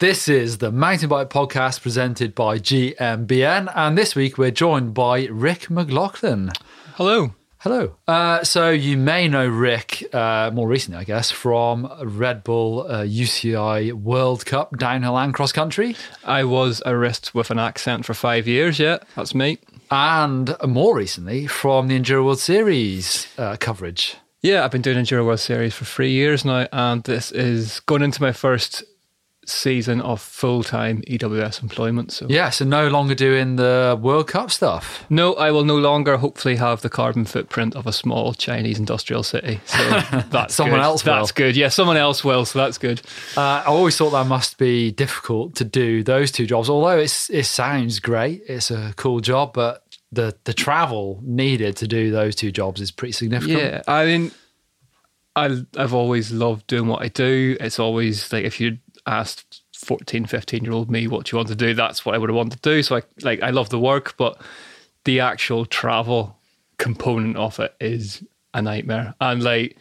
This 0.00 0.28
is 0.28 0.58
the 0.58 0.70
Mountain 0.70 1.08
Bike 1.08 1.28
Podcast 1.28 1.82
presented 1.82 2.32
by 2.32 2.58
GMBN, 2.60 3.72
and 3.74 3.98
this 3.98 4.14
week 4.14 4.38
we're 4.38 4.52
joined 4.52 4.94
by 4.94 5.26
Ric 5.26 5.70
McLaughlin. 5.70 6.52
Hello. 6.94 7.34
Hello. 7.58 7.96
Uh, 8.06 8.44
so 8.44 8.70
you 8.70 8.96
may 8.96 9.26
know 9.26 9.48
Ric 9.48 10.14
uh, 10.14 10.52
more 10.54 10.68
recently, 10.68 11.00
I 11.00 11.04
guess, 11.04 11.32
from 11.32 11.92
Red 12.00 12.44
Bull 12.44 12.86
uh, 12.88 13.02
UCI 13.02 13.92
World 13.92 14.46
Cup 14.46 14.76
downhill 14.78 15.18
and 15.18 15.34
cross 15.34 15.50
country, 15.50 15.96
I 16.24 16.44
was 16.44 16.80
a 16.86 16.96
wrist 16.96 17.34
with 17.34 17.50
an 17.50 17.58
accent 17.58 18.04
for 18.04 18.14
five 18.14 18.46
years. 18.46 18.78
Yeah, 18.78 18.98
that's 19.16 19.34
me. 19.34 19.58
and 19.90 20.54
more 20.64 20.96
recently 20.96 21.48
from 21.48 21.88
the 21.88 21.98
Enduro 21.98 22.24
World 22.24 22.38
Series 22.38 23.26
uh, 23.36 23.56
coverage. 23.58 24.14
Yeah, 24.42 24.64
I've 24.64 24.70
been 24.70 24.82
doing 24.82 24.98
Enduro 24.98 25.26
World 25.26 25.40
Series 25.40 25.74
for 25.74 25.84
three 25.84 26.12
years 26.12 26.44
now, 26.44 26.68
and 26.72 27.02
this 27.02 27.32
is 27.32 27.80
going 27.80 28.02
into 28.02 28.22
my 28.22 28.30
first 28.30 28.84
season 29.48 30.00
of 30.00 30.20
full 30.20 30.62
time 30.62 31.02
EWS 31.08 31.62
employment. 31.62 32.12
So, 32.12 32.26
Yeah, 32.28 32.50
so 32.50 32.64
no 32.64 32.88
longer 32.88 33.14
doing 33.14 33.56
the 33.56 33.98
World 34.00 34.28
Cup 34.28 34.50
stuff. 34.50 35.04
no, 35.10 35.34
I 35.34 35.50
will 35.50 35.64
no 35.64 35.76
longer 35.76 36.16
hopefully 36.18 36.56
have 36.56 36.82
the 36.82 36.88
carbon 36.90 37.24
footprint 37.24 37.74
of 37.76 37.86
a 37.86 37.92
small 37.92 38.34
Chinese 38.34 38.78
industrial 38.78 39.22
city. 39.22 39.60
So 39.66 39.78
that's 40.30 40.54
Someone 40.54 40.80
good. 40.80 40.84
else 40.84 41.04
will. 41.04 41.14
That's 41.14 41.32
good. 41.32 41.56
Yeah, 41.56 41.68
someone 41.68 41.96
else 41.96 42.22
will. 42.24 42.44
So 42.44 42.58
that's 42.58 42.78
good. 42.78 43.00
Uh, 43.36 43.40
I 43.40 43.64
always 43.66 43.96
thought 43.96 44.10
that 44.10 44.26
must 44.26 44.58
be 44.58 44.90
difficult 44.92 45.54
to 45.56 45.64
do 45.64 46.02
those 46.02 46.30
two 46.30 46.46
jobs. 46.46 46.68
Although 46.68 46.98
it's 46.98 47.30
it 47.30 47.44
sounds 47.46 47.98
great, 48.00 48.42
it's 48.48 48.70
a 48.70 48.92
cool 48.96 49.20
job, 49.20 49.52
but 49.54 49.82
the 50.12 50.34
the 50.44 50.54
travel 50.54 51.20
needed 51.22 51.76
to 51.76 51.86
do 51.86 52.10
those 52.10 52.34
two 52.34 52.50
jobs 52.50 52.80
is 52.80 52.90
pretty 52.90 53.12
significant. 53.12 53.58
Yeah, 53.60 53.82
I 53.86 54.06
mean, 54.06 54.30
I 55.36 55.62
I've 55.76 55.94
always 55.94 56.32
loved 56.32 56.66
doing 56.66 56.86
what 56.88 57.02
I 57.02 57.08
do. 57.08 57.56
It's 57.60 57.78
always 57.78 58.32
like 58.32 58.44
if 58.44 58.60
you 58.60 58.78
asked 59.08 59.62
14, 59.74 60.26
15 60.26 60.64
year 60.64 60.72
old 60.72 60.90
me 60.90 61.08
what 61.08 61.32
you 61.32 61.36
want 61.36 61.48
to 61.48 61.56
do, 61.56 61.74
that's 61.74 62.04
what 62.04 62.14
I 62.14 62.18
would 62.18 62.28
have 62.28 62.36
wanted 62.36 62.62
to 62.62 62.70
do. 62.70 62.82
So 62.82 62.96
I 62.96 63.02
like 63.22 63.42
I 63.42 63.50
love 63.50 63.70
the 63.70 63.78
work, 63.78 64.16
but 64.16 64.40
the 65.04 65.20
actual 65.20 65.66
travel 65.66 66.36
component 66.78 67.36
of 67.36 67.58
it 67.58 67.74
is 67.80 68.22
a 68.54 68.62
nightmare. 68.62 69.14
And 69.20 69.42
like, 69.42 69.76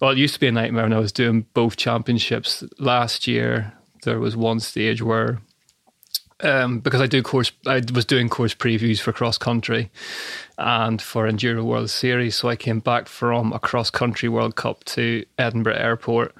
well, 0.00 0.10
it 0.10 0.18
used 0.18 0.34
to 0.34 0.40
be 0.40 0.48
a 0.48 0.52
nightmare 0.52 0.84
when 0.84 0.92
I 0.92 0.98
was 0.98 1.12
doing 1.12 1.46
both 1.54 1.76
championships 1.76 2.64
last 2.78 3.26
year. 3.26 3.72
There 4.04 4.18
was 4.18 4.36
one 4.36 4.60
stage 4.60 5.00
where 5.00 5.40
um, 6.42 6.80
because 6.80 7.00
I 7.00 7.06
do 7.06 7.22
course, 7.22 7.52
I 7.66 7.82
was 7.94 8.04
doing 8.04 8.28
course 8.28 8.54
previews 8.54 9.00
for 9.00 9.12
cross 9.12 9.38
country 9.38 9.90
and 10.58 11.00
for 11.00 11.28
Enduro 11.28 11.64
World 11.64 11.90
Series. 11.90 12.34
So 12.34 12.48
I 12.48 12.56
came 12.56 12.80
back 12.80 13.06
from 13.06 13.52
a 13.52 13.60
cross 13.60 13.90
country 13.90 14.28
World 14.28 14.56
Cup 14.56 14.82
to 14.84 15.24
Edinburgh 15.38 15.76
Airport, 15.76 16.34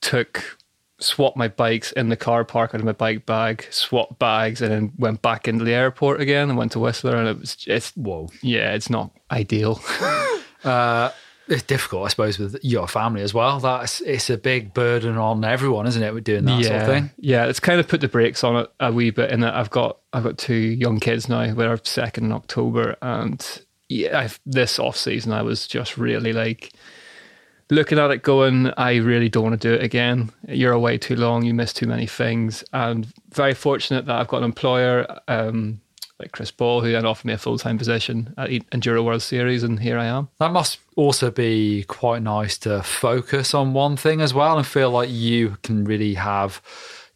took 0.00 0.56
swapped 0.98 1.36
my 1.36 1.48
bikes 1.48 1.92
in 1.92 2.08
the 2.08 2.16
car 2.16 2.44
park 2.44 2.74
out 2.74 2.80
of 2.80 2.86
my 2.86 2.92
bike 2.92 3.26
bag, 3.26 3.66
swapped 3.70 4.18
bags, 4.18 4.62
and 4.62 4.70
then 4.70 4.92
went 4.98 5.22
back 5.22 5.46
into 5.48 5.64
the 5.64 5.74
airport 5.74 6.20
again 6.20 6.48
and 6.48 6.58
went 6.58 6.72
to 6.72 6.78
Whistler. 6.78 7.16
And 7.16 7.28
it 7.28 7.38
was 7.38 7.56
it's 7.66 7.92
Whoa. 7.92 8.28
yeah, 8.42 8.72
it's 8.72 8.90
not 8.90 9.10
ideal. 9.30 9.80
Uh, 10.64 11.12
it's 11.48 11.62
difficult, 11.62 12.06
I 12.06 12.08
suppose, 12.08 12.38
with 12.38 12.56
your 12.62 12.88
family 12.88 13.22
as 13.22 13.32
well. 13.32 13.60
That's 13.60 14.00
it's 14.00 14.30
a 14.30 14.36
big 14.36 14.74
burden 14.74 15.16
on 15.16 15.44
everyone, 15.44 15.86
isn't 15.86 16.02
it? 16.02 16.12
With 16.12 16.24
doing 16.24 16.44
that 16.44 16.60
yeah, 16.60 16.68
sort 16.68 16.80
of 16.80 16.86
thing. 16.88 17.10
yeah, 17.18 17.46
it's 17.46 17.60
kind 17.60 17.78
of 17.78 17.86
put 17.86 18.00
the 18.00 18.08
brakes 18.08 18.42
on 18.42 18.56
it 18.56 18.70
a 18.80 18.92
wee 18.92 19.10
bit. 19.10 19.30
And 19.30 19.44
I've 19.44 19.70
got 19.70 19.98
I've 20.12 20.24
got 20.24 20.38
two 20.38 20.54
young 20.54 20.98
kids 20.98 21.28
now. 21.28 21.54
We're 21.54 21.78
second 21.84 22.24
in 22.24 22.32
October, 22.32 22.96
and 23.00 23.62
yeah, 23.88 24.18
I've, 24.18 24.40
this 24.44 24.78
off 24.78 24.96
season 24.96 25.32
I 25.32 25.42
was 25.42 25.68
just 25.68 25.96
really 25.96 26.32
like 26.32 26.72
looking 27.70 27.98
at 27.98 28.10
it, 28.10 28.22
going, 28.22 28.72
I 28.76 28.96
really 28.96 29.28
don't 29.28 29.44
want 29.44 29.60
to 29.60 29.68
do 29.68 29.74
it 29.74 29.82
again. 29.82 30.30
You're 30.48 30.72
away 30.72 30.98
too 30.98 31.16
long. 31.16 31.44
You 31.44 31.54
miss 31.54 31.72
too 31.72 31.86
many 31.86 32.06
things, 32.06 32.64
and 32.72 33.12
very 33.30 33.54
fortunate 33.54 34.06
that 34.06 34.16
I've 34.16 34.28
got 34.28 34.38
an 34.38 34.44
employer. 34.44 35.20
Um, 35.28 35.80
like 36.18 36.32
Chris 36.32 36.50
Ball, 36.50 36.80
who 36.80 36.92
then 36.92 37.04
offered 37.04 37.26
me 37.26 37.34
a 37.34 37.38
full 37.38 37.58
time 37.58 37.76
position 37.76 38.32
at 38.38 38.48
Enduro 38.48 39.04
World 39.04 39.22
Series, 39.22 39.62
and 39.62 39.80
here 39.80 39.98
I 39.98 40.06
am. 40.06 40.28
That 40.38 40.50
must 40.50 40.78
also 40.94 41.30
be 41.30 41.84
quite 41.84 42.22
nice 42.22 42.56
to 42.58 42.82
focus 42.82 43.52
on 43.52 43.74
one 43.74 43.96
thing 43.96 44.20
as 44.22 44.32
well 44.32 44.56
and 44.56 44.66
feel 44.66 44.90
like 44.90 45.10
you 45.10 45.58
can 45.62 45.84
really 45.84 46.14
have 46.14 46.62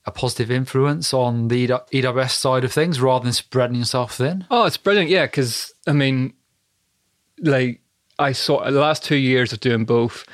a 0.05 0.11
positive 0.11 0.51
influence 0.51 1.15
on 1.15 1.49
the 1.49 1.69
EWS 1.69 2.33
side 2.33 2.65
of 2.65 2.73
things 2.73 3.01
rather 3.01 3.25
than 3.25 3.33
spreading 3.33 3.77
yourself 3.77 4.15
thin. 4.15 4.47
Oh, 4.51 4.67
it's 4.67 4.77
brilliant. 4.77 5.11
Yeah, 5.11 5.27
because 5.27 5.73
I 5.87 5.93
mean, 5.93 6.35
like 7.39 7.81
I 8.19 8.33
saw 8.33 8.65
the 8.65 8.81
last 8.81 9.03
two 9.03 9.17
years 9.17 9.53
of 9.53 9.61
doing 9.61 9.85
both. 9.85 10.27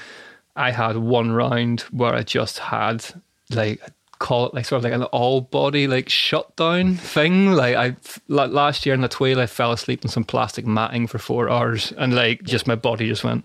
I 0.57 0.71
had 0.71 0.97
one 0.97 1.33
round 1.33 1.83
where 1.93 2.15
I 2.15 2.23
just 2.23 2.59
had 2.59 3.05
like 3.51 3.81
call 4.19 4.47
it 4.47 4.55
like 4.55 4.65
sort 4.65 4.79
of 4.79 4.85
like 4.85 4.95
an 4.95 5.03
all 5.05 5.43
body 5.43 5.87
like 5.87 6.09
shutdown 6.09 6.95
thing. 6.97 7.53
Like 7.53 7.77
I 7.77 7.97
like 8.29 8.51
last 8.51 8.87
year 8.87 8.95
in 8.95 9.03
La 9.03 9.09
Thuile, 9.09 9.39
I 9.39 9.47
fell 9.47 9.73
asleep 9.73 10.05
on 10.05 10.11
some 10.11 10.25
plastic 10.25 10.67
matting 10.67 11.07
for 11.07 11.19
four 11.19 11.51
hours, 11.51 11.93
and 11.97 12.15
like 12.15 12.43
just 12.43 12.67
my 12.67 12.75
body 12.75 13.09
just 13.09 13.25
went. 13.25 13.45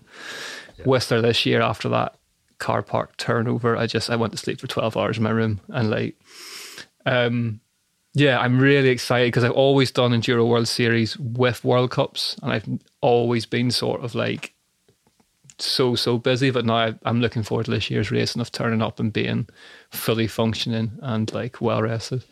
Whistler 0.84 1.20
this 1.20 1.46
year 1.46 1.60
after 1.60 1.88
that 1.90 2.16
car 2.58 2.82
park 2.82 3.16
turnover, 3.16 3.76
I 3.76 3.86
just 3.86 4.10
I 4.10 4.16
went 4.16 4.32
to 4.32 4.38
sleep 4.38 4.60
for 4.60 4.66
twelve 4.66 4.96
hours 4.96 5.18
in 5.18 5.22
my 5.22 5.30
room, 5.30 5.60
and 5.68 5.90
like, 5.90 6.16
um, 7.06 7.60
yeah, 8.14 8.38
I'm 8.40 8.58
really 8.58 8.88
excited 8.88 9.28
because 9.28 9.44
I've 9.44 9.52
always 9.52 9.90
done 9.90 10.12
Enduro 10.12 10.48
World 10.48 10.68
Series 10.68 11.16
with 11.18 11.64
World 11.64 11.90
Cups, 11.90 12.36
and 12.42 12.52
I've 12.52 12.68
always 13.00 13.46
been 13.46 13.70
sort 13.70 14.02
of 14.02 14.14
like 14.14 14.51
so 15.58 15.94
so 15.94 16.18
busy. 16.18 16.50
But 16.50 16.64
now 16.64 16.94
I'm 17.04 17.20
looking 17.20 17.42
forward 17.42 17.66
to 17.66 17.70
this 17.70 17.90
year's 17.90 18.10
race 18.10 18.32
and 18.32 18.40
of 18.40 18.52
turning 18.52 18.82
up 18.82 19.00
and 19.00 19.12
being 19.12 19.48
fully 19.90 20.26
functioning 20.26 20.92
and 21.00 21.32
like 21.32 21.60
well 21.60 21.82
rested. 21.82 22.24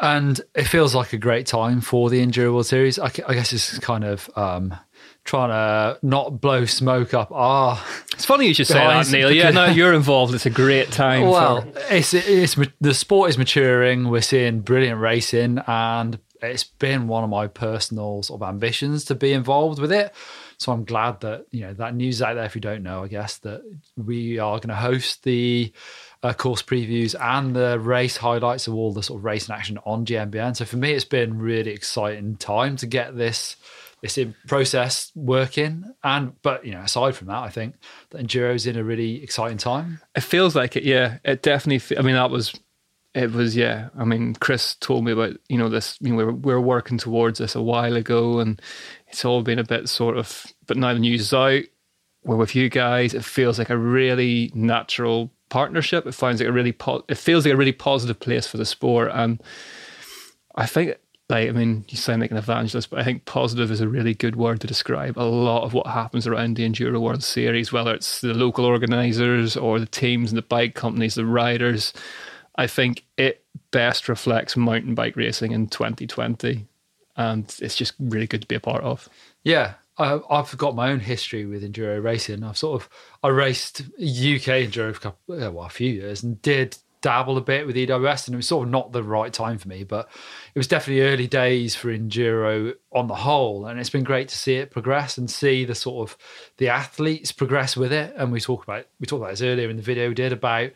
And 0.00 0.40
it 0.54 0.64
feels 0.64 0.94
like 0.94 1.12
a 1.12 1.18
great 1.18 1.46
time 1.46 1.80
for 1.80 2.10
the 2.10 2.24
Enduro 2.24 2.52
World 2.52 2.66
Series. 2.66 2.98
I, 2.98 3.12
I 3.28 3.34
guess 3.34 3.52
it's 3.52 3.78
kind 3.78 4.02
of 4.02 4.28
um, 4.36 4.74
trying 5.24 5.50
to 5.50 5.98
not 6.04 6.40
blow 6.40 6.64
smoke 6.64 7.14
up 7.14 7.30
our 7.32 7.80
It's 8.12 8.24
funny 8.24 8.48
you 8.48 8.54
should 8.54 8.66
say 8.66 8.74
that, 8.74 9.10
Neil. 9.10 9.30
Yeah, 9.30 9.50
no, 9.50 9.66
you're 9.66 9.94
involved. 9.94 10.34
It's 10.34 10.46
a 10.46 10.50
great 10.50 10.90
time. 10.90 11.28
Well, 11.28 11.62
for, 11.62 11.80
it's 11.90 12.12
it's 12.14 12.56
the 12.80 12.94
sport 12.94 13.30
is 13.30 13.38
maturing. 13.38 14.08
We're 14.08 14.22
seeing 14.22 14.60
brilliant 14.60 15.00
racing, 15.00 15.60
and 15.66 16.18
it's 16.42 16.64
been 16.64 17.08
one 17.08 17.24
of 17.24 17.30
my 17.30 17.46
personal 17.46 18.22
sort 18.22 18.42
of 18.42 18.48
ambitions 18.48 19.04
to 19.06 19.14
be 19.14 19.32
involved 19.32 19.80
with 19.80 19.92
it. 19.92 20.14
So 20.58 20.72
I'm 20.72 20.84
glad 20.84 21.20
that 21.20 21.46
you 21.50 21.62
know 21.62 21.74
that 21.74 21.94
news 21.94 22.22
out 22.22 22.34
there. 22.34 22.44
If 22.44 22.54
you 22.54 22.60
don't 22.60 22.82
know, 22.82 23.04
I 23.04 23.08
guess 23.08 23.38
that 23.38 23.62
we 23.96 24.38
are 24.38 24.58
going 24.58 24.68
to 24.68 24.74
host 24.74 25.24
the 25.24 25.72
uh, 26.22 26.32
course 26.32 26.62
previews 26.62 27.14
and 27.20 27.54
the 27.54 27.78
race 27.78 28.16
highlights 28.16 28.66
of 28.66 28.74
all 28.74 28.92
the 28.92 29.02
sort 29.02 29.20
of 29.20 29.24
race 29.24 29.48
and 29.48 29.56
action 29.56 29.78
on 29.84 30.06
GMBN. 30.06 30.56
So 30.56 30.64
for 30.64 30.76
me, 30.76 30.92
it's 30.92 31.04
been 31.04 31.38
really 31.38 31.70
exciting 31.70 32.36
time 32.36 32.76
to 32.76 32.86
get 32.86 33.16
this 33.16 33.56
this 34.04 34.18
in 34.18 34.34
process 34.46 35.10
working. 35.14 35.94
And 36.04 36.40
but 36.42 36.64
you 36.64 36.72
know, 36.72 36.80
aside 36.80 37.16
from 37.16 37.28
that, 37.28 37.38
I 37.38 37.48
think 37.48 37.76
that 38.10 38.20
Enduro's 38.20 38.66
in 38.66 38.76
a 38.76 38.84
really 38.84 39.22
exciting 39.22 39.56
time. 39.56 40.00
It 40.14 40.22
feels 40.22 40.54
like 40.54 40.76
it, 40.76 40.84
yeah. 40.84 41.18
It 41.24 41.42
definitely. 41.42 41.96
I 41.96 42.02
mean, 42.02 42.14
that 42.14 42.30
was, 42.30 42.54
it 43.14 43.32
was, 43.32 43.56
yeah. 43.56 43.88
I 43.98 44.04
mean, 44.04 44.34
Chris 44.34 44.74
told 44.74 45.06
me 45.06 45.12
about 45.12 45.38
you 45.48 45.56
know 45.56 45.70
this. 45.70 45.96
You 46.02 46.10
know, 46.10 46.16
we 46.16 46.24
were, 46.24 46.32
we 46.32 46.52
were 46.52 46.60
working 46.60 46.98
towards 46.98 47.38
this 47.38 47.54
a 47.54 47.62
while 47.62 47.96
ago, 47.96 48.40
and 48.40 48.60
it's 49.14 49.24
all 49.24 49.42
been 49.42 49.60
a 49.60 49.64
bit 49.64 49.88
sort 49.88 50.18
of. 50.18 50.44
But 50.66 50.76
now 50.76 50.92
the 50.92 50.98
news 50.98 51.20
is 51.20 51.32
out. 51.32 51.62
We're 52.24 52.36
with 52.36 52.56
you 52.56 52.68
guys. 52.68 53.14
It 53.14 53.24
feels 53.24 53.60
like 53.60 53.70
a 53.70 53.78
really 53.78 54.50
natural 54.54 55.30
partnership. 55.50 56.04
It 56.04 56.14
finds 56.14 56.40
like 56.40 56.48
a 56.48 56.52
really. 56.52 56.72
Po- 56.72 57.04
it 57.08 57.16
feels 57.16 57.44
like 57.46 57.54
a 57.54 57.56
really 57.56 57.72
positive 57.72 58.18
place 58.18 58.48
for 58.48 58.56
the 58.56 58.66
sport, 58.66 59.10
and 59.14 59.40
I 60.56 60.66
think. 60.66 60.96
Like, 61.30 61.48
I 61.48 61.52
mean, 61.52 61.86
you 61.88 61.96
sound 61.96 62.20
like 62.20 62.32
an 62.32 62.36
evangelist, 62.36 62.90
but 62.90 62.98
I 62.98 63.02
think 63.02 63.24
positive 63.24 63.70
is 63.70 63.80
a 63.80 63.88
really 63.88 64.12
good 64.12 64.36
word 64.36 64.60
to 64.60 64.66
describe 64.66 65.16
a 65.16 65.24
lot 65.24 65.64
of 65.64 65.72
what 65.72 65.86
happens 65.86 66.26
around 66.26 66.56
the 66.58 66.68
Enduro 66.68 67.00
World 67.00 67.22
Series, 67.24 67.72
whether 67.72 67.94
it's 67.94 68.20
the 68.20 68.34
local 68.34 68.66
organisers 68.66 69.56
or 69.56 69.80
the 69.80 69.86
teams 69.86 70.30
and 70.30 70.36
the 70.36 70.42
bike 70.42 70.74
companies, 70.74 71.14
the 71.14 71.24
riders. 71.24 71.94
I 72.56 72.66
think 72.66 73.04
it 73.16 73.42
best 73.70 74.06
reflects 74.06 74.54
mountain 74.54 74.94
bike 74.94 75.16
racing 75.16 75.52
in 75.52 75.68
2020. 75.68 76.66
And 77.16 77.44
it's 77.60 77.76
just 77.76 77.94
really 77.98 78.26
good 78.26 78.42
to 78.42 78.48
be 78.48 78.56
a 78.56 78.60
part 78.60 78.82
of. 78.82 79.08
Yeah, 79.44 79.74
I, 79.98 80.20
I've 80.28 80.56
got 80.56 80.74
my 80.74 80.90
own 80.90 81.00
history 81.00 81.46
with 81.46 81.62
enduro 81.62 82.02
racing. 82.02 82.42
I've 82.42 82.58
sort 82.58 82.82
of 82.82 82.88
I 83.22 83.28
raced 83.28 83.82
UK 83.82 84.66
enduro 84.66 84.92
for 84.92 84.98
a, 84.98 85.00
couple, 85.00 85.52
well, 85.52 85.64
a 85.64 85.70
few 85.70 85.92
years 85.92 86.22
and 86.22 86.40
did 86.42 86.76
dabble 87.04 87.36
a 87.36 87.42
bit 87.42 87.66
with 87.66 87.76
EWS, 87.76 88.26
and 88.26 88.34
it 88.34 88.38
was 88.38 88.48
sort 88.48 88.66
of 88.66 88.72
not 88.72 88.90
the 88.92 89.02
right 89.02 89.30
time 89.30 89.58
for 89.58 89.68
me. 89.68 89.84
But 89.84 90.08
it 90.54 90.58
was 90.58 90.66
definitely 90.66 91.02
early 91.02 91.26
days 91.26 91.76
for 91.76 91.88
enduro 91.96 92.72
on 92.92 93.08
the 93.08 93.14
whole, 93.14 93.66
and 93.66 93.78
it's 93.78 93.90
been 93.90 94.04
great 94.04 94.28
to 94.28 94.36
see 94.36 94.54
it 94.54 94.70
progress 94.70 95.18
and 95.18 95.30
see 95.30 95.66
the 95.66 95.74
sort 95.74 96.08
of 96.08 96.16
the 96.56 96.70
athletes 96.70 97.30
progress 97.30 97.76
with 97.76 97.92
it. 97.92 98.14
And 98.16 98.32
we 98.32 98.40
talked 98.40 98.64
about 98.64 98.86
we 98.98 99.06
talked 99.06 99.20
about 99.20 99.32
this 99.32 99.42
earlier 99.42 99.68
in 99.68 99.76
the 99.76 99.82
video 99.82 100.08
we 100.08 100.14
did 100.14 100.32
about 100.32 100.70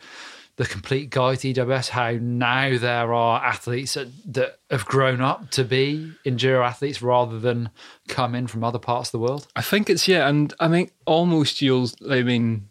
the 0.58 0.66
complete 0.66 1.08
guide 1.08 1.38
to 1.38 1.54
EWS, 1.54 1.90
how 1.90 2.18
now 2.20 2.76
there 2.76 3.14
are 3.14 3.42
athletes 3.44 3.94
that, 3.94 4.08
that 4.26 4.58
have 4.70 4.84
grown 4.84 5.20
up 5.20 5.50
to 5.52 5.62
be 5.62 6.12
enduro 6.26 6.66
athletes 6.66 7.00
rather 7.00 7.38
than 7.38 7.70
come 8.08 8.34
in 8.34 8.48
from 8.48 8.64
other 8.64 8.80
parts 8.80 9.08
of 9.08 9.12
the 9.12 9.20
world. 9.20 9.46
I 9.54 9.62
think 9.62 9.88
it's, 9.88 10.08
yeah. 10.08 10.28
And 10.28 10.52
I 10.58 10.66
mean, 10.66 10.90
almost 11.06 11.62
you'll, 11.62 11.88
I 12.10 12.24
mean, 12.24 12.68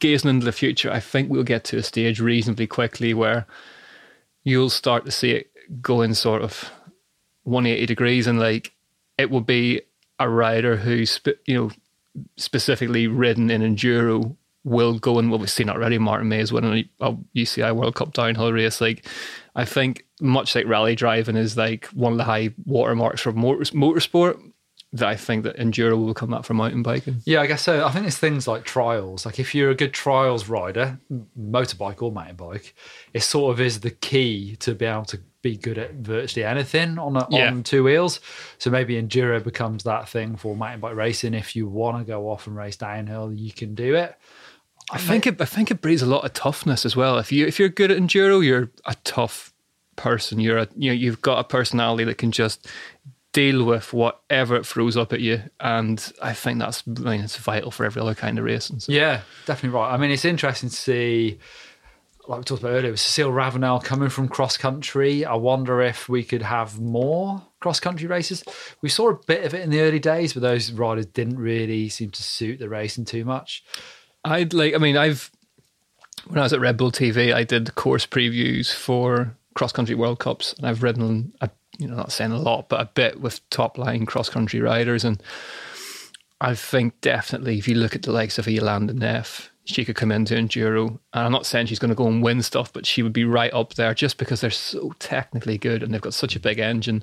gazing 0.00 0.28
into 0.28 0.44
the 0.44 0.50
future, 0.50 0.90
I 0.90 0.98
think 0.98 1.30
we'll 1.30 1.44
get 1.44 1.62
to 1.66 1.78
a 1.78 1.82
stage 1.84 2.18
reasonably 2.18 2.66
quickly 2.66 3.14
where 3.14 3.46
you'll 4.42 4.68
start 4.68 5.04
to 5.04 5.12
see 5.12 5.30
it 5.30 5.52
going 5.80 6.12
sort 6.12 6.42
of 6.42 6.72
180 7.44 7.86
degrees, 7.86 8.26
and 8.26 8.40
like 8.40 8.72
it 9.16 9.30
will 9.30 9.40
be 9.40 9.82
a 10.18 10.28
rider 10.28 10.76
who's 10.76 11.20
you 11.46 11.54
know 11.54 11.70
specifically 12.36 13.06
ridden 13.06 13.50
in 13.50 13.62
enduro 13.62 14.34
will 14.66 14.98
go 14.98 15.18
and 15.20 15.30
what 15.30 15.38
we've 15.38 15.48
seen 15.50 15.70
already. 15.70 15.96
Martin 15.96 16.28
Maes 16.28 16.52
winning 16.52 16.88
a 17.00 17.12
UCI 17.36 17.74
World 17.74 17.94
Cup 17.94 18.12
downhill 18.12 18.52
race. 18.52 18.80
Like 18.80 19.06
I 19.54 19.64
think 19.64 20.04
much 20.20 20.54
like 20.56 20.66
rally 20.66 20.96
driving 20.96 21.36
is 21.36 21.56
like 21.56 21.86
one 21.86 22.12
of 22.12 22.18
the 22.18 22.24
high 22.24 22.50
watermarks 22.64 23.20
for 23.20 23.32
motor, 23.32 23.62
motorsport 23.72 24.40
that 24.92 25.08
I 25.08 25.14
think 25.14 25.44
that 25.44 25.56
enduro 25.56 25.96
will 25.96 26.08
become 26.08 26.30
that 26.30 26.44
for 26.44 26.54
mountain 26.54 26.82
biking. 26.82 27.20
Yeah, 27.24 27.42
I 27.42 27.46
guess 27.46 27.62
so. 27.62 27.84
I 27.86 27.90
think 27.92 28.06
it's 28.06 28.18
things 28.18 28.48
like 28.48 28.64
trials. 28.64 29.24
Like 29.24 29.38
if 29.38 29.54
you're 29.54 29.70
a 29.70 29.74
good 29.74 29.92
trials 29.92 30.48
rider, 30.48 30.98
motorbike 31.38 32.02
or 32.02 32.10
mountain 32.10 32.36
bike, 32.36 32.74
it 33.12 33.22
sort 33.22 33.52
of 33.52 33.60
is 33.60 33.80
the 33.80 33.90
key 33.90 34.56
to 34.56 34.74
be 34.74 34.84
able 34.84 35.04
to 35.06 35.20
be 35.42 35.56
good 35.56 35.78
at 35.78 35.92
virtually 35.94 36.44
anything 36.44 36.98
on 36.98 37.16
a, 37.16 37.26
Yeah. 37.30 37.50
on 37.50 37.62
two 37.62 37.84
wheels. 37.84 38.20
So 38.58 38.70
maybe 38.70 39.00
enduro 39.00 39.42
becomes 39.44 39.84
that 39.84 40.08
thing 40.08 40.34
for 40.36 40.56
mountain 40.56 40.80
bike 40.80 40.96
racing. 40.96 41.34
If 41.34 41.54
you 41.54 41.68
want 41.68 41.98
to 41.98 42.04
go 42.04 42.28
off 42.30 42.46
and 42.48 42.56
race 42.56 42.76
downhill, 42.76 43.32
you 43.32 43.52
can 43.52 43.74
do 43.74 43.94
it. 43.94 44.16
I 44.90 44.98
think 44.98 45.26
it 45.26 45.40
I 45.40 45.44
think 45.44 45.70
it 45.70 45.80
breeds 45.80 46.02
a 46.02 46.06
lot 46.06 46.24
of 46.24 46.32
toughness 46.32 46.84
as 46.84 46.94
well. 46.94 47.18
If 47.18 47.32
you 47.32 47.46
if 47.46 47.58
you're 47.58 47.68
good 47.68 47.90
at 47.90 47.98
enduro, 47.98 48.44
you're 48.44 48.70
a 48.84 48.94
tough 49.04 49.52
person. 49.96 50.38
You're 50.38 50.58
a 50.58 50.68
you 50.76 50.90
know, 50.90 50.94
you've 50.94 51.22
got 51.22 51.38
a 51.38 51.44
personality 51.44 52.04
that 52.04 52.18
can 52.18 52.30
just 52.30 52.66
deal 53.32 53.64
with 53.64 53.92
whatever 53.92 54.56
it 54.56 54.64
throws 54.64 54.96
up 54.96 55.12
at 55.12 55.20
you. 55.20 55.42
And 55.60 56.12
I 56.22 56.32
think 56.32 56.58
that's 56.60 56.84
I 56.86 57.00
mean 57.00 57.20
it's 57.20 57.36
vital 57.36 57.70
for 57.70 57.84
every 57.84 58.00
other 58.00 58.14
kind 58.14 58.38
of 58.38 58.44
racing. 58.44 58.80
So. 58.80 58.92
Yeah, 58.92 59.22
definitely 59.44 59.76
right. 59.78 59.92
I 59.92 59.96
mean, 59.96 60.10
it's 60.10 60.24
interesting 60.24 60.68
to 60.68 60.74
see, 60.74 61.38
like 62.28 62.38
we 62.38 62.44
talked 62.44 62.62
about 62.62 62.72
earlier, 62.72 62.96
Cecile 62.96 63.32
Ravanel 63.32 63.82
coming 63.82 64.08
from 64.08 64.28
cross 64.28 64.56
country. 64.56 65.24
I 65.24 65.34
wonder 65.34 65.82
if 65.82 66.08
we 66.08 66.22
could 66.22 66.42
have 66.42 66.80
more 66.80 67.42
cross 67.58 67.80
country 67.80 68.06
races. 68.06 68.44
We 68.80 68.88
saw 68.88 69.10
a 69.10 69.18
bit 69.26 69.44
of 69.44 69.52
it 69.52 69.62
in 69.62 69.70
the 69.70 69.80
early 69.80 69.98
days, 69.98 70.32
but 70.32 70.42
those 70.42 70.70
riders 70.70 71.06
didn't 71.06 71.38
really 71.38 71.88
seem 71.88 72.10
to 72.12 72.22
suit 72.22 72.60
the 72.60 72.68
racing 72.68 73.04
too 73.04 73.24
much. 73.24 73.64
I'd 74.26 74.54
like. 74.54 74.74
I 74.74 74.78
mean, 74.78 74.96
I've 74.96 75.30
when 76.26 76.38
I 76.38 76.42
was 76.42 76.52
at 76.52 76.60
Red 76.60 76.76
Bull 76.76 76.92
TV, 76.92 77.32
I 77.32 77.44
did 77.44 77.74
course 77.74 78.06
previews 78.06 78.72
for 78.72 79.36
cross 79.54 79.72
country 79.72 79.94
World 79.94 80.18
Cups, 80.18 80.54
and 80.54 80.66
I've 80.66 80.82
ridden, 80.82 81.32
a, 81.40 81.50
you 81.78 81.86
know, 81.86 81.96
not 81.96 82.12
saying 82.12 82.32
a 82.32 82.38
lot, 82.38 82.68
but 82.68 82.80
a 82.80 82.90
bit 82.94 83.20
with 83.20 83.48
top 83.50 83.78
line 83.78 84.06
cross 84.06 84.28
country 84.28 84.60
riders, 84.60 85.04
and 85.04 85.22
I 86.40 86.54
think 86.54 87.00
definitely 87.00 87.58
if 87.58 87.68
you 87.68 87.76
look 87.76 87.94
at 87.94 88.02
the 88.02 88.12
likes 88.12 88.38
of 88.38 88.46
Jolanda 88.46 88.94
Neff, 88.94 89.50
she 89.64 89.84
could 89.84 89.96
come 89.96 90.12
into 90.12 90.34
enduro, 90.34 90.88
and 91.12 91.24
I'm 91.26 91.32
not 91.32 91.46
saying 91.46 91.66
she's 91.66 91.78
going 91.78 91.90
to 91.90 91.94
go 91.94 92.06
and 92.06 92.22
win 92.22 92.42
stuff, 92.42 92.72
but 92.72 92.86
she 92.86 93.02
would 93.02 93.12
be 93.12 93.24
right 93.24 93.52
up 93.52 93.74
there 93.74 93.94
just 93.94 94.18
because 94.18 94.40
they're 94.40 94.50
so 94.50 94.92
technically 94.98 95.58
good 95.58 95.82
and 95.82 95.92
they've 95.92 96.00
got 96.00 96.14
such 96.14 96.36
a 96.36 96.40
big 96.40 96.58
engine. 96.58 97.02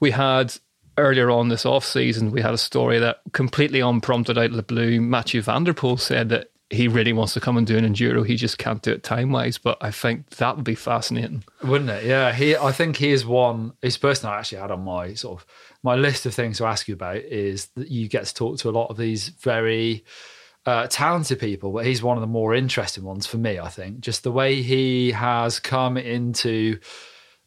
We 0.00 0.10
had 0.12 0.54
earlier 0.98 1.30
on 1.30 1.48
this 1.48 1.66
off 1.66 1.84
season, 1.84 2.30
we 2.30 2.42
had 2.42 2.54
a 2.54 2.58
story 2.58 2.98
that 2.98 3.20
completely 3.32 3.80
unprompted 3.80 4.38
out 4.38 4.50
of 4.50 4.56
the 4.56 4.62
blue. 4.62 5.00
Mathieu 5.00 5.42
van 5.42 5.64
der 5.64 5.72
Poel 5.72 5.98
said 5.98 6.28
that 6.28 6.50
he 6.70 6.88
really 6.88 7.12
wants 7.12 7.34
to 7.34 7.40
come 7.40 7.56
and 7.56 7.66
do 7.66 7.76
an 7.78 7.84
enduro. 7.84 8.26
He 8.26 8.36
just 8.36 8.58
can't 8.58 8.82
do 8.82 8.90
it 8.92 9.02
time 9.02 9.30
wise. 9.30 9.56
But 9.58 9.78
I 9.80 9.90
think 9.90 10.30
that 10.30 10.56
would 10.56 10.64
be 10.64 10.74
fascinating. 10.74 11.44
Wouldn't 11.62 11.90
it? 11.90 12.04
Yeah. 12.04 12.32
He 12.32 12.56
I 12.56 12.72
think 12.72 12.96
he 12.96 13.10
is 13.10 13.24
one 13.24 13.72
his 13.82 13.96
person 13.96 14.28
I 14.28 14.38
actually 14.38 14.58
had 14.58 14.70
on 14.70 14.80
my 14.80 15.14
sort 15.14 15.40
of 15.40 15.46
my 15.82 15.94
list 15.94 16.26
of 16.26 16.34
things 16.34 16.58
to 16.58 16.66
ask 16.66 16.88
you 16.88 16.94
about 16.94 17.18
is 17.18 17.66
that 17.76 17.88
you 17.88 18.08
get 18.08 18.26
to 18.26 18.34
talk 18.34 18.58
to 18.58 18.68
a 18.68 18.72
lot 18.72 18.90
of 18.90 18.96
these 18.96 19.28
very 19.28 20.04
uh, 20.66 20.88
talented 20.88 21.38
people, 21.38 21.70
but 21.70 21.86
he's 21.86 22.02
one 22.02 22.16
of 22.16 22.20
the 22.20 22.26
more 22.26 22.52
interesting 22.52 23.04
ones 23.04 23.24
for 23.24 23.38
me, 23.38 23.60
I 23.60 23.68
think. 23.68 24.00
Just 24.00 24.24
the 24.24 24.32
way 24.32 24.62
he 24.62 25.12
has 25.12 25.60
come 25.60 25.96
into 25.96 26.80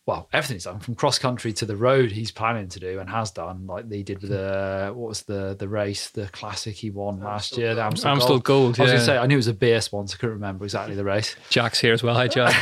well, 0.09 0.27
everything's 0.33 0.63
done 0.63 0.79
from 0.79 0.95
cross 0.95 1.19
country 1.19 1.53
to 1.53 1.67
the 1.67 1.75
road 1.75 2.11
he's 2.11 2.31
planning 2.31 2.67
to 2.67 2.79
do 2.79 2.99
and 2.99 3.07
has 3.09 3.29
done, 3.29 3.67
like 3.67 3.91
he 3.91 4.01
did 4.01 4.21
with 4.21 4.31
the 4.31 4.91
what 4.95 5.07
was 5.07 5.21
the 5.21 5.55
the 5.57 5.67
race, 5.67 6.09
the 6.09 6.27
classic 6.29 6.75
he 6.75 6.89
won 6.89 7.19
last 7.19 7.55
year, 7.57 7.75
the 7.75 7.83
Amstel, 7.83 8.09
Amstel 8.09 8.39
Gold, 8.39 8.79
I 8.79 8.83
was 8.83 8.89
yeah. 8.89 8.95
gonna 8.95 9.05
say 9.05 9.17
I 9.19 9.27
knew 9.27 9.35
it 9.35 9.37
was 9.37 9.47
a 9.47 9.53
beer 9.53 9.81
sponsor, 9.81 10.17
couldn't 10.17 10.33
remember 10.33 10.65
exactly 10.65 10.95
the 10.95 11.03
race. 11.03 11.35
Jack's 11.51 11.79
here 11.79 11.93
as 11.93 12.01
well. 12.01 12.15
Hi, 12.15 12.27
Jack. 12.27 12.55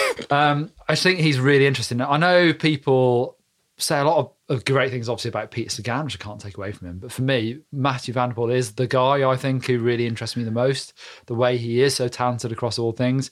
Um, 0.30 0.72
I 0.88 0.92
just 0.92 1.02
think 1.02 1.20
he's 1.20 1.38
really 1.38 1.66
interesting. 1.66 2.00
I 2.00 2.16
know 2.16 2.52
people 2.52 3.36
say 3.78 4.00
a 4.00 4.04
lot 4.04 4.18
of, 4.18 4.32
of 4.56 4.64
great 4.64 4.90
things, 4.90 5.08
obviously, 5.08 5.28
about 5.28 5.50
Peter 5.50 5.70
Sagan, 5.70 6.04
which 6.04 6.16
I 6.18 6.24
can't 6.24 6.40
take 6.40 6.56
away 6.56 6.72
from 6.72 6.88
him. 6.88 6.98
But 6.98 7.12
for 7.12 7.22
me, 7.22 7.60
Mathieu 7.72 8.14
van 8.14 8.30
der 8.30 8.34
Poel 8.34 8.54
is 8.54 8.72
the 8.72 8.86
guy 8.86 9.28
I 9.28 9.36
think 9.36 9.66
who 9.66 9.78
really 9.78 10.06
interests 10.06 10.36
me 10.36 10.44
the 10.44 10.50
most. 10.50 10.94
The 11.26 11.34
way 11.34 11.58
he 11.58 11.82
is 11.82 11.94
so 11.94 12.08
talented 12.08 12.52
across 12.52 12.78
all 12.78 12.92
things. 12.92 13.30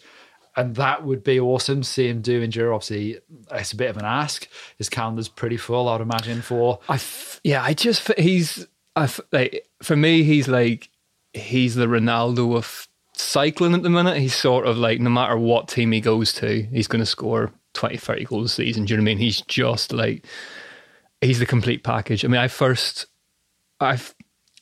And 0.57 0.77
that 0.77 1.05
would 1.05 1.25
be 1.25 1.41
awesome 1.41 1.83
see 1.83 2.09
him 2.09 2.21
do 2.21 2.47
enduro. 2.47 2.75
Obviously, 2.75 3.19
it's 3.51 3.73
a 3.73 3.77
bit 3.77 3.91
of 3.91 3.97
an 3.97 4.05
ask. 4.05 4.49
His 4.79 4.89
calendar's 4.89 5.29
pretty 5.29 5.57
full, 5.57 5.89
I'd 5.89 6.01
imagine, 6.01 6.43
for 6.43 6.79
I 6.89 6.95
f- 6.95 7.41
yeah, 7.43 7.63
I 7.63 7.75
just 7.75 8.13
he's 8.19 8.67
I 8.95 9.05
f- 9.05 9.21
like 9.33 9.67
for 9.83 9.97
me 9.97 10.23
he's 10.23 10.47
like 10.47 10.91
he's 11.33 11.75
the 11.75 11.87
Ronaldo 11.87 12.57
of 12.57 12.89
cycling 13.17 13.75
at 13.75 13.83
the 13.83 13.91
minute. 13.91 14.19
He's 14.19 14.35
sort 14.37 14.67
of 14.67 14.77
like 14.77 15.01
no 15.01 15.11
matter 15.11 15.37
what 15.37 15.69
team 15.69 15.93
he 15.93 16.01
goes 16.01 16.33
to, 16.35 16.63
he's 16.63 16.87
going 16.87 17.01
to 17.01 17.07
score 17.07 17.53
20, 17.75 17.97
30 17.97 18.25
goals 18.25 18.47
a 18.47 18.55
season. 18.55 18.85
Do 18.85 18.95
you 18.95 18.99
know 18.99 19.03
what 19.03 19.11
I 19.11 19.15
mean? 19.15 19.19
He's 19.19 19.41
just 19.43 19.93
like 19.93 20.25
he's 21.21 21.39
the 21.41 21.47
complete 21.47 21.83
package. 21.83 22.25
I 22.25 22.29
mean, 22.29 22.41
I 22.41 22.49
first 22.49 23.07
I've 23.81 24.15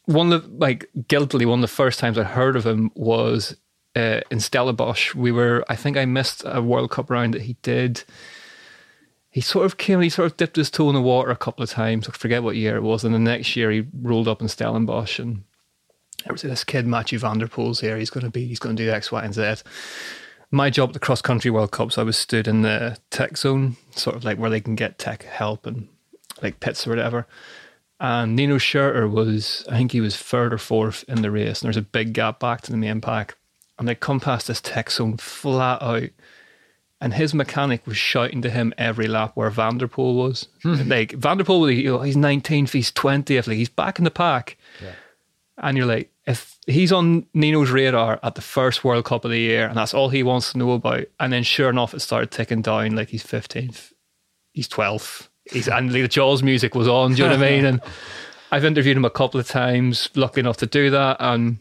one 0.06 0.32
of 0.32 0.42
the, 0.42 0.56
like 0.56 0.88
guiltily 1.08 1.46
one 1.46 1.58
of 1.60 1.62
the 1.62 1.68
first 1.68 1.98
times 1.98 2.18
I 2.18 2.24
heard 2.24 2.56
of 2.56 2.66
him 2.66 2.90
was 2.94 3.56
uh, 3.96 4.20
in 4.30 4.40
Stellenbosch. 4.40 5.14
We 5.14 5.32
were 5.32 5.64
I 5.68 5.76
think 5.76 5.96
I 5.96 6.04
missed 6.04 6.42
a 6.46 6.62
World 6.62 6.90
Cup 6.90 7.10
round 7.10 7.34
that 7.34 7.42
he 7.42 7.56
did 7.62 8.04
he 9.32 9.40
sort 9.40 9.64
of 9.64 9.78
came, 9.78 10.02
he 10.02 10.10
sort 10.10 10.30
of 10.30 10.36
dipped 10.36 10.56
his 10.56 10.70
toe 10.70 10.90
in 10.90 10.94
the 10.94 11.00
water 11.00 11.30
a 11.30 11.36
couple 11.36 11.62
of 11.62 11.70
times. 11.70 12.06
I 12.06 12.12
forget 12.12 12.42
what 12.42 12.54
year 12.54 12.76
it 12.76 12.82
was. 12.82 13.02
And 13.02 13.14
the 13.14 13.18
next 13.18 13.56
year 13.56 13.70
he 13.70 13.86
rolled 14.02 14.28
up 14.28 14.42
in 14.42 14.48
Stellenbosch 14.48 15.18
and 15.18 15.44
there 16.24 16.32
was 16.32 16.42
this 16.42 16.64
kid, 16.64 16.86
Mathieu 16.86 17.18
van 17.18 17.38
der 17.38 17.48
Poel's 17.48 17.80
here. 17.80 17.96
He's 17.96 18.10
going 18.10 18.24
to 18.24 18.30
be, 18.30 18.46
he's 18.46 18.58
going 18.58 18.76
to 18.76 18.84
do 18.84 18.90
X, 18.90 19.10
Y, 19.10 19.24
and 19.24 19.34
Z. 19.34 19.54
My 20.50 20.68
job 20.68 20.90
at 20.90 20.92
the 20.92 21.00
cross 21.00 21.22
country 21.22 21.50
World 21.50 21.72
Cups, 21.72 21.96
I 21.96 22.02
was 22.02 22.16
stood 22.16 22.46
in 22.46 22.60
the 22.60 22.98
tech 23.10 23.38
zone, 23.38 23.76
sort 23.92 24.16
of 24.16 24.24
like 24.24 24.38
where 24.38 24.50
they 24.50 24.60
can 24.60 24.76
get 24.76 24.98
tech 24.98 25.22
help 25.22 25.66
and 25.66 25.88
like 26.42 26.60
pits 26.60 26.86
or 26.86 26.90
whatever. 26.90 27.26
And 27.98 28.36
Nino 28.36 28.58
Schurter 28.58 29.10
was, 29.10 29.64
I 29.68 29.78
think 29.78 29.92
he 29.92 30.02
was 30.02 30.16
third 30.16 30.52
or 30.52 30.58
fourth 30.58 31.04
in 31.08 31.22
the 31.22 31.30
race. 31.30 31.62
And 31.62 31.68
there's 31.68 31.76
a 31.78 31.82
big 31.82 32.12
gap 32.12 32.38
back 32.38 32.60
to 32.62 32.70
the 32.70 32.76
main 32.76 33.00
pack. 33.00 33.36
And 33.78 33.88
they 33.88 33.94
come 33.94 34.20
past 34.20 34.46
this 34.46 34.60
tech 34.60 34.90
zone 34.90 35.16
flat 35.16 35.82
out 35.82 36.10
and 37.02 37.14
his 37.14 37.34
mechanic 37.34 37.84
was 37.84 37.96
shouting 37.96 38.42
to 38.42 38.48
him 38.48 38.72
every 38.78 39.08
lap 39.08 39.32
where 39.34 39.50
van 39.50 39.76
der 39.76 39.88
Poel 39.88 40.14
was. 40.14 40.46
Hmm. 40.62 40.88
like 40.88 41.10
van 41.12 41.36
der 41.36 41.42
Poel, 41.42 41.76
you 41.76 41.90
know, 41.90 41.98
oh, 41.98 42.02
he's 42.02 42.14
19th, 42.14 42.70
he's 42.70 42.92
20th, 42.92 43.48
like 43.48 43.56
he's 43.56 43.68
back 43.68 43.98
in 43.98 44.04
the 44.04 44.10
pack. 44.10 44.56
And 45.58 45.76
you're 45.76 45.86
like, 45.86 46.12
if 46.28 46.56
he's 46.68 46.92
on 46.92 47.26
Nino's 47.34 47.70
radar 47.70 48.20
at 48.22 48.36
the 48.36 48.40
first 48.40 48.84
World 48.84 49.04
Cup 49.04 49.24
of 49.24 49.32
the 49.32 49.38
year, 49.38 49.66
and 49.66 49.76
that's 49.76 49.92
all 49.92 50.10
he 50.10 50.22
wants 50.22 50.52
to 50.52 50.58
know 50.58 50.70
about, 50.72 51.06
and 51.18 51.32
then 51.32 51.42
sure 51.42 51.68
enough, 51.68 51.92
it 51.92 52.00
started 52.00 52.30
ticking 52.30 52.62
down, 52.62 52.94
like 52.94 53.08
he's 53.08 53.24
15th, 53.24 53.92
he's 54.52 54.68
12th, 54.68 55.28
he's 55.50 55.68
and 55.68 55.92
like 55.92 56.02
the 56.02 56.08
Jaws 56.08 56.44
music 56.44 56.76
was 56.76 56.86
on. 56.86 57.14
Do 57.14 57.22
you 57.22 57.28
know 57.28 57.36
what 57.36 57.44
I 57.44 57.50
mean? 57.50 57.64
And 57.64 57.80
I've 58.52 58.64
interviewed 58.64 58.96
him 58.96 59.04
a 59.04 59.10
couple 59.10 59.40
of 59.40 59.48
times, 59.48 60.08
lucky 60.14 60.38
enough 60.38 60.58
to 60.58 60.66
do 60.66 60.90
that, 60.90 61.16
and 61.18 61.58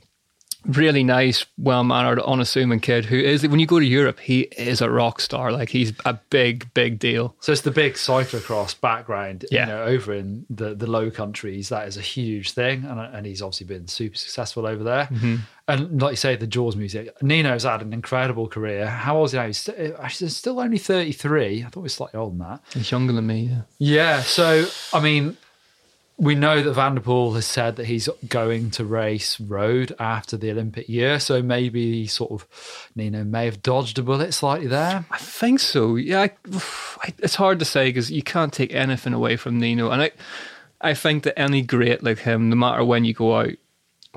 really 0.66 1.04
nice, 1.04 1.46
well 1.58 1.84
mannered, 1.84 2.20
unassuming 2.20 2.80
kid 2.80 3.06
who 3.06 3.18
is 3.18 3.48
when 3.48 3.60
you 3.60 3.66
go 3.66 3.80
to 3.80 3.86
Europe, 3.86 4.20
he 4.20 4.42
is 4.58 4.82
a 4.82 4.90
rock 4.90 5.20
star. 5.20 5.52
Like 5.52 5.70
he's 5.70 5.94
a 6.06 6.14
big, 6.30 6.72
big 6.74 7.00
deal. 7.00 7.36
So 7.40 7.52
it's 7.52 7.62
the 7.62 7.72
big 7.72 7.94
cyclocross 7.94 8.80
background, 8.80 9.46
Yeah. 9.52 9.62
you 9.68 9.74
know, 9.74 9.84
over 9.84 10.14
in 10.14 10.46
the, 10.50 10.76
the 10.76 10.88
low 10.88 11.10
countries. 11.12 11.70
That 11.70 11.88
is 11.88 11.98
a 11.98 12.02
huge 12.02 12.52
thing, 12.52 12.84
and 12.86 13.00
and 13.00 13.26
he's 13.26 13.42
obviously 13.42 13.68
been 13.68 13.88
super 13.88 14.16
successful 14.16 14.66
over 14.66 14.84
there. 14.84 15.06
Mm-hmm. 15.06 15.36
And 15.68 16.02
like 16.02 16.12
you 16.12 16.18
say, 16.18 16.36
the 16.36 16.48
Jaws 16.48 16.76
music. 16.76 17.16
Nino's 17.22 17.64
had 17.64 17.82
an 17.82 17.94
incredible 17.94 18.48
career. 18.48 18.88
How 18.88 19.18
old 19.18 19.28
is 19.28 19.32
he 19.32 19.38
now? 19.38 19.46
He's 19.48 19.70
actually 20.00 20.30
still 20.30 20.60
only 20.60 20.78
thirty 20.78 21.12
three. 21.12 21.64
I 21.64 21.70
thought 21.70 21.82
he 21.82 21.84
was 21.84 21.94
slightly 21.94 22.20
older 22.20 22.32
than 22.38 22.48
that. 22.48 22.62
He's 22.74 22.92
younger 22.92 23.14
than 23.14 23.26
me. 23.28 23.44
Yeah. 23.44 23.62
Yeah. 23.78 24.22
So 24.22 24.66
I 24.94 25.00
mean, 25.00 25.38
we 26.22 26.36
know 26.36 26.62
that 26.62 26.74
van 26.74 26.94
der 26.94 27.02
Poel 27.02 27.34
has 27.34 27.48
said 27.48 27.78
that 27.78 27.88
he's 27.88 28.08
going 28.28 28.70
to 28.72 28.86
race 28.86 29.40
road 29.40 29.96
after 29.98 30.38
the 30.38 30.52
Olympic 30.52 30.88
year. 30.88 31.20
So 31.20 31.42
maybe 31.42 32.06
sort 32.06 32.32
of 32.32 32.48
Nino 32.96 33.24
may 33.24 33.46
have 33.46 33.64
dodged 33.64 33.98
a 33.98 34.04
bullet 34.04 34.32
slightly 34.36 34.68
there. 34.68 35.04
I 35.10 35.18
think 35.18 35.60
so. 35.60 35.96
Yeah, 35.96 36.22
I, 36.22 36.32
I, 37.02 37.14
it's 37.18 37.34
hard 37.36 37.58
to 37.58 37.66
say 37.66 37.90
because 37.90 38.12
you 38.12 38.22
can't 38.22 38.54
take 38.54 38.72
anything 38.72 39.14
away 39.14 39.36
from 39.36 39.60
Nino, 39.60 39.90
and 39.90 40.04
I, 40.04 40.12
I 40.80 40.94
think 40.94 41.24
that 41.24 41.40
any 41.40 41.64
great 41.64 42.04
like 42.04 42.20
him, 42.20 42.50
no 42.52 42.56
matter 42.56 42.86
when 42.86 43.04
you 43.04 43.16
go 43.16 43.36
out, 43.40 43.54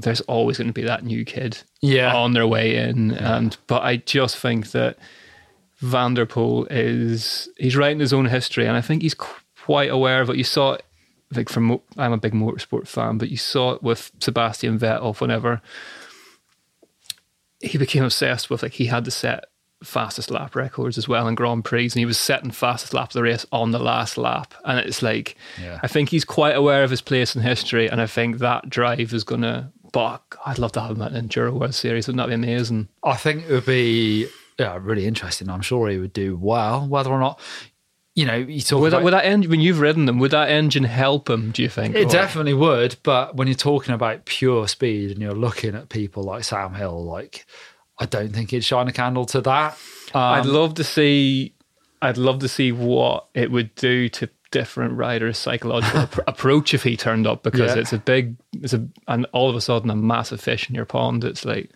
there's 0.02 0.20
always 0.22 0.58
going 0.58 0.66
to 0.68 0.72
be 0.74 0.82
that 0.82 1.04
new 1.04 1.24
kid, 1.24 1.62
Yeah. 1.80 2.14
on 2.14 2.34
their 2.34 2.46
way 2.46 2.76
in. 2.76 3.12
And 3.12 3.56
but 3.66 3.82
I 3.82 3.96
just 3.96 4.36
think 4.36 4.72
that 4.72 4.98
van 5.78 6.12
der 6.14 6.26
Poel 6.26 6.66
is 6.70 7.48
he's 7.56 7.76
writing 7.76 8.00
his 8.00 8.12
own 8.12 8.26
history, 8.26 8.66
and 8.66 8.76
I 8.76 8.82
think 8.82 9.00
he's 9.00 9.14
quite 9.14 9.90
aware 9.90 10.20
of 10.20 10.28
it. 10.28 10.36
You 10.36 10.44
saw 10.44 10.76
like 11.32 11.48
from 11.48 11.64
mo- 11.64 11.82
I'm 11.96 12.12
a 12.12 12.18
big 12.18 12.32
motorsport 12.32 12.86
fan, 12.86 13.18
but 13.18 13.30
you 13.30 13.36
saw 13.36 13.72
it 13.72 13.82
with 13.82 14.12
Sebastian 14.20 14.78
Vettel 14.78 15.18
whenever 15.20 15.60
he 17.60 17.78
became 17.78 18.04
obsessed 18.04 18.50
with 18.50 18.62
like 18.62 18.72
he 18.72 18.86
had 18.86 19.04
to 19.06 19.10
set 19.10 19.44
fastest 19.82 20.30
lap 20.30 20.54
records 20.54 20.96
as 20.96 21.06
well 21.08 21.28
in 21.28 21.34
Grand 21.34 21.64
Prix, 21.64 21.84
and 21.84 21.92
he 21.94 22.06
was 22.06 22.18
setting 22.18 22.50
fastest 22.50 22.94
lap 22.94 23.10
of 23.10 23.12
the 23.14 23.22
race 23.22 23.44
on 23.52 23.70
the 23.70 23.78
last 23.78 24.16
lap. 24.16 24.54
And 24.64 24.78
it's 24.78 25.02
like, 25.02 25.36
Yeah. 25.60 25.78
I 25.82 25.88
think 25.88 26.08
he's 26.08 26.24
quite 26.24 26.56
aware 26.56 26.84
of 26.84 26.90
his 26.90 27.00
place 27.02 27.34
in 27.36 27.42
history, 27.42 27.88
and 27.88 28.00
I 28.00 28.06
think 28.06 28.38
that 28.38 28.68
drive 28.70 29.12
is 29.12 29.24
gonna. 29.24 29.72
But 29.92 30.22
I'd 30.44 30.58
love 30.58 30.72
to 30.72 30.80
have 30.80 30.90
him 30.96 31.02
at 31.02 31.12
an 31.12 31.28
Enduro 31.28 31.52
World 31.52 31.74
Series. 31.74 32.06
Wouldn't 32.08 32.18
that 32.18 32.28
be 32.28 32.34
amazing? 32.34 32.88
I 33.04 33.14
think 33.16 33.44
it 33.44 33.52
would 33.52 33.66
be 33.66 34.26
yeah, 34.58 34.76
really 34.80 35.06
interesting. 35.06 35.48
I'm 35.48 35.60
sure 35.62 35.88
he 35.88 35.98
would 35.98 36.12
do 36.12 36.36
well. 36.36 36.86
Whether 36.88 37.10
or 37.10 37.20
not, 37.20 37.38
you 38.14 38.24
know, 38.24 38.36
you 38.36 38.60
talk 38.60 38.80
Would 38.80 38.92
that, 38.92 38.96
about, 38.98 39.04
would 39.04 39.12
that 39.14 39.24
engine, 39.24 39.50
when 39.50 39.60
you've 39.60 39.80
ridden 39.80 40.04
them, 40.06 40.18
would 40.20 40.30
that 40.30 40.48
engine 40.48 40.84
help 40.84 41.26
them? 41.26 41.50
Do 41.50 41.62
you 41.62 41.68
think? 41.68 41.94
It 41.96 42.06
Or- 42.06 42.10
definitely 42.10 42.54
would, 42.54 42.96
but 43.02 43.34
when 43.36 43.48
you're 43.48 43.54
talking 43.56 43.94
about 43.94 44.24
pure 44.24 44.68
speed 44.68 45.10
and 45.10 45.20
you're 45.20 45.32
looking 45.32 45.74
at 45.74 45.88
people 45.88 46.22
like 46.22 46.44
Sam 46.44 46.74
Hill, 46.74 47.04
like 47.04 47.44
I 47.98 48.06
don't 48.06 48.30
think 48.32 48.50
he'd 48.50 48.64
shine 48.64 48.88
a 48.88 48.92
candle 48.92 49.24
to 49.26 49.40
that. 49.42 49.72
Um, 50.14 50.20
I'd 50.22 50.46
love 50.46 50.74
to 50.74 50.84
see. 50.84 51.54
I'd 52.02 52.18
love 52.18 52.40
to 52.40 52.48
see 52.48 52.70
what 52.70 53.26
it 53.34 53.50
would 53.50 53.74
do 53.76 54.08
to 54.10 54.28
different 54.50 54.94
riders' 54.94 55.38
psychological 55.38 56.00
ap- 56.02 56.28
approach 56.28 56.74
if 56.74 56.82
he 56.84 56.96
turned 56.96 57.26
up 57.26 57.42
because 57.42 57.74
Yeah. 57.74 57.80
it's 57.80 57.92
a 57.92 57.98
big, 57.98 58.36
it's 58.52 58.72
a, 58.74 58.86
and 59.08 59.26
all 59.32 59.48
of 59.50 59.56
a 59.56 59.60
sudden 59.60 59.90
a 59.90 59.96
massive 59.96 60.40
fish 60.40 60.68
in 60.68 60.74
your 60.76 60.84
pond. 60.84 61.24
It's 61.24 61.44
like 61.44 61.70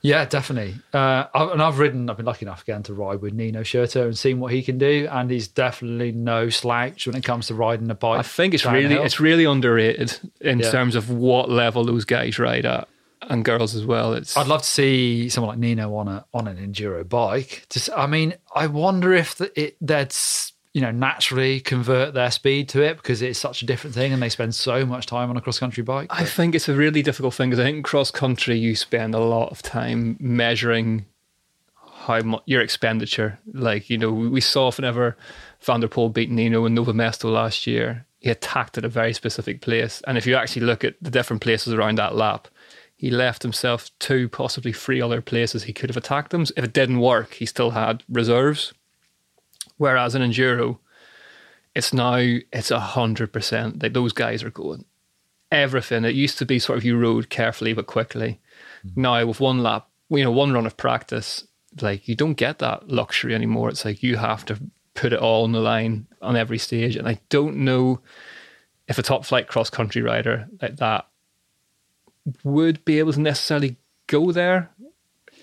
yeah, 0.00 0.24
definitely. 0.24 0.74
Uh, 0.92 1.24
and 1.34 1.60
I've 1.62 1.78
ridden. 1.78 2.08
I've 2.08 2.16
been 2.16 2.26
lucky 2.26 2.44
enough 2.46 2.62
again 2.62 2.82
to 2.84 2.94
ride 2.94 3.20
with 3.20 3.32
Nino 3.34 3.62
Schurter 3.62 4.04
and 4.04 4.16
seen 4.16 4.38
what 4.40 4.52
he 4.52 4.62
can 4.62 4.78
do, 4.78 5.08
and 5.10 5.30
he's 5.30 5.48
definitely 5.48 6.12
no 6.12 6.48
slouch 6.50 7.06
when 7.06 7.16
it 7.16 7.24
comes 7.24 7.48
to 7.48 7.54
riding 7.54 7.90
a 7.90 7.94
bike. 7.94 8.20
I 8.20 8.22
think 8.22 8.54
it's 8.54 8.62
downhill. 8.62 8.82
really, 8.90 9.02
it's 9.04 9.20
really 9.20 9.44
underrated 9.44 10.18
in 10.40 10.60
Yeah. 10.60 10.70
terms 10.70 10.94
of 10.94 11.10
what 11.10 11.50
level 11.50 11.84
those 11.84 12.04
guys 12.04 12.38
ride 12.38 12.64
at, 12.66 12.88
and 13.22 13.44
girls 13.44 13.74
as 13.74 13.84
well. 13.84 14.12
It's 14.14 14.36
I'd 14.36 14.46
love 14.46 14.62
to 14.62 14.68
see 14.68 15.28
someone 15.28 15.50
like 15.50 15.58
Nino 15.58 15.94
on 15.96 16.08
a 16.08 16.24
on 16.32 16.46
an 16.46 16.56
enduro 16.56 17.06
bike. 17.08 17.66
Just, 17.70 17.90
I 17.96 18.06
mean, 18.06 18.34
I 18.54 18.68
wonder 18.68 19.12
if 19.12 19.34
the, 19.36 19.60
it 19.60 19.76
that's 19.80 20.52
you 20.78 20.84
know 20.84 20.92
naturally 20.92 21.58
convert 21.58 22.14
their 22.14 22.30
speed 22.30 22.68
to 22.68 22.80
it 22.80 22.98
because 22.98 23.20
it's 23.20 23.40
such 23.40 23.62
a 23.62 23.66
different 23.66 23.96
thing, 23.96 24.12
and 24.12 24.22
they 24.22 24.28
spend 24.28 24.54
so 24.54 24.86
much 24.86 25.06
time 25.06 25.28
on 25.28 25.36
a 25.36 25.40
cross 25.40 25.58
country 25.58 25.82
bike. 25.82 26.06
I 26.10 26.24
think 26.24 26.54
it's 26.54 26.68
a 26.68 26.74
really 26.74 27.02
difficult 27.02 27.34
thing 27.34 27.50
because 27.50 27.58
I 27.58 27.64
think 27.64 27.84
cross 27.84 28.12
country 28.12 28.56
you 28.56 28.76
spend 28.76 29.12
a 29.12 29.18
lot 29.18 29.50
of 29.50 29.60
time 29.60 30.16
measuring 30.20 31.06
how 31.74 32.20
much 32.20 32.42
your 32.46 32.62
expenditure. 32.62 33.40
Like 33.52 33.90
you 33.90 33.98
know, 33.98 34.12
we 34.12 34.40
saw 34.40 34.70
whenever 34.70 35.16
Van 35.62 35.80
der 35.80 35.88
Poel 35.88 36.12
beat 36.12 36.30
Nino 36.30 36.64
in 36.64 36.76
Nove 36.76 36.94
Mesto 36.94 37.24
last 37.24 37.66
year, 37.66 38.06
he 38.20 38.30
attacked 38.30 38.78
at 38.78 38.84
a 38.84 38.88
very 38.88 39.12
specific 39.12 39.60
place, 39.60 40.00
and 40.06 40.16
if 40.16 40.26
you 40.26 40.36
actually 40.36 40.62
look 40.64 40.84
at 40.84 40.94
the 41.02 41.10
different 41.10 41.42
places 41.42 41.74
around 41.74 41.98
that 41.98 42.14
lap. 42.14 42.46
He 42.94 43.12
left 43.12 43.44
himself 43.44 43.96
two, 44.00 44.28
possibly 44.28 44.72
three 44.72 45.00
other 45.00 45.20
places 45.20 45.62
he 45.62 45.72
could 45.72 45.88
have 45.88 45.96
attacked 45.96 46.32
them. 46.32 46.42
If 46.56 46.64
it 46.64 46.72
didn't 46.72 46.98
work, 46.98 47.34
he 47.34 47.46
still 47.46 47.70
had 47.70 48.02
reserves. 48.08 48.74
Whereas 49.78 50.14
in 50.14 50.22
enduro, 50.22 50.78
it's 51.74 51.92
now 51.92 52.16
it's 52.16 52.70
a 52.70 52.80
hundred 52.80 53.32
percent. 53.32 53.82
Like 53.82 53.94
those 53.94 54.12
guys 54.12 54.42
are 54.42 54.50
going 54.50 54.84
everything. 55.50 56.04
It 56.04 56.14
used 56.14 56.38
to 56.38 56.46
be 56.46 56.58
sort 56.58 56.78
of 56.78 56.84
you 56.84 56.98
rode 56.98 57.30
carefully 57.30 57.72
but 57.72 57.86
quickly. 57.86 58.40
Mm-hmm. 58.86 59.00
Now 59.00 59.26
with 59.26 59.40
one 59.40 59.62
lap, 59.62 59.88
you 60.10 60.22
know, 60.22 60.30
one 60.30 60.52
run 60.52 60.66
of 60.66 60.76
practice, 60.76 61.46
like 61.80 62.08
you 62.08 62.14
don't 62.14 62.34
get 62.34 62.58
that 62.58 62.88
luxury 62.88 63.34
anymore. 63.34 63.68
It's 63.68 63.84
like 63.84 64.02
you 64.02 64.16
have 64.16 64.44
to 64.46 64.58
put 64.94 65.12
it 65.12 65.20
all 65.20 65.44
on 65.44 65.52
the 65.52 65.60
line 65.60 66.06
on 66.20 66.36
every 66.36 66.58
stage. 66.58 66.96
And 66.96 67.08
I 67.08 67.20
don't 67.28 67.58
know 67.58 68.00
if 68.88 68.98
a 68.98 69.02
top 69.02 69.24
flight 69.24 69.48
cross 69.48 69.70
country 69.70 70.02
rider 70.02 70.48
like 70.60 70.76
that 70.76 71.06
would 72.42 72.84
be 72.84 72.98
able 72.98 73.12
to 73.12 73.20
necessarily 73.20 73.76
go 74.06 74.32
there 74.32 74.70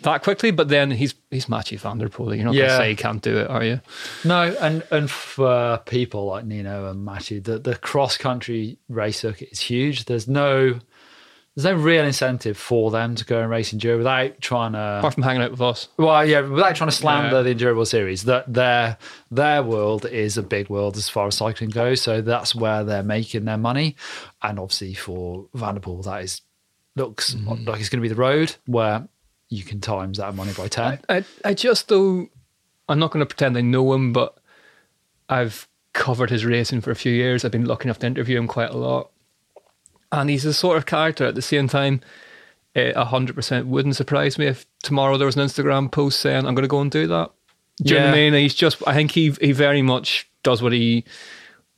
that 0.06 0.24
quickly. 0.24 0.52
But 0.52 0.70
then 0.70 0.90
he's 0.92 1.14
he's 1.30 1.48
Mathieu 1.50 1.78
Van 1.78 1.98
Der 1.98 2.08
Poel. 2.08 2.36
You're 2.36 2.46
not 2.46 2.54
Yeah. 2.56 2.68
gonna 2.68 2.78
say 2.78 2.90
he 2.92 2.96
can't 2.96 3.22
do 3.22 3.38
it, 3.38 3.50
are 3.50 3.64
you? 3.64 3.82
No, 4.24 4.56
and 4.60 4.84
and 4.92 5.12
for 5.12 5.80
people 5.86 6.26
like 6.26 6.46
Nino 6.46 6.90
and 6.90 7.04
Matthew, 7.06 7.42
the 7.42 7.60
the 7.60 7.76
cross 7.76 8.18
country 8.18 8.78
race 8.90 9.20
circuit 9.20 9.50
is 9.52 9.60
huge. 9.60 10.06
There's 10.06 10.28
no 10.28 10.80
there's 11.56 11.64
no 11.64 11.74
real 11.74 12.04
incentive 12.04 12.58
for 12.58 12.92
them 12.92 13.16
to 13.16 13.24
go 13.24 13.40
and 13.40 13.50
race 13.50 13.74
enduro 13.74 13.98
without 13.98 14.42
trying 14.42 14.74
to 14.74 14.98
Apart 15.00 15.14
from 15.14 15.24
hanging 15.24 15.42
out 15.42 15.52
with 15.52 15.62
us. 15.62 15.88
Well, 15.96 16.26
yeah, 16.26 16.42
without 16.42 16.76
trying 16.76 16.90
to 16.90 16.96
slander 16.96 17.38
Yeah. 17.38 17.42
the 17.44 17.56
Enduro 17.56 17.76
World 17.76 17.88
Series, 17.88 18.24
that 18.26 18.54
their 18.54 18.98
their 19.32 19.64
world 19.64 20.06
is 20.06 20.38
a 20.38 20.44
big 20.44 20.70
world 20.70 20.98
as 20.98 21.08
far 21.08 21.28
as 21.28 21.36
cycling 21.36 21.70
goes. 21.70 22.02
So 22.02 22.20
that's 22.20 22.54
where 22.54 22.84
they're 22.84 23.04
making 23.04 23.46
their 23.46 23.58
money. 23.58 23.96
And 24.44 24.60
obviously 24.60 24.96
for 24.96 25.48
van 25.54 25.76
der 25.76 25.80
Poel, 25.80 26.04
that 26.04 26.24
is 26.24 26.42
looks 26.98 27.34
Mm-hmm. 27.36 27.70
like 27.70 27.80
it's 27.80 27.88
going 27.90 28.00
to 28.02 28.08
be 28.10 28.10
the 28.10 28.16
road 28.16 28.56
where 28.66 29.08
you 29.50 29.64
can 29.64 29.80
times 29.80 30.18
that 30.18 30.36
money 30.36 30.54
by 30.54 30.68
ten. 30.68 31.00
I, 31.10 31.24
I 31.44 31.54
just 31.54 31.88
though 31.88 32.30
I'm 32.88 33.00
not 33.00 33.12
going 33.12 33.22
to 33.22 33.26
pretend 33.26 33.58
I 33.58 33.62
know 33.62 33.94
him, 33.94 34.14
but 34.14 34.38
I've 35.30 35.68
covered 35.94 36.30
his 36.30 36.46
racing 36.46 36.82
for 36.82 36.92
a 36.92 36.96
few 36.96 37.12
years. 37.12 37.44
I've 37.44 37.52
been 37.52 37.66
lucky 37.66 37.86
enough 37.86 38.00
to 38.00 38.08
interview 38.08 38.38
him 38.38 38.48
quite 38.48 38.70
a 38.70 38.78
lot, 38.78 39.12
and 40.12 40.30
he's 40.30 40.44
the 40.44 40.54
sort 40.54 40.78
of 40.78 40.86
character. 40.86 41.26
At 41.26 41.36
the 41.36 41.42
same 41.42 41.68
time, 41.68 42.02
a 42.76 43.06
hundred 43.06 43.36
percent 43.36 43.68
wouldn't 43.68 43.96
surprise 43.96 44.38
me 44.38 44.48
if 44.48 44.66
tomorrow 44.84 45.18
there 45.18 45.26
was 45.26 45.36
an 45.36 45.46
Instagram 45.46 45.92
post 45.92 46.20
saying 46.20 46.46
I'm 46.46 46.56
going 46.56 46.64
to 46.64 46.68
go 46.68 46.82
and 46.82 46.92
do 46.92 47.08
that. 47.08 47.32
Do 47.82 47.94
you 47.94 48.00
know 48.00 48.06
what 48.08 48.14
I 48.14 48.18
mean? 48.18 48.34
He's 48.34 48.56
just. 48.56 48.82
I 48.88 48.94
think 48.94 49.12
he 49.12 49.32
he 49.42 49.52
very 49.52 49.82
much 49.82 50.30
does 50.44 50.62
what 50.62 50.72
he 50.72 51.04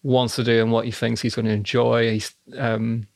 wants 0.03 0.35
to 0.35 0.43
do 0.43 0.61
and 0.61 0.71
what 0.71 0.85
he 0.85 0.91
thinks 0.91 1.21
he's 1.21 1.35
going 1.35 1.47
to 1.47 1.51
enjoy. 1.51 2.11
He's 2.11 2.35
um, 2.57 3.07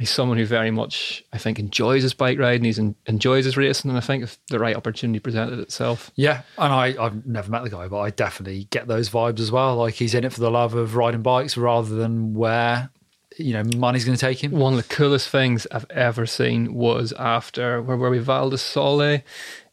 he's 0.00 0.10
someone 0.10 0.38
who 0.38 0.46
very 0.46 0.70
much 0.72 1.22
I 1.32 1.38
think 1.38 1.58
enjoys 1.58 2.02
his 2.02 2.14
bike 2.14 2.38
riding. 2.38 2.64
He's 2.64 2.78
en- 2.78 2.96
enjoys 3.06 3.44
his 3.44 3.56
racing, 3.56 3.90
and 3.90 3.98
I 3.98 4.00
think 4.00 4.24
if 4.24 4.38
the 4.48 4.58
right 4.58 4.74
opportunity 4.74 5.20
presented 5.20 5.58
itself, 5.60 6.10
Yeah, 6.16 6.42
and 6.58 6.72
I 6.72 6.96
I've 6.98 7.24
never 7.26 7.50
met 7.50 7.62
the 7.62 7.70
guy, 7.70 7.86
but 7.86 8.00
I 8.00 8.10
definitely 8.10 8.64
get 8.70 8.88
those 8.88 9.08
vibes 9.10 9.38
as 9.40 9.52
well. 9.52 9.76
Like 9.76 9.94
he's 9.94 10.14
in 10.14 10.24
it 10.24 10.32
for 10.32 10.40
the 10.40 10.50
love 10.50 10.74
of 10.74 10.96
riding 10.96 11.22
bikes 11.22 11.56
rather 11.56 11.94
than 11.94 12.34
where 12.34 12.90
you 13.38 13.52
know 13.52 13.62
money's 13.76 14.04
going 14.04 14.16
to 14.16 14.20
take 14.20 14.42
him. 14.42 14.50
one 14.50 14.72
of 14.74 14.76
the 14.76 14.94
coolest 14.94 15.28
things 15.28 15.66
I've 15.70 15.86
ever 15.90 16.26
seen 16.26 16.74
was 16.74 17.12
after 17.12 17.80
where 17.80 17.96
were 17.96 18.10
we 18.10 18.18
Val 18.18 18.50
di 18.50 18.56
Sole, 18.56 19.00
and 19.02 19.22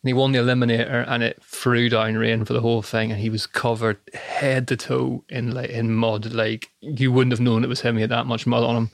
he 0.04 0.14
won 0.14 0.32
the 0.32 0.40
Eliminator, 0.40 1.04
and 1.08 1.24
it 1.24 1.42
threw 1.44 1.90
down 1.90 2.16
rain 2.18 2.46
for 2.46 2.54
the 2.54 2.62
whole 2.62 2.82
thing, 2.84 3.12
and 3.12 3.20
he 3.20 3.30
was 3.32 3.48
covered 3.48 3.98
head 4.14 4.68
to 4.68 4.78
toe 4.78 5.24
in 5.30 5.52
like 5.52 5.72
in 5.72 5.94
mud, 5.96 6.34
like 6.34 6.70
you 6.82 7.12
wouldn't 7.12 7.34
have 7.34 7.42
known 7.42 7.64
it 7.64 7.68
was 7.68 7.82
him. 7.82 7.96
He 7.96 8.02
had 8.02 8.12
that 8.12 8.28
much 8.28 8.46
mud 8.46 8.64
on 8.64 8.76
him. 8.76 8.92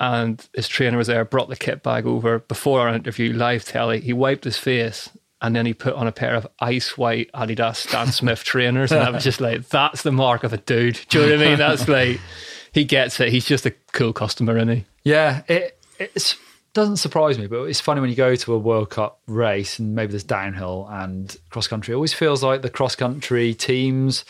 And 0.00 0.44
his 0.54 0.66
trainer 0.66 0.96
was 0.96 1.08
there, 1.08 1.24
brought 1.26 1.50
the 1.50 1.56
kit 1.56 1.82
bag 1.82 2.06
over 2.06 2.38
before 2.38 2.80
our 2.80 2.88
interview, 2.88 3.34
live 3.34 3.66
telly. 3.66 4.00
He 4.00 4.14
wiped 4.14 4.44
his 4.44 4.56
face 4.56 5.10
and 5.42 5.54
then 5.54 5.66
he 5.66 5.74
put 5.74 5.94
on 5.94 6.06
a 6.06 6.12
pair 6.12 6.34
of 6.34 6.46
ice 6.58 6.96
white 6.96 7.30
Adidas 7.34 7.76
Stan 7.76 8.06
Smith 8.12 8.42
trainers. 8.42 8.92
And 8.92 9.02
I 9.02 9.10
was 9.10 9.22
just 9.22 9.42
like, 9.42 9.68
that's 9.68 10.02
the 10.02 10.10
mark 10.10 10.42
of 10.42 10.54
a 10.54 10.56
dude. 10.56 11.00
Do 11.10 11.20
you 11.20 11.26
know 11.26 11.36
what 11.36 11.46
I 11.46 11.48
mean? 11.50 11.58
That's 11.58 11.86
like, 11.88 12.18
he 12.72 12.84
gets 12.84 13.20
it. 13.20 13.28
He's 13.28 13.44
just 13.44 13.66
a 13.66 13.72
cool 13.92 14.14
customer, 14.14 14.56
isn't 14.56 14.68
he? 14.68 14.84
Yeah, 15.04 15.42
it 15.48 15.78
it's, 15.98 16.36
doesn't 16.72 16.96
surprise 16.96 17.38
me, 17.38 17.46
but 17.46 17.64
it's 17.64 17.80
funny 17.80 18.00
when 18.00 18.10
you 18.10 18.16
go 18.16 18.34
to 18.36 18.54
a 18.54 18.58
World 18.58 18.90
Cup 18.90 19.20
race 19.26 19.78
and 19.78 19.94
maybe 19.94 20.12
there's 20.12 20.24
downhill 20.24 20.86
and 20.90 21.36
cross 21.50 21.66
country. 21.66 21.92
It 21.92 21.96
always 21.96 22.14
feels 22.14 22.42
like 22.42 22.62
the 22.62 22.70
cross 22.70 22.96
country 22.96 23.54
teams. 23.54 24.24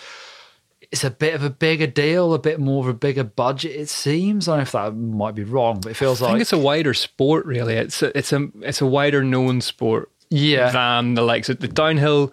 It's 0.92 1.04
a 1.04 1.10
bit 1.10 1.34
of 1.34 1.44
a 1.44 1.50
bigger 1.50 1.86
deal, 1.86 2.34
a 2.34 2.38
bit 2.38 2.58
more 2.58 2.82
of 2.82 2.88
a 2.88 2.94
bigger 2.94 3.22
budget. 3.22 3.76
It 3.76 3.88
seems. 3.88 4.48
I 4.48 4.52
don't 4.52 4.58
know 4.58 4.62
if 4.62 4.72
that 4.72 4.96
might 4.96 5.36
be 5.36 5.44
wrong, 5.44 5.80
but 5.80 5.90
it 5.90 5.94
feels 5.94 6.20
like 6.20 6.28
I 6.28 6.32
think 6.32 6.38
like 6.38 6.42
it's 6.42 6.52
a 6.52 6.58
wider 6.58 6.94
sport, 6.94 7.46
really. 7.46 7.74
It's 7.74 8.02
a, 8.02 8.16
it's 8.18 8.32
a 8.32 8.48
it's 8.62 8.80
a 8.80 8.86
wider 8.86 9.22
known 9.22 9.60
sport 9.60 10.10
yeah, 10.30 10.70
than 10.70 11.14
the 11.14 11.22
likes 11.22 11.48
of 11.48 11.60
the 11.60 11.68
downhill. 11.68 12.32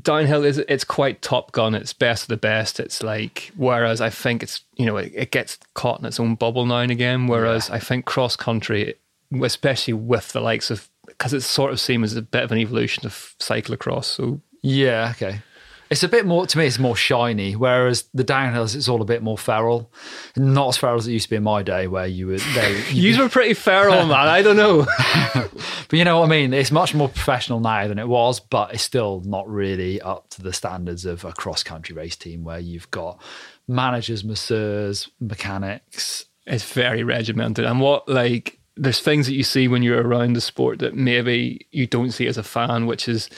Downhill 0.00 0.44
is 0.44 0.58
it's 0.58 0.84
quite 0.84 1.22
Top 1.22 1.52
Gun. 1.52 1.74
It's 1.74 1.92
best 1.92 2.24
of 2.24 2.28
the 2.28 2.36
best. 2.36 2.80
It's 2.80 3.02
like 3.02 3.52
whereas 3.56 4.00
I 4.00 4.10
think 4.10 4.42
it's 4.42 4.62
you 4.76 4.86
know 4.86 4.96
it, 4.96 5.12
it 5.14 5.30
gets 5.30 5.58
caught 5.74 6.00
in 6.00 6.06
its 6.06 6.20
own 6.20 6.34
bubble 6.34 6.66
now 6.66 6.78
and 6.78 6.92
again. 6.92 7.26
Whereas 7.26 7.70
I 7.70 7.78
think 7.78 8.04
cross 8.04 8.36
country, 8.36 8.94
especially 9.42 9.94
with 9.94 10.32
the 10.32 10.40
likes 10.40 10.70
of 10.70 10.88
because 11.06 11.32
it's 11.32 11.46
sort 11.46 11.72
of 11.72 11.80
seen 11.80 12.02
as 12.04 12.16
a 12.16 12.22
bit 12.22 12.44
of 12.44 12.52
an 12.52 12.58
evolution 12.58 13.06
of 13.06 13.34
cyclocross. 13.40 14.04
So 14.04 14.40
yeah, 14.62 15.12
okay. 15.16 15.40
It's 15.88 16.02
a 16.02 16.08
bit 16.08 16.26
more 16.26 16.46
to 16.46 16.58
me. 16.58 16.66
It's 16.66 16.78
more 16.78 16.96
shiny, 16.96 17.54
whereas 17.54 18.04
the 18.12 18.24
downhills 18.24 18.74
it's 18.74 18.88
all 18.88 19.00
a 19.02 19.04
bit 19.04 19.22
more 19.22 19.38
feral, 19.38 19.90
not 20.36 20.68
as 20.68 20.76
feral 20.76 20.96
as 20.96 21.06
it 21.06 21.12
used 21.12 21.26
to 21.26 21.30
be 21.30 21.36
in 21.36 21.44
my 21.44 21.62
day, 21.62 21.86
where 21.86 22.06
you 22.06 22.26
would. 22.26 22.40
They, 22.54 22.84
you 22.90 23.22
were 23.22 23.28
pretty 23.28 23.54
feral, 23.54 24.06
man. 24.06 24.12
I 24.12 24.42
don't 24.42 24.56
know. 24.56 24.86
But 25.88 26.00
you 26.00 26.04
know 26.04 26.18
what 26.18 26.26
I 26.26 26.28
mean? 26.30 26.52
It's 26.52 26.72
much 26.72 26.94
more 26.94 27.08
professional 27.08 27.60
now 27.60 27.86
than 27.86 28.00
it 28.00 28.08
was, 28.08 28.40
but 28.40 28.74
it's 28.74 28.82
still 28.82 29.22
not 29.24 29.48
really 29.48 30.00
up 30.00 30.28
to 30.30 30.42
the 30.42 30.52
standards 30.52 31.04
of 31.04 31.24
a 31.24 31.32
cross 31.32 31.62
country 31.62 31.94
race 31.94 32.16
team 32.16 32.42
where 32.42 32.58
you've 32.58 32.90
got 32.90 33.20
managers, 33.68 34.24
masseurs, 34.24 35.08
mechanics. 35.20 36.24
it's 36.46 36.72
very 36.72 37.02
regimented 37.02 37.64
and 37.64 37.80
what 37.80 38.08
like 38.08 38.58
there's 38.76 39.00
things 39.00 39.26
that 39.26 39.34
you 39.34 39.42
see 39.42 39.68
when 39.68 39.82
you're 39.82 40.02
around 40.06 40.34
the 40.34 40.40
sport 40.40 40.78
that 40.78 40.94
maybe 40.94 41.66
you 41.72 41.86
don't 41.86 42.12
see 42.12 42.26
as 42.26 42.36
a 42.36 42.42
fan 42.42 42.86
which 42.86 43.08
is 43.08 43.28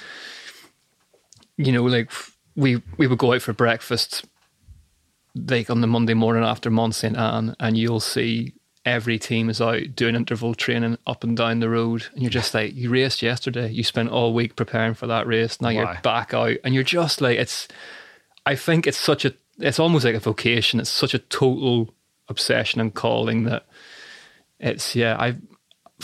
you 1.57 1.73
know 1.73 1.85
like 1.85 2.11
we 2.59 2.83
we 2.97 3.07
would 3.07 3.19
go 3.19 3.33
out 3.33 3.43
for 3.43 3.53
breakfast 3.53 4.25
like 5.47 5.71
on 5.71 5.81
the 5.81 5.87
monday 5.87 6.15
morning 6.15 6.43
after 6.43 6.71
Mont-Sainte-Anne 6.71 7.55
and 7.61 7.79
you'll 7.79 8.00
see 8.00 8.53
every 8.88 9.19
team 9.19 9.50
is 9.50 9.61
out 9.61 9.95
doing 9.95 10.15
interval 10.15 10.55
training 10.55 10.97
up 11.07 11.23
and 11.23 11.37
down 11.37 11.61
the 11.61 11.69
road, 11.69 12.07
and 12.12 12.23
you're 12.23 12.31
just 12.31 12.55
like, 12.55 12.75
you 12.75 12.91
raced 12.91 13.23
yesterday, 13.23 13.71
you 13.71 13.85
spent 13.85 14.11
all 14.11 14.33
week 14.33 14.57
preparing 14.57 14.95
for 14.95 15.07
that 15.07 15.27
race, 15.27 15.61
now 15.61 15.69
Why? 15.69 15.73
you're 15.75 15.99
back 16.03 16.33
out, 16.33 16.57
and 16.65 16.75
you're 16.75 16.83
just 16.83 17.21
like, 17.21 17.38
it's. 17.38 17.69
I 18.47 18.55
think 18.57 18.87
it's 18.87 18.97
such 18.97 19.27
a, 19.27 19.35
it's 19.59 19.79
almost 19.79 20.07
like 20.07 20.15
a 20.15 20.21
vocation. 20.21 20.81
It's 20.81 20.88
such 20.88 21.12
a 21.12 21.19
total 21.19 21.93
obsession 22.29 22.81
and 22.81 22.95
calling 22.95 23.45
that 23.45 23.67
it's 24.59 24.97
yeah. 24.97 25.17
I, 25.19 25.37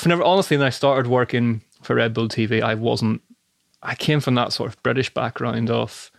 whenever 0.02 0.22
honestly, 0.22 0.58
when 0.58 0.66
I 0.66 0.70
started 0.70 1.06
working 1.06 1.62
for 1.82 1.96
Red 1.96 2.12
Bull 2.12 2.28
TV, 2.28 2.62
I 2.62 2.74
wasn't. 2.74 3.22
I 3.82 3.94
came 3.94 4.20
from 4.20 4.34
that 4.34 4.52
sort 4.52 4.68
of 4.68 4.82
British 4.82 5.12
background 5.12 5.70
of 5.70 6.10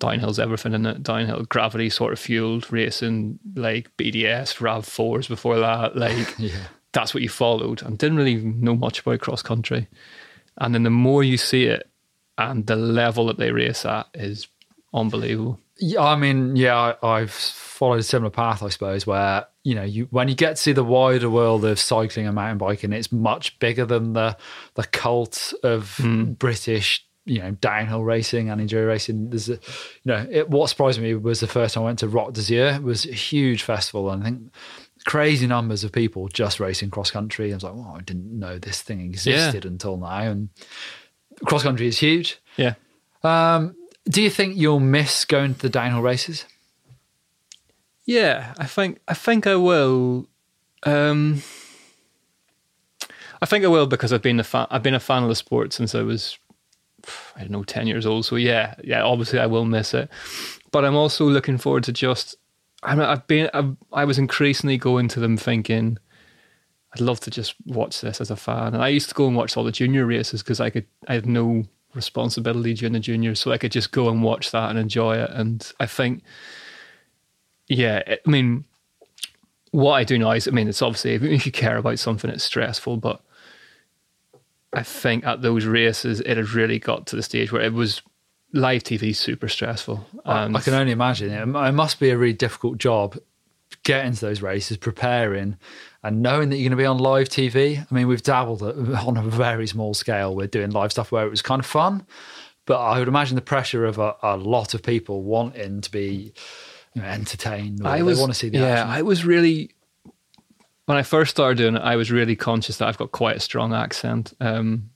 downhill's 0.00 0.38
everything 0.38 0.74
in 0.74 0.86
it. 0.86 1.02
Downhill 1.02 1.44
gravity 1.44 1.90
sort 1.90 2.12
of 2.12 2.18
fueled 2.18 2.70
racing, 2.72 3.38
like 3.54 3.96
BDS, 3.96 4.60
Rav 4.60 4.84
fours 4.86 5.28
before 5.28 5.58
that. 5.58 5.96
Like 5.96 6.34
Yeah. 6.38 6.56
that's 6.92 7.14
what 7.14 7.22
you 7.22 7.28
followed, 7.28 7.82
and 7.82 7.98
didn't 7.98 8.18
really 8.18 8.36
know 8.36 8.76
much 8.76 9.00
about 9.00 9.20
cross 9.20 9.42
country. 9.42 9.88
And 10.58 10.74
then 10.74 10.84
the 10.84 10.90
more 10.90 11.24
you 11.24 11.36
see 11.36 11.64
it, 11.64 11.88
and 12.38 12.66
the 12.66 12.76
level 12.76 13.26
that 13.26 13.38
they 13.38 13.50
race 13.50 13.84
at 13.84 14.08
is 14.14 14.48
unbelievable. 14.92 15.60
Yeah, 15.78 16.02
I 16.02 16.16
mean, 16.16 16.54
yeah, 16.54 16.94
I've 17.02 17.32
followed 17.32 18.00
a 18.00 18.04
similar 18.04 18.30
path, 18.30 18.62
I 18.62 18.68
suppose, 18.68 19.06
where 19.06 19.46
you 19.64 19.74
know, 19.74 19.82
you 19.82 20.06
when 20.10 20.28
you 20.28 20.34
get 20.34 20.50
to 20.50 20.56
see 20.56 20.72
the 20.72 20.84
wider 20.84 21.28
world 21.28 21.64
of 21.64 21.80
cycling 21.80 22.26
and 22.26 22.34
mountain 22.34 22.58
biking, 22.58 22.92
it's 22.92 23.10
much 23.10 23.58
bigger 23.58 23.84
than 23.84 24.12
the 24.12 24.36
the 24.74 24.84
cult 24.84 25.52
of 25.62 25.96
hmm. 25.96 26.32
British, 26.32 27.03
you 27.24 27.40
know, 27.40 27.52
downhill 27.52 28.04
racing 28.04 28.50
and 28.50 28.60
enduro 28.60 28.86
racing. 28.86 29.30
There's, 29.30 29.48
a, 29.48 29.52
you 29.52 29.60
know, 30.04 30.26
it, 30.30 30.50
what 30.50 30.68
surprised 30.68 31.00
me 31.00 31.14
was 31.14 31.40
the 31.40 31.46
first 31.46 31.74
time 31.74 31.82
I 31.82 31.86
went 31.86 32.00
to 32.00 32.08
Roc 32.08 32.32
d'Azur. 32.32 32.76
It 32.76 32.82
was 32.82 33.06
a 33.06 33.12
huge 33.12 33.62
festival, 33.62 34.10
and 34.10 34.22
I 34.22 34.26
think 34.26 34.52
crazy 35.04 35.46
numbers 35.46 35.84
of 35.84 35.92
people 35.92 36.28
just 36.28 36.60
racing 36.60 36.90
cross 36.90 37.10
country. 37.10 37.52
I 37.52 37.56
was 37.56 37.62
like, 37.62 37.74
well, 37.74 37.96
I 37.96 38.02
didn't 38.02 38.38
know 38.38 38.58
this 38.58 38.82
thing 38.82 39.00
existed 39.00 39.64
until 39.64 39.96
now, 39.96 40.20
and 40.20 40.48
cross 41.46 41.62
country 41.62 41.86
is 41.86 41.98
huge. 41.98 42.40
Yeah. 42.56 42.74
Um, 43.22 43.74
do 44.08 44.20
you 44.20 44.30
think 44.30 44.56
you'll 44.56 44.80
miss 44.80 45.24
going 45.24 45.54
to 45.54 45.60
the 45.62 45.70
downhill 45.70 46.02
races? 46.02 46.44
Yeah, 48.04 48.52
I 48.58 48.66
think 48.66 49.00
I 49.08 49.14
think 49.14 49.46
I 49.46 49.56
will. 49.56 50.28
Um, 50.82 51.42
I 53.40 53.46
think 53.46 53.64
I 53.64 53.68
will 53.68 53.86
because 53.86 54.12
I've 54.12 54.22
been 54.22 54.40
a 54.40 54.44
fan. 54.44 54.66
I've 54.70 54.82
been 54.82 54.94
a 54.94 55.00
fan 55.00 55.22
of 55.22 55.30
the 55.30 55.34
sport 55.34 55.72
since 55.72 55.94
I 55.94 56.02
was, 56.02 56.38
I 57.36 57.40
don't 57.40 57.50
know, 57.50 57.64
ten 57.64 57.86
years 57.86 58.06
old. 58.06 58.24
So 58.24 58.36
yeah, 58.36 58.74
yeah. 58.82 59.02
Obviously, 59.02 59.38
I 59.38 59.46
will 59.46 59.64
miss 59.64 59.94
it, 59.94 60.08
but 60.70 60.84
I'm 60.84 60.96
also 60.96 61.28
looking 61.28 61.58
forward 61.58 61.84
to 61.84 61.92
just. 61.92 62.36
I'm, 62.82 63.00
I've 63.00 63.26
been. 63.26 63.50
I've, 63.54 63.76
I 63.92 64.04
was 64.04 64.18
increasingly 64.18 64.76
going 64.76 65.08
to 65.08 65.20
them 65.20 65.36
thinking, 65.36 65.98
I'd 66.94 67.00
love 67.00 67.20
to 67.20 67.30
just 67.30 67.54
watch 67.66 68.00
this 68.00 68.20
as 68.20 68.30
a 68.30 68.36
fan. 68.36 68.74
And 68.74 68.82
I 68.82 68.88
used 68.88 69.08
to 69.08 69.14
go 69.14 69.26
and 69.26 69.36
watch 69.36 69.56
all 69.56 69.64
the 69.64 69.72
junior 69.72 70.06
races 70.06 70.42
because 70.42 70.60
I 70.60 70.70
could. 70.70 70.86
I 71.08 71.14
had 71.14 71.26
no 71.26 71.64
responsibility 71.94 72.74
during 72.74 72.92
the 72.92 73.00
juniors, 73.00 73.40
so 73.40 73.52
I 73.52 73.58
could 73.58 73.72
just 73.72 73.92
go 73.92 74.08
and 74.08 74.22
watch 74.22 74.50
that 74.50 74.70
and 74.70 74.78
enjoy 74.78 75.16
it. 75.16 75.30
And 75.30 75.72
I 75.80 75.86
think 75.86 76.22
yeah, 77.68 78.02
I 78.06 78.30
mean, 78.30 78.64
what 79.70 79.94
I 79.94 80.04
do 80.04 80.18
now 80.18 80.32
is, 80.32 80.46
I 80.46 80.50
mean, 80.50 80.68
it's 80.68 80.82
obviously 80.82 81.14
if 81.14 81.46
you 81.46 81.52
care 81.52 81.76
about 81.76 81.98
something, 81.98 82.30
it's 82.30 82.44
stressful, 82.44 82.98
but 82.98 83.20
I 84.74 84.82
think 84.82 85.24
at 85.24 85.42
those 85.42 85.64
races, 85.64 86.20
it 86.20 86.36
had 86.36 86.50
really 86.50 86.78
got 86.78 87.06
to 87.08 87.16
the 87.16 87.22
stage 87.22 87.52
where 87.52 87.62
it 87.62 87.72
was 87.72 88.02
live 88.52 88.84
TV 88.84 89.14
super 89.14 89.48
stressful. 89.48 90.06
And 90.24 90.56
I 90.56 90.60
can 90.60 90.74
only 90.74 90.92
imagine 90.92 91.30
it. 91.30 91.42
It 91.42 91.72
must 91.72 92.00
be 92.00 92.10
a 92.10 92.16
really 92.16 92.32
difficult 92.32 92.78
job 92.78 93.18
getting 93.82 94.12
to 94.12 94.20
those 94.20 94.40
races, 94.40 94.76
preparing, 94.76 95.56
and 96.02 96.22
knowing 96.22 96.50
that 96.50 96.56
you're 96.56 96.68
going 96.68 96.78
to 96.78 96.82
be 96.82 96.86
on 96.86 96.98
live 96.98 97.28
TV. 97.28 97.78
I 97.78 97.94
mean, 97.94 98.06
we've 98.06 98.22
dabbled 98.22 98.62
on 98.62 99.16
a 99.16 99.22
very 99.22 99.66
small 99.66 99.94
scale. 99.94 100.34
We're 100.34 100.46
doing 100.46 100.70
live 100.70 100.92
stuff 100.92 101.12
where 101.12 101.26
it 101.26 101.30
was 101.30 101.42
kind 101.42 101.60
of 101.60 101.66
fun, 101.66 102.06
but 102.66 102.80
I 102.80 102.98
would 102.98 103.08
imagine 103.08 103.34
the 103.34 103.42
pressure 103.42 103.84
of 103.84 103.98
a, 103.98 104.16
a 104.22 104.36
lot 104.36 104.74
of 104.74 104.82
people 104.82 105.22
wanting 105.22 105.80
to 105.80 105.90
be 105.90 106.32
you 106.94 107.02
know, 107.02 107.08
entertained. 107.08 107.80
Or 107.84 107.88
I 107.88 107.96
they 107.98 108.02
was 108.02 108.20
want 108.20 108.32
to 108.32 108.38
see 108.38 108.48
the 108.48 108.58
yeah, 108.58 108.66
action. 108.66 108.90
I 108.90 109.02
was 109.02 109.24
really 109.24 109.73
when 110.86 110.98
I 110.98 111.02
first 111.02 111.30
started 111.30 111.58
doing 111.58 111.76
it, 111.76 111.82
I 111.82 111.96
was 111.96 112.10
really 112.10 112.36
conscious 112.36 112.76
that 112.78 112.88
I've 112.88 112.98
got 112.98 113.12
quite 113.12 113.36
a 113.36 113.40
strong 113.40 113.72
accent. 113.72 114.32
Um, 114.40 114.90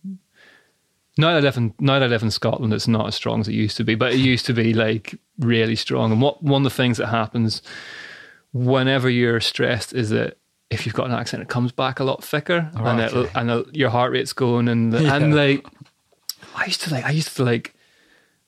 now 1.16 1.28
that 1.32 1.38
I 1.38 1.40
live 1.40 1.56
in 1.56 1.74
now 1.80 1.98
that 1.98 2.04
I 2.04 2.08
live 2.08 2.22
in 2.22 2.30
Scotland, 2.30 2.72
it's 2.72 2.86
not 2.88 3.06
as 3.08 3.14
strong 3.14 3.40
as 3.40 3.48
it 3.48 3.52
used 3.54 3.76
to 3.78 3.84
be, 3.84 3.94
but 3.94 4.12
it 4.12 4.18
used 4.18 4.46
to 4.46 4.52
be 4.52 4.72
like 4.74 5.18
really 5.38 5.74
strong. 5.76 6.12
And 6.12 6.20
what 6.22 6.42
one 6.42 6.62
of 6.62 6.64
the 6.70 6.76
things 6.76 6.98
that 6.98 7.08
happens 7.08 7.62
whenever 8.52 9.10
you're 9.10 9.40
stressed 9.40 9.92
is 9.94 10.10
that 10.10 10.38
if 10.70 10.84
you've 10.86 10.94
got 10.94 11.06
an 11.08 11.12
accent, 11.14 11.42
it 11.42 11.48
comes 11.48 11.72
back 11.72 11.98
a 12.00 12.04
lot 12.04 12.22
thicker, 12.22 12.70
Oh, 12.76 12.84
and 12.84 13.00
okay. 13.00 13.20
it, 13.20 13.30
and 13.34 13.50
it, 13.50 13.74
your 13.74 13.90
heart 13.90 14.12
rate's 14.12 14.32
going, 14.32 14.68
and 14.68 14.92
Yeah. 14.92 15.14
and 15.16 15.34
like 15.34 15.66
I 16.54 16.66
used 16.66 16.82
to 16.82 16.90
like 16.92 17.04
I 17.04 17.10
used 17.10 17.34
to 17.36 17.44
like 17.44 17.74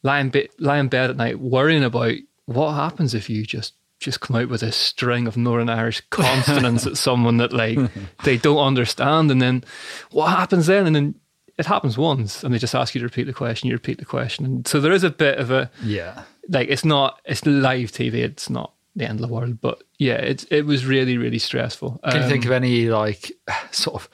lie 0.03 0.20
in, 0.20 0.29
bed, 0.31 0.48
lie 0.59 0.79
in 0.79 0.88
bed 0.88 1.11
at 1.11 1.16
night 1.16 1.40
worrying 1.40 1.83
about 1.85 2.14
what 2.46 2.72
happens 2.72 3.14
if 3.14 3.29
you 3.31 3.44
just 3.44 3.74
just 4.01 4.21
come 4.21 4.37
out 4.37 4.49
with 4.49 4.63
a 4.63 4.73
string 4.73 5.27
of 5.27 5.37
Northern 5.37 5.69
Irish 5.69 6.03
consonants 6.11 6.87
at 6.87 6.97
someone 6.97 7.37
that 7.37 7.53
like 7.53 7.79
they 8.25 8.37
don't 8.37 8.59
understand, 8.59 9.31
and 9.31 9.41
then 9.41 9.63
what 10.11 10.31
happens 10.31 10.67
then? 10.67 10.87
And 10.87 10.97
then 10.97 11.15
it 11.59 11.67
happens 11.67 11.97
once, 11.99 12.43
and 12.43 12.53
they 12.53 12.59
just 12.59 12.75
ask 12.75 12.95
you 12.95 13.01
to 13.01 13.07
repeat 13.07 13.25
the 13.25 13.33
question. 13.33 13.69
You 13.69 13.75
repeat 13.75 13.99
the 13.99 14.05
question, 14.05 14.45
and 14.45 14.67
so 14.67 14.81
there 14.81 14.93
is 14.93 15.05
a 15.05 15.11
bit 15.11 15.39
of 15.39 15.51
a 15.51 15.71
yeah. 15.85 16.23
like 16.49 16.69
it's 16.69 16.85
not 16.85 17.21
it's 17.25 17.45
live 17.47 17.93
TV. 17.93 18.15
It's 18.15 18.51
not 18.51 18.73
the 18.97 19.09
end 19.09 19.21
of 19.21 19.29
the 19.29 19.33
world, 19.33 19.61
but 19.61 19.83
yeah, 19.99 20.15
it 20.15 20.47
it 20.51 20.67
was 20.67 20.85
really 20.87 21.19
really 21.19 21.39
stressful. 21.39 22.01
Can 22.11 22.23
you 22.23 22.29
think 22.29 22.47
Um, 22.47 22.53
of 22.53 22.57
any 22.57 22.89
like 22.89 23.33
sort 23.71 24.03
of 24.03 24.09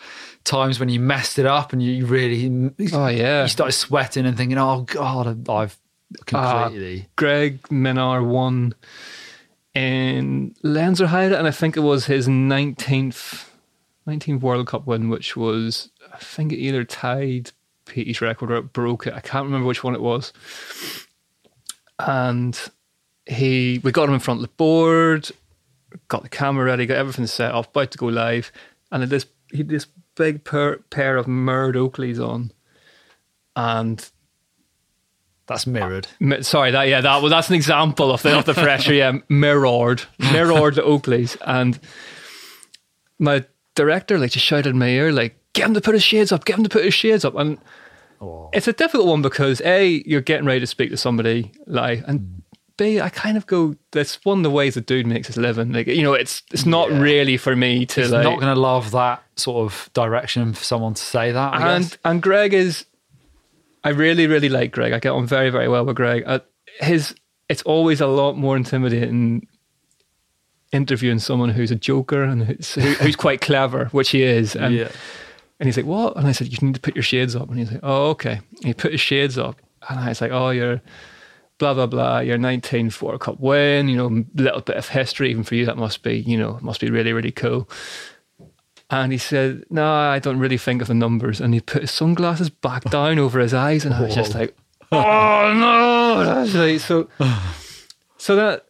times 0.44 0.78
when 0.80 0.88
you 0.88 1.00
messed 1.00 1.38
it 1.38 1.46
up 1.46 1.72
and 1.72 1.82
you 1.82 2.06
really 2.06 2.70
Oh 2.92 3.06
yeah, 3.08 3.42
you 3.42 3.48
started 3.48 3.72
sweating 3.72 4.26
and 4.26 4.36
thinking, 4.36 4.58
"Oh 4.58 4.82
God, 4.82 5.48
I've 5.48 5.78
Ah, 6.32 6.64
completely." 6.64 7.08
Greg 7.16 7.62
Minnaar 7.68 8.24
won 8.24 8.74
in 9.76 10.54
Lenzerheide, 10.64 11.36
and 11.36 11.46
I 11.46 11.50
think 11.50 11.76
it 11.76 11.80
was 11.80 12.06
his 12.06 12.26
19th, 12.26 13.46
19th 14.08 14.40
World 14.40 14.66
Cup 14.68 14.86
win, 14.86 15.10
which 15.10 15.36
was, 15.36 15.90
I 16.12 16.16
think 16.16 16.50
it 16.50 16.56
either 16.56 16.82
tied 16.82 17.52
Peaty's 17.84 18.22
record 18.22 18.50
or 18.50 18.56
it 18.56 18.72
broke 18.72 19.06
it. 19.06 19.12
I 19.12 19.20
can't 19.20 19.44
remember 19.44 19.66
which 19.66 19.84
one 19.84 19.94
it 19.94 20.00
was. 20.00 20.32
And 21.98 22.58
he, 23.26 23.78
we 23.84 23.92
got 23.92 24.08
him 24.08 24.14
in 24.14 24.20
front 24.20 24.38
of 24.38 24.42
the 24.46 24.54
board, 24.56 25.30
got 26.08 26.22
the 26.22 26.30
camera 26.30 26.64
ready, 26.64 26.86
got 26.86 26.96
everything 26.96 27.26
set 27.26 27.52
up, 27.52 27.68
about 27.68 27.90
to 27.90 27.98
go 27.98 28.06
live, 28.06 28.50
and 28.90 29.02
this 29.02 29.26
he 29.50 29.58
had 29.58 29.68
this 29.68 29.86
big 30.14 30.42
pair, 30.44 30.78
pair 30.90 31.18
of 31.18 31.26
Murd 31.26 31.74
Oakleys 31.74 32.18
on, 32.18 32.50
and 33.54 34.10
That's 35.46 35.66
mirrored. 35.66 36.06
Uh, 36.06 36.10
mi- 36.20 36.42
Sorry, 36.42 36.70
that 36.72 36.88
yeah, 36.88 37.00
that 37.00 37.22
was 37.22 37.30
that's 37.30 37.48
an 37.48 37.54
example 37.54 38.10
of 38.10 38.22
the 38.22 38.36
of 38.38 38.44
the 38.46 38.54
pressure. 38.64 38.92
Yeah, 38.94 39.18
mirrored, 39.28 40.02
mirrored 40.32 40.78
oh, 40.78 40.82
the 40.82 40.82
Oakleys, 40.82 41.36
and 41.46 41.78
my 43.18 43.44
director 43.74 44.18
like 44.18 44.32
just 44.32 44.44
shouted 44.46 44.70
in 44.70 44.78
my 44.78 44.88
ear 44.88 45.12
like, 45.12 45.36
"Get 45.52 45.66
him 45.66 45.74
to 45.74 45.80
put 45.80 45.94
his 45.94 46.02
shades 46.02 46.32
up! 46.32 46.44
Get 46.44 46.58
him 46.58 46.64
to 46.64 46.70
put 46.70 46.84
his 46.84 46.94
shades 46.94 47.24
up!" 47.24 47.34
And 47.36 47.58
Oh. 48.18 48.48
it's 48.54 48.66
a 48.66 48.72
difficult 48.72 49.08
one 49.08 49.20
because 49.20 49.60
a 49.62 50.02
you're 50.06 50.22
getting 50.22 50.46
ready 50.46 50.60
to 50.60 50.66
speak 50.66 50.88
to 50.90 50.96
somebody 50.96 51.52
like, 51.66 52.02
and 52.06 52.20
hmm. 52.20 52.26
b 52.78 52.98
I 53.00 53.08
kind 53.10 53.36
of 53.36 53.46
go, 53.46 53.76
"That's 53.92 54.24
one 54.24 54.38
of 54.38 54.42
the 54.44 54.50
ways 54.50 54.74
the 54.74 54.80
dude 54.80 55.06
makes 55.06 55.26
his 55.28 55.36
living." 55.36 55.72
Like 55.72 55.86
you 55.86 56.02
know, 56.02 56.14
it's 56.14 56.42
it's 56.50 56.64
not 56.66 56.90
Yeah. 56.90 57.00
really 57.00 57.36
for 57.36 57.54
me 57.54 57.84
to 57.86 58.00
He's 58.00 58.10
like. 58.10 58.24
not 58.24 58.40
going 58.40 58.54
to 58.54 58.60
love 58.60 58.90
that 58.92 59.22
sort 59.36 59.64
of 59.70 59.90
direction 59.94 60.54
for 60.54 60.64
someone 60.64 60.94
to 60.94 61.02
say 61.02 61.30
that. 61.30 61.54
I 61.54 61.74
and 61.76 61.84
guess. 61.84 61.98
and 62.04 62.22
Greg 62.22 62.54
is, 62.54 62.86
I 63.86 63.90
really 63.90 64.26
really 64.26 64.48
like 64.48 64.72
Greg. 64.72 64.92
I 64.92 64.98
get 64.98 65.12
on 65.12 65.26
very 65.26 65.48
very 65.50 65.68
well 65.68 65.84
with 65.84 65.94
Greg. 65.94 66.24
Uh, 66.26 66.40
his 66.80 67.14
it's 67.48 67.62
always 67.62 68.00
a 68.00 68.08
lot 68.08 68.36
more 68.36 68.56
intimidating 68.56 69.46
interviewing 70.72 71.20
someone 71.20 71.50
who's 71.50 71.70
a 71.70 71.76
joker 71.76 72.24
and 72.24 72.42
who's, 72.42 72.74
who, 72.74 72.80
who's 72.80 73.14
quite 73.14 73.40
clever, 73.40 73.86
which 73.86 74.10
he 74.10 74.24
is. 74.24 74.56
And, 74.56 74.74
yeah. 74.74 74.88
and 75.60 75.68
he's 75.68 75.76
like, 75.76 75.86
"What?" 75.86 76.16
And 76.16 76.26
I 76.26 76.32
said, 76.32 76.48
"You 76.48 76.58
need 76.66 76.74
to 76.74 76.80
put 76.80 76.96
your 76.96 77.04
shades 77.04 77.36
up." 77.36 77.48
And 77.48 77.60
he's 77.60 77.70
like, 77.70 77.80
"Oh, 77.84 78.10
okay." 78.10 78.40
And 78.56 78.64
he 78.64 78.74
put 78.74 78.90
his 78.90 79.00
shades 79.00 79.38
up, 79.38 79.60
and 79.88 80.00
I 80.00 80.08
was 80.08 80.20
like, 80.20 80.32
"Oh, 80.32 80.50
you're." 80.50 80.82
Blah 81.58 81.72
blah 81.72 81.86
blah. 81.86 82.18
Your 82.18 82.36
19 82.36 82.92
World 83.00 83.22
Cup 83.22 83.40
win. 83.40 83.88
You 83.88 83.96
know, 83.96 84.24
little 84.34 84.60
bit 84.60 84.76
of 84.76 84.90
history 84.90 85.30
even 85.30 85.42
for 85.42 85.54
you. 85.54 85.64
That 85.64 85.78
must 85.78 86.02
be, 86.02 86.18
you 86.18 86.36
know, 86.36 86.58
must 86.60 86.82
be 86.82 86.90
really 86.90 87.14
really 87.14 87.32
cool. 87.32 87.66
And 88.90 89.10
he 89.12 89.18
said, 89.18 89.64
No, 89.70 89.86
I 89.86 90.18
don't 90.18 90.38
really 90.38 90.58
think 90.58 90.82
of 90.82 90.88
the 90.88 90.94
numbers. 90.94 91.40
And 91.40 91.52
he 91.54 91.60
put 91.60 91.82
his 91.82 91.90
sunglasses 91.90 92.50
back 92.50 92.84
down 92.90 93.18
over 93.18 93.40
his 93.40 93.54
eyes. 93.54 93.84
And 93.84 93.94
I 93.94 94.02
was 94.02 94.14
just 94.14 94.34
like, 94.34 94.56
Oh, 94.92 95.52
no. 95.54 96.24
That's 96.24 96.54
like, 96.54 96.80
so, 96.80 97.08
so 98.18 98.36
that 98.36 98.66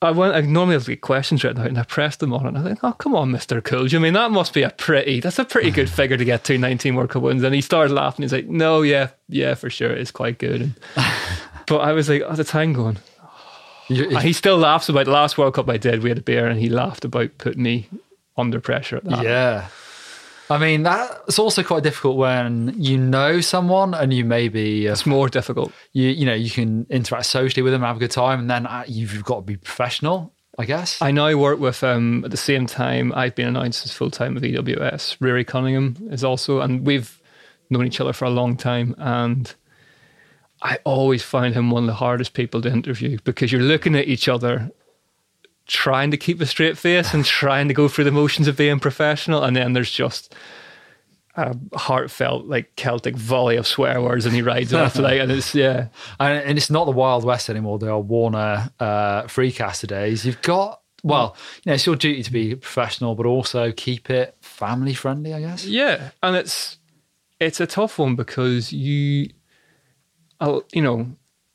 I 0.00 0.12
went, 0.12 0.34
I 0.34 0.40
normally 0.42 0.78
get 0.78 1.00
questions 1.00 1.42
written 1.42 1.60
out 1.60 1.68
and 1.68 1.78
I 1.78 1.82
pressed 1.82 2.20
them 2.20 2.32
on 2.32 2.44
it. 2.44 2.48
And 2.50 2.58
I 2.58 2.62
was 2.62 2.70
like, 2.70 2.84
Oh, 2.84 2.92
come 2.92 3.16
on, 3.16 3.32
Mr. 3.32 3.62
Cool. 3.62 3.88
I 3.92 3.98
mean, 3.98 4.14
that 4.14 4.30
must 4.30 4.52
be 4.54 4.62
a 4.62 4.70
pretty, 4.70 5.20
that's 5.20 5.38
a 5.38 5.44
pretty 5.44 5.72
good 5.72 5.90
figure 5.98 6.16
to 6.16 6.24
get 6.24 6.44
to 6.44 6.58
19 6.58 6.94
World 6.94 7.10
Cup 7.10 7.22
wins. 7.22 7.42
And 7.42 7.54
he 7.54 7.60
started 7.60 7.92
laughing. 7.92 8.22
He's 8.22 8.32
like, 8.32 8.46
No, 8.46 8.82
yeah, 8.82 9.08
yeah, 9.28 9.54
for 9.54 9.68
sure. 9.68 9.90
It's 9.90 10.12
quite 10.12 10.38
good. 10.38 10.60
And, 10.60 10.74
but 11.66 11.78
I 11.78 11.92
was 11.92 12.08
like, 12.08 12.22
at 12.22 12.36
the 12.36 12.44
time 12.44 12.72
going, 12.72 12.98
he 13.88 14.32
still 14.32 14.58
laughs 14.58 14.88
about 14.88 15.06
the 15.06 15.12
last 15.12 15.38
World 15.38 15.54
Cup 15.54 15.68
I 15.68 15.76
did. 15.76 16.02
We 16.02 16.10
had 16.10 16.18
a 16.18 16.22
beer 16.22 16.46
and 16.46 16.58
he 16.60 16.68
laughed 16.68 17.04
about 17.04 17.38
putting 17.38 17.62
me 17.62 17.88
under 18.36 18.60
pressure 18.60 18.96
at 18.96 19.04
that. 19.04 19.24
Yeah. 19.24 19.68
I 20.48 20.58
mean, 20.58 20.84
that's 20.84 21.40
also 21.40 21.64
quite 21.64 21.82
difficult 21.82 22.16
when 22.16 22.74
you 22.76 22.96
know 22.96 23.40
someone 23.40 23.94
and 23.94 24.14
you 24.14 24.24
maybe, 24.24 24.88
uh, 24.88 24.92
It's 24.92 25.04
more 25.04 25.28
difficult. 25.28 25.72
you, 25.92 26.08
you 26.08 26.24
know, 26.24 26.34
you 26.34 26.50
can 26.50 26.86
interact 26.88 27.26
socially 27.26 27.62
with 27.62 27.72
them, 27.72 27.82
have 27.82 27.96
a 27.96 27.98
good 27.98 28.12
time, 28.12 28.40
and 28.40 28.50
then 28.50 28.64
uh, 28.66 28.84
you've 28.86 29.24
got 29.24 29.36
to 29.36 29.42
be 29.42 29.56
professional, 29.56 30.32
I 30.56 30.64
guess. 30.64 31.02
I 31.02 31.10
now 31.10 31.36
work 31.36 31.58
with 31.58 31.82
um 31.82 32.24
at 32.24 32.30
the 32.30 32.36
same 32.36 32.66
time 32.66 33.12
I've 33.12 33.34
been 33.34 33.48
announced 33.48 33.84
as 33.86 33.92
full 33.92 34.10
time 34.10 34.34
with 34.34 34.44
EWS. 34.44 35.16
Rory 35.20 35.44
Cunningham 35.44 35.96
is 36.10 36.22
also 36.22 36.60
and 36.60 36.86
we've 36.86 37.20
known 37.68 37.86
each 37.86 38.00
other 38.00 38.12
for 38.12 38.24
a 38.26 38.30
long 38.30 38.56
time 38.56 38.94
and 38.98 39.52
I 40.62 40.78
always 40.84 41.22
find 41.22 41.54
him 41.54 41.70
one 41.70 41.82
of 41.82 41.86
the 41.88 41.94
hardest 41.94 42.32
people 42.32 42.62
to 42.62 42.70
interview 42.70 43.18
because 43.24 43.52
you're 43.52 43.60
looking 43.60 43.94
at 43.96 44.06
each 44.06 44.28
other 44.28 44.70
trying 45.66 46.10
to 46.10 46.16
keep 46.16 46.40
a 46.40 46.46
straight 46.46 46.78
face 46.78 47.12
and 47.14 47.24
trying 47.42 47.68
to 47.68 47.74
go 47.74 47.88
through 47.88 48.04
the 48.04 48.10
motions 48.12 48.48
of 48.48 48.56
being 48.56 48.78
professional 48.80 49.42
and 49.42 49.56
then 49.56 49.72
there's 49.72 49.90
just 49.90 50.34
a 51.34 51.54
heartfelt 51.74 52.46
like 52.46 52.74
Celtic 52.76 53.14
volley 53.16 53.56
of 53.56 53.66
swear 53.66 54.00
words 54.00 54.24
and 54.24 54.34
he 54.34 54.40
rides 54.40 54.72
off 54.72 54.96
like 54.96 55.20
and 55.20 55.30
it's 55.30 55.54
yeah 55.54 55.88
and, 56.20 56.42
and 56.42 56.56
it's 56.58 56.70
not 56.70 56.86
the 56.86 56.92
Wild 56.92 57.24
West 57.24 57.50
anymore. 57.50 57.78
The 57.78 57.90
are 57.90 58.00
Warner 58.00 58.70
uh, 58.80 59.22
freecaster 59.24 59.86
days. 59.86 60.24
You've 60.24 60.40
got 60.40 60.80
well, 61.04 61.36
you 61.62 61.70
know, 61.70 61.74
it's 61.74 61.84
your 61.86 61.94
duty 61.94 62.22
to 62.24 62.32
be 62.32 62.54
professional, 62.56 63.14
but 63.14 63.26
also 63.26 63.70
keep 63.70 64.08
it 64.10 64.34
family 64.40 64.94
friendly. 64.94 65.34
I 65.34 65.40
guess. 65.40 65.64
Yeah, 65.66 66.10
and 66.22 66.34
it's 66.36 66.78
it's 67.38 67.60
a 67.60 67.66
tough 67.66 67.98
one 67.98 68.16
because 68.16 68.72
you, 68.72 69.28
I'll- 70.40 70.64
you 70.72 70.80
know, 70.82 71.06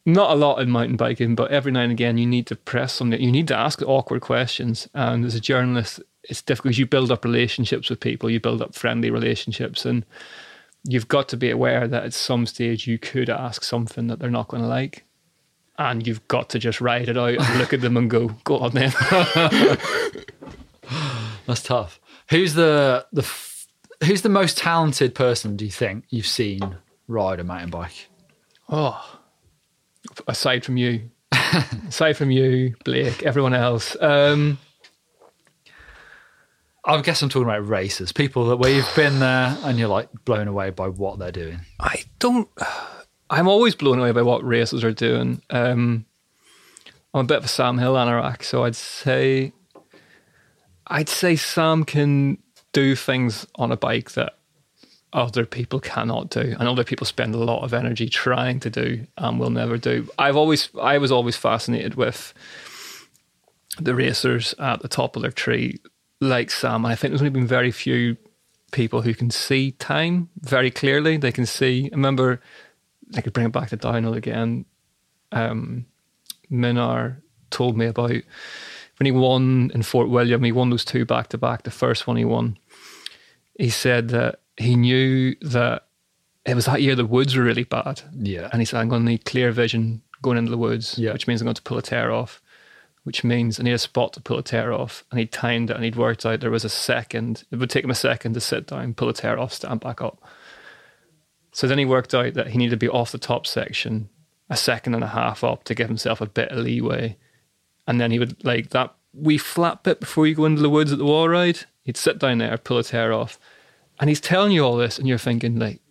not 0.05 0.31
a 0.31 0.35
lot 0.35 0.59
in 0.61 0.69
mountain 0.69 0.97
biking, 0.97 1.35
but 1.35 1.51
every 1.51 1.71
now 1.71 1.81
and 1.81 1.91
again 1.91 2.17
you 2.17 2.25
need 2.25 2.47
to 2.47 2.55
press 2.55 2.93
something. 2.93 3.21
You 3.21 3.31
need 3.31 3.47
to 3.49 3.57
ask 3.57 3.81
awkward 3.81 4.21
questions, 4.21 4.87
and 4.93 5.23
as 5.25 5.35
a 5.35 5.39
journalist, 5.39 6.01
it's 6.23 6.41
difficult. 6.41 6.73
'cause 6.73 6.79
You 6.79 6.85
build 6.87 7.11
up 7.11 7.23
relationships 7.25 7.89
with 7.89 7.99
people, 7.99 8.29
you 8.29 8.39
build 8.39 8.61
up 8.61 8.75
friendly 8.75 9.09
relationships, 9.11 9.85
and 9.85 10.05
you've 10.83 11.07
got 11.07 11.27
to 11.29 11.37
be 11.37 11.49
aware 11.51 11.87
that 11.87 12.03
at 12.05 12.13
some 12.13 12.45
stage 12.45 12.87
you 12.87 12.97
could 12.97 13.29
ask 13.29 13.63
something 13.63 14.07
that 14.07 14.19
they're 14.19 14.29
not 14.31 14.47
going 14.47 14.63
to 14.63 14.67
like. 14.69 15.05
And 15.77 16.05
you've 16.05 16.27
got 16.27 16.49
to 16.49 16.59
just 16.59 16.81
ride 16.81 17.07
it 17.09 17.17
out 17.17 17.37
and 17.39 17.57
look 17.59 17.73
at 17.73 17.81
them 17.81 17.97
and 17.97 18.09
go, 18.09 18.27
go 18.43 18.57
on 18.59 18.71
then. 18.73 18.91
That's 21.47 21.63
tough. 21.63 21.99
Who's 22.29 22.53
the 22.53 23.05
the 23.11 23.21
f- 23.23 23.67
who's 24.03 24.21
the 24.21 24.29
most 24.29 24.57
talented 24.57 25.15
person? 25.15 25.55
Do 25.57 25.65
you 25.65 25.71
think 25.71 26.05
you've 26.09 26.27
seen 26.27 26.77
ride 27.07 27.39
a 27.39 27.43
mountain 27.43 27.69
bike? 27.71 28.09
Oh, 28.69 29.19
aside 30.27 30.65
from 30.65 30.77
you, 30.77 31.09
aside 31.87 32.13
from 32.13 32.31
you, 32.31 32.75
Blake, 32.83 33.23
everyone 33.23 33.53
else. 33.53 33.95
Um, 34.01 34.57
I 36.83 36.99
guess 37.01 37.21
I'm 37.21 37.29
talking 37.29 37.47
about 37.47 37.67
racers, 37.67 38.11
people 38.11 38.47
that 38.47 38.57
where 38.57 38.71
you've 38.71 38.95
been 38.95 39.19
there 39.19 39.55
and 39.63 39.77
you're 39.77 39.87
like 39.87 40.09
blown 40.25 40.47
away 40.47 40.71
by 40.71 40.87
what 40.87 41.19
they're 41.19 41.31
doing. 41.31 41.59
I 41.79 42.03
don't. 42.19 42.49
I'm 43.29 43.47
always 43.47 43.75
blown 43.75 43.99
away 43.99 44.11
by 44.11 44.23
what 44.23 44.43
races 44.43 44.83
are 44.83 44.91
doing. 44.91 45.41
Um, 45.49 46.05
I'm 47.13 47.25
a 47.25 47.27
bit 47.27 47.37
of 47.37 47.45
a 47.45 47.49
Sam 47.49 47.77
Hill 47.77 47.93
anorak, 47.93 48.43
so 48.43 48.63
I'd 48.63 48.75
say, 48.75 49.53
I'd 50.87 51.09
say 51.09 51.35
Sam 51.35 51.83
can 51.83 52.37
do 52.73 52.95
things 52.95 53.45
on 53.55 53.71
a 53.71 53.77
bike 53.77 54.11
that 54.13 54.37
other 55.13 55.45
people 55.45 55.79
cannot 55.79 56.29
do, 56.29 56.55
and 56.57 56.67
other 56.67 56.83
people 56.83 57.05
spend 57.05 57.35
a 57.35 57.37
lot 57.37 57.63
of 57.63 57.73
energy 57.73 58.07
trying 58.07 58.59
to 58.61 58.69
do 58.69 59.05
and 59.17 59.39
will 59.39 59.49
never 59.49 59.77
do. 59.77 60.09
I've 60.17 60.37
always, 60.37 60.69
I 60.79 60.97
was 60.97 61.11
always 61.11 61.35
fascinated 61.35 61.95
with 61.95 62.33
the 63.79 63.95
racers 63.95 64.53
at 64.59 64.81
the 64.81 64.87
top 64.87 65.15
of 65.15 65.21
their 65.21 65.31
tree, 65.31 65.79
like 66.19 66.51
Sam. 66.51 66.85
And 66.85 66.91
I 66.91 66.95
think 66.95 67.11
there's 67.11 67.21
only 67.21 67.31
been 67.31 67.47
very 67.47 67.71
few 67.71 68.17
people 68.71 69.01
who 69.01 69.13
can 69.13 69.29
see 69.29 69.71
time 69.71 70.29
very 70.39 70.71
clearly. 70.71 71.17
They 71.17 71.31
can 71.31 71.45
see. 71.45 71.89
I 71.91 71.95
remember 71.95 72.41
they 73.09 73.21
could 73.21 73.33
bring 73.33 73.47
it 73.47 73.51
back 73.51 73.69
to 73.69 73.77
downhill 73.77 74.13
again. 74.13 74.65
Um, 75.31 75.85
Minnaar 76.51 77.17
told 77.49 77.77
me 77.77 77.85
about 77.85 78.11
when 78.11 79.05
he 79.05 79.11
won 79.11 79.71
in 79.73 79.83
Fort 79.83 80.09
William. 80.09 80.43
He 80.43 80.51
won 80.51 80.69
those 80.69 80.85
two 80.85 81.05
back 81.05 81.29
to 81.29 81.37
back. 81.37 81.63
The 81.63 81.71
first 81.71 82.07
one 82.07 82.17
he 82.17 82.25
won, 82.25 82.57
he 83.57 83.69
said 83.69 84.09
that 84.09 84.40
he 84.57 84.75
knew 84.75 85.35
that 85.41 85.85
it 86.45 86.55
was 86.55 86.65
that 86.65 86.81
year 86.81 86.95
the 86.95 87.05
woods 87.05 87.35
were 87.35 87.43
really 87.43 87.63
bad. 87.63 88.01
Yeah. 88.17 88.49
And 88.51 88.61
he 88.61 88.65
said, 88.65 88.79
I'm 88.79 88.89
going 88.89 89.03
to 89.03 89.09
need 89.11 89.25
clear 89.25 89.51
vision 89.51 90.01
going 90.21 90.37
into 90.37 90.51
the 90.51 90.57
woods, 90.57 90.97
Yeah. 90.97 91.13
which 91.13 91.27
means 91.27 91.41
I'm 91.41 91.45
going 91.45 91.55
to 91.55 91.61
pull 91.61 91.77
a 91.77 91.81
tear 91.81 92.11
off, 92.11 92.41
which 93.03 93.23
means 93.23 93.59
I 93.59 93.63
need 93.63 93.71
a 93.73 93.77
spot 93.79 94.13
to 94.13 94.21
pull 94.21 94.37
a 94.39 94.43
tear 94.43 94.73
off. 94.73 95.03
And 95.11 95.19
he 95.19 95.25
timed 95.25 95.69
it 95.69 95.75
and 95.75 95.83
he'd 95.85 95.95
worked 95.95 96.25
out 96.25 96.39
there 96.39 96.51
was 96.51 96.65
a 96.65 96.69
second, 96.69 97.43
it 97.51 97.57
would 97.57 97.69
take 97.69 97.83
him 97.83 97.89
a 97.91 97.95
second 97.95 98.33
to 98.33 98.41
sit 98.41 98.67
down, 98.67 98.93
pull 98.93 99.09
a 99.09 99.13
tear 99.13 99.39
off, 99.39 99.53
stand 99.53 99.79
back 99.81 100.01
up. 100.01 100.21
So 101.51 101.67
then 101.67 101.77
he 101.77 101.85
worked 101.85 102.13
out 102.13 102.33
that 102.35 102.47
he 102.47 102.57
needed 102.57 102.71
to 102.71 102.77
be 102.77 102.89
off 102.89 103.11
the 103.11 103.17
top 103.17 103.45
section 103.45 104.09
a 104.49 104.57
second 104.57 104.95
and 104.95 105.03
a 105.03 105.07
half 105.07 105.43
up 105.43 105.63
to 105.65 105.75
give 105.75 105.87
himself 105.87 106.21
a 106.21 106.25
bit 106.25 106.49
of 106.49 106.59
leeway. 106.59 107.17
And 107.87 107.99
then 107.99 108.11
he 108.11 108.19
would 108.19 108.43
like 108.43 108.69
that 108.69 108.93
wee 109.13 109.37
flat 109.37 109.83
bit 109.83 109.99
before 109.99 110.27
you 110.27 110.35
go 110.35 110.45
into 110.45 110.61
the 110.61 110.69
woods 110.69 110.91
at 110.91 110.97
the 110.97 111.05
wall 111.05 111.27
ride. 111.29 111.59
He'd 111.83 111.97
sit 111.97 112.19
down 112.19 112.37
there, 112.37 112.57
pull 112.57 112.77
a 112.77 112.83
tear 112.83 113.11
off. 113.11 113.39
And 113.99 114.09
he's 114.09 114.21
telling 114.21 114.51
you 114.51 114.63
all 114.63 114.77
this, 114.77 114.97
and 114.97 115.07
you're 115.07 115.17
thinking, 115.17 115.59
like, 115.59 115.81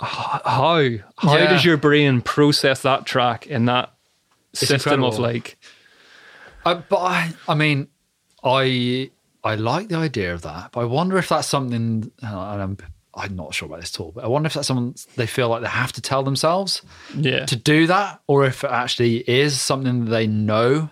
how 0.00 0.80
how 1.16 1.36
Yeah. 1.36 1.46
does 1.48 1.64
your 1.64 1.76
brain 1.76 2.22
process 2.22 2.82
that 2.82 3.06
track 3.06 3.46
in 3.46 3.66
that 3.66 3.92
system 4.54 5.04
of 5.04 5.18
like 5.18 5.58
I, 6.64 6.74
but 6.74 6.98
I, 6.98 7.32
I 7.48 7.54
mean, 7.54 7.88
I 8.42 9.10
I 9.44 9.54
like 9.56 9.88
the 9.88 9.96
idea 9.96 10.32
of 10.34 10.42
that, 10.42 10.72
but 10.72 10.80
I 10.80 10.84
wonder 10.84 11.18
if 11.18 11.28
that's 11.28 11.48
something. 11.48 12.10
And 12.22 12.34
I'm 12.62 12.76
I'm 13.14 13.36
not 13.36 13.54
sure 13.54 13.66
about 13.66 13.80
this 13.80 13.94
at 13.94 14.00
all, 14.00 14.12
but 14.12 14.24
I 14.24 14.28
wonder 14.28 14.46
if 14.46 14.54
that's 14.54 14.68
something 14.68 14.94
they 15.16 15.26
feel 15.26 15.48
like 15.48 15.62
they 15.62 15.68
have 15.68 15.92
to 15.92 16.00
tell 16.00 16.22
themselves 16.22 16.82
yeah 17.14 17.44
to 17.46 17.56
do 17.56 17.86
that, 17.88 18.22
or 18.26 18.46
if 18.46 18.64
it 18.64 18.70
actually 18.70 19.18
is 19.18 19.60
something 19.60 20.04
that 20.06 20.10
they 20.10 20.26
know. 20.26 20.88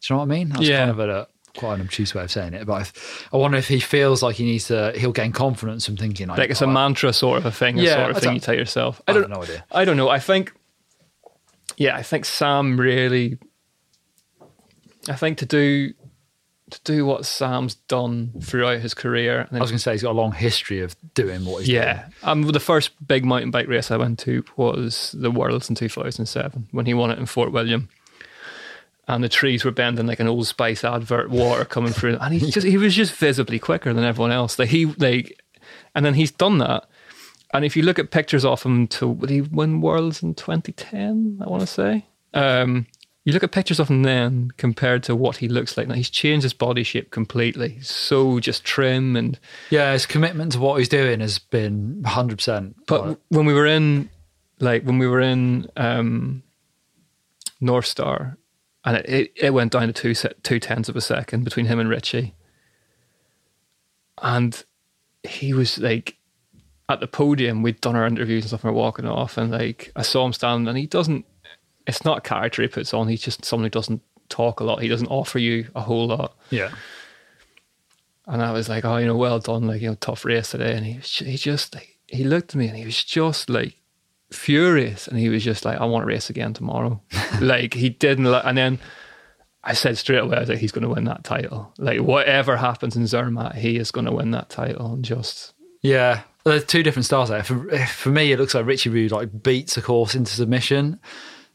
Do 0.00 0.14
you 0.14 0.16
know 0.16 0.18
what 0.18 0.24
I 0.24 0.26
mean? 0.38 0.48
That's 0.48 0.68
Yeah. 0.68 0.78
kind 0.78 0.90
of 0.90 0.98
a 0.98 1.28
quite 1.56 1.74
an 1.74 1.82
obtuse 1.82 2.14
way 2.14 2.22
of 2.22 2.30
saying 2.30 2.54
it, 2.54 2.66
but 2.66 2.94
I, 3.32 3.36
I 3.36 3.38
wonder 3.38 3.58
if 3.58 3.68
he 3.68 3.80
feels 3.80 4.22
like 4.22 4.36
he 4.36 4.44
needs 4.44 4.68
to. 4.68 4.92
He'll 4.96 5.12
gain 5.12 5.32
confidence 5.32 5.86
from 5.86 5.96
thinking 5.96 6.28
like 6.28 6.50
it's 6.50 6.62
a 6.62 6.66
mantra 6.66 7.12
sort 7.12 7.38
of 7.38 7.46
a 7.46 7.52
thing, 7.52 7.78
a 7.78 7.82
Yeah, 7.82 7.94
sort 7.96 8.10
of 8.10 8.22
thing 8.22 8.34
you 8.34 8.40
tell 8.40 8.54
yourself. 8.54 9.00
I 9.06 9.12
I 9.12 9.14
don't 9.14 9.30
no 9.30 9.42
idea. 9.42 9.64
I 9.70 9.84
don't 9.84 9.96
know. 9.96 10.08
I 10.08 10.18
think, 10.18 10.52
yeah, 11.76 11.96
I 11.96 12.02
think 12.02 12.24
Sam 12.24 12.78
really, 12.78 13.38
I 15.08 15.14
think 15.14 15.38
to 15.38 15.46
do 15.46 15.92
to 16.72 16.80
do 16.84 17.04
what 17.04 17.26
Sam's 17.26 17.74
done 17.74 18.32
throughout 18.40 18.80
his 18.80 18.94
career. 18.94 19.46
And 19.48 19.58
I 19.58 19.60
was 19.60 19.70
going 19.70 19.78
to 19.78 19.82
say 19.82 19.92
he's 19.92 20.02
got 20.02 20.12
a 20.12 20.18
long 20.18 20.32
history 20.32 20.80
of 20.80 20.96
doing 21.14 21.44
what 21.44 21.60
he's 21.60 21.68
yeah, 21.68 22.08
um, 22.22 22.42
the 22.42 22.60
first 22.60 22.92
big 23.06 23.24
mountain 23.24 23.50
bike 23.50 23.68
race 23.68 23.90
I 23.90 23.96
went 23.96 24.18
to 24.20 24.44
was 24.56 25.14
the 25.16 25.30
Worlds 25.30 25.68
in 25.68 25.74
2007 25.74 26.68
when 26.70 26.86
he 26.86 26.94
won 26.94 27.10
it 27.10 27.18
in 27.18 27.26
Fort 27.26 27.52
William. 27.52 27.88
And 29.12 29.22
the 29.22 29.28
trees 29.28 29.64
were 29.64 29.70
bending 29.70 30.06
like 30.06 30.20
an 30.20 30.26
Old 30.28 30.46
Spice 30.46 30.84
advert, 30.84 31.28
water 31.28 31.66
coming 31.66 31.92
through, 31.92 32.16
and 32.18 32.32
he 32.32 32.50
just—he 32.50 32.78
was 32.78 32.94
just 32.94 33.12
visibly 33.14 33.58
quicker 33.58 33.92
than 33.92 34.04
everyone 34.04 34.32
else. 34.32 34.58
Like 34.58 34.70
he, 34.70 34.86
like, 34.86 35.38
and 35.94 36.04
then 36.06 36.14
he's 36.14 36.30
done 36.30 36.58
that. 36.58 36.88
And 37.52 37.64
if 37.64 37.76
you 37.76 37.82
look 37.82 37.98
at 37.98 38.10
pictures 38.10 38.44
of 38.44 38.62
him, 38.62 38.86
to 38.88 39.14
did 39.16 39.30
he 39.30 39.40
win 39.42 39.82
Worlds 39.82 40.22
in 40.22 40.34
2010? 40.34 41.40
I 41.44 41.48
want 41.48 41.60
to 41.60 41.66
say. 41.66 42.06
Um, 42.32 42.86
you 43.24 43.32
look 43.32 43.44
at 43.44 43.52
pictures 43.52 43.78
of 43.78 43.88
him 43.88 44.02
then 44.02 44.50
compared 44.56 45.02
to 45.04 45.14
what 45.14 45.36
he 45.36 45.48
looks 45.48 45.76
like 45.76 45.86
now. 45.86 45.94
He's 45.94 46.10
changed 46.10 46.42
his 46.42 46.54
body 46.54 46.82
shape 46.82 47.10
completely. 47.10 47.68
He's 47.70 47.90
so 47.90 48.40
just 48.40 48.64
trim 48.64 49.14
and 49.14 49.38
Yeah, 49.70 49.92
his 49.92 50.06
commitment 50.06 50.52
to 50.52 50.60
what 50.60 50.78
he's 50.78 50.88
doing 50.88 51.20
has 51.20 51.38
been 51.38 52.02
100%. 52.02 52.74
But 52.86 53.20
when 53.28 53.46
we 53.46 53.52
were 53.52 53.66
in, 53.66 54.08
like 54.58 54.82
when 54.84 54.98
we 54.98 55.06
were 55.06 55.20
in 55.20 55.68
um, 55.76 56.42
North 57.60 57.86
Star, 57.86 58.38
and 58.84 58.96
it, 58.98 59.32
it, 59.36 59.50
went 59.50 59.72
down 59.72 59.86
to 59.86 59.92
two 59.92 60.14
two 60.42 60.58
tenths 60.58 60.88
of 60.88 60.96
a 60.96 61.00
second 61.00 61.44
between 61.44 61.66
him 61.66 61.78
and 61.78 61.88
Richie, 61.88 62.34
and 64.20 64.64
he 65.22 65.52
was 65.52 65.78
like 65.78 66.16
at 66.88 67.00
the 67.00 67.06
podium. 67.06 67.62
We'd 67.62 67.80
done 67.80 67.96
our 67.96 68.06
interviews 68.06 68.44
and 68.44 68.50
stuff, 68.50 68.64
and 68.64 68.72
we 68.72 68.76
we're 68.76 68.82
walking 68.82 69.06
off, 69.06 69.38
and 69.38 69.50
like 69.50 69.92
I 69.96 70.02
saw 70.02 70.26
him 70.26 70.32
standing, 70.32 70.68
and 70.68 70.78
he 70.78 70.86
doesn't. 70.86 71.24
It's 71.86 72.04
not 72.04 72.18
a 72.18 72.20
character 72.20 72.62
he 72.62 72.68
puts 72.68 72.94
on. 72.94 73.08
He's 73.08 73.22
just 73.22 73.44
someone 73.44 73.64
who 73.64 73.70
doesn't 73.70 74.02
talk 74.28 74.60
a 74.60 74.64
lot. 74.64 74.82
He 74.82 74.88
doesn't 74.88 75.08
offer 75.08 75.38
you 75.38 75.68
a 75.74 75.80
whole 75.80 76.06
lot. 76.08 76.36
yeah. 76.50 76.70
And 78.26 78.40
I 78.40 78.52
was 78.52 78.68
like, 78.68 78.84
oh, 78.84 78.98
you 78.98 79.06
know, 79.06 79.16
well 79.16 79.40
done, 79.40 79.66
like, 79.66 79.82
you 79.82 79.88
know, 79.88 79.96
tough 79.96 80.24
race 80.24 80.52
today. 80.52 80.76
And 80.76 80.86
he 80.86 80.96
was, 80.98 81.18
he 81.18 81.36
just, 81.36 81.74
he 82.06 82.22
looked 82.22 82.50
at 82.50 82.56
me 82.56 82.68
and 82.68 82.76
he 82.76 82.84
was 82.84 83.02
just 83.02 83.50
like 83.50 83.81
furious. 84.32 85.08
And 85.08 85.18
he 85.18 85.28
was 85.28 85.44
just 85.44 85.64
like, 85.64 85.78
I 85.78 85.84
want 85.84 86.02
to 86.02 86.06
race 86.06 86.30
again 86.30 86.54
tomorrow. 86.54 87.00
like, 87.40 87.74
he 87.74 87.90
didn't, 87.90 88.24
like, 88.24 88.44
and 88.44 88.56
then 88.56 88.78
I 89.64 89.74
said 89.74 89.98
straight 89.98 90.18
away, 90.18 90.36
I 90.36 90.40
was 90.40 90.48
like, 90.48 90.58
he's 90.58 90.72
going 90.72 90.82
to 90.82 90.92
win 90.92 91.04
that 91.04 91.24
title. 91.24 91.72
Like, 91.78 92.00
whatever 92.00 92.56
happens 92.56 92.96
in 92.96 93.06
Zermatt, 93.06 93.56
he 93.56 93.76
is 93.76 93.90
going 93.90 94.06
to 94.06 94.12
win 94.12 94.30
that 94.32 94.50
title. 94.50 94.94
And 94.94 95.04
just, 95.04 95.54
Yeah, 95.82 96.22
there's 96.44 96.64
two 96.64 96.82
different 96.82 97.06
styles 97.06 97.28
there. 97.28 97.42
For, 97.42 97.78
for 97.86 98.10
me, 98.10 98.32
it 98.32 98.38
looks 98.38 98.54
like 98.54 98.66
Richie 98.66 98.90
Rude 98.90 99.12
like 99.12 99.42
beats 99.42 99.76
a 99.76 99.82
course 99.82 100.14
into 100.14 100.32
submission, 100.32 101.00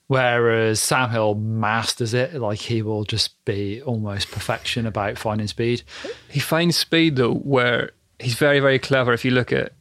Whereas 0.07 0.79
Sam 0.79 1.09
Hill 1.09 1.35
masters 1.35 2.13
it, 2.13 2.33
like 2.35 2.59
he 2.59 2.81
will 2.81 3.03
just 3.03 3.43
be 3.43 3.81
almost 3.81 4.31
perfection 4.31 4.85
about 4.85 5.17
finding 5.17 5.47
speed. 5.47 5.83
He 6.29 6.39
finds 6.39 6.77
speed 6.77 7.17
though, 7.17 7.33
where 7.33 7.91
he's 8.17 8.35
very, 8.35 8.61
very 8.61 8.79
clever. 8.79 9.11
If 9.11 9.25
you 9.25 9.31
look 9.31 9.51
at 9.51 9.73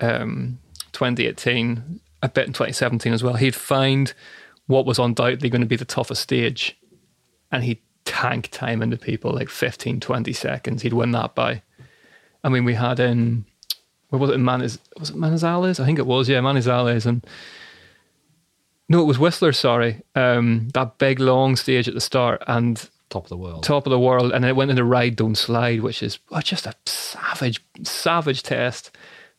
um, 0.00 0.60
2018, 0.92 2.00
a 2.22 2.28
bit 2.28 2.46
in 2.46 2.52
2017 2.52 3.12
as 3.12 3.22
well, 3.22 3.34
he'd 3.34 3.54
find 3.54 4.14
what 4.66 4.86
was 4.86 4.98
undoubtedly 4.98 5.50
going 5.50 5.60
to 5.60 5.66
be 5.66 5.76
the 5.76 5.84
toughest 5.84 6.22
stage 6.22 6.78
and 7.50 7.64
he'd 7.64 7.80
tank 8.04 8.48
time 8.50 8.82
into 8.82 8.96
people 8.96 9.32
like 9.32 9.48
15, 9.48 10.00
20 10.00 10.32
seconds. 10.32 10.82
He'd 10.82 10.92
win 10.92 11.12
that 11.12 11.34
by. 11.34 11.62
I 12.44 12.48
mean, 12.48 12.64
we 12.64 12.74
had 12.74 12.98
in, 12.98 13.44
where 14.08 14.18
was 14.18 14.30
it, 14.30 14.38
Maniz, 14.38 14.78
was 14.98 15.10
it 15.10 15.16
Manizales? 15.16 15.80
I 15.80 15.84
think 15.84 15.98
it 15.98 16.06
was, 16.06 16.28
yeah, 16.28 16.40
Manizales. 16.40 17.06
And 17.06 17.26
no, 18.88 19.00
it 19.00 19.06
was 19.06 19.18
Whistler, 19.18 19.52
sorry. 19.52 20.02
Um, 20.14 20.68
that 20.74 20.98
big 20.98 21.20
long 21.20 21.56
stage 21.56 21.88
at 21.88 21.94
the 21.94 22.00
start. 22.00 22.42
And 22.46 22.88
Top 23.12 23.24
of 23.24 23.28
the 23.28 23.36
world. 23.36 23.62
top 23.62 23.86
of 23.86 23.90
the 23.90 23.98
world, 23.98 24.32
and 24.32 24.42
then 24.42 24.48
it 24.48 24.56
went 24.56 24.70
into 24.70 24.84
ride 24.84 25.16
don't 25.16 25.34
slide, 25.34 25.82
which 25.82 26.02
is 26.02 26.18
oh, 26.30 26.40
just 26.40 26.66
a 26.66 26.74
savage, 26.86 27.62
savage 27.82 28.42
test. 28.42 28.90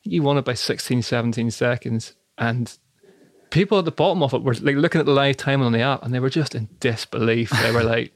You 0.03 0.21
won 0.21 0.37
it 0.37 0.45
by 0.45 0.53
16, 0.53 1.01
17 1.01 1.49
seconds, 1.49 2.13
and 2.37 2.75
people 3.49 3.77
at 3.79 3.85
the 3.85 3.91
bottom 3.91 4.23
of 4.23 4.33
it 4.33 4.41
were 4.43 4.53
like 4.55 4.75
looking 4.75 4.99
at 4.99 5.05
the 5.05 5.11
live 5.13 5.37
time 5.37 5.61
on 5.61 5.71
the 5.71 5.81
app, 5.81 6.03
and 6.03 6.13
they 6.13 6.19
were 6.19 6.29
just 6.29 6.55
in 6.55 6.69
disbelief. 6.79 7.49
They 7.61 7.71
were 7.71 7.83
like, 7.95 8.13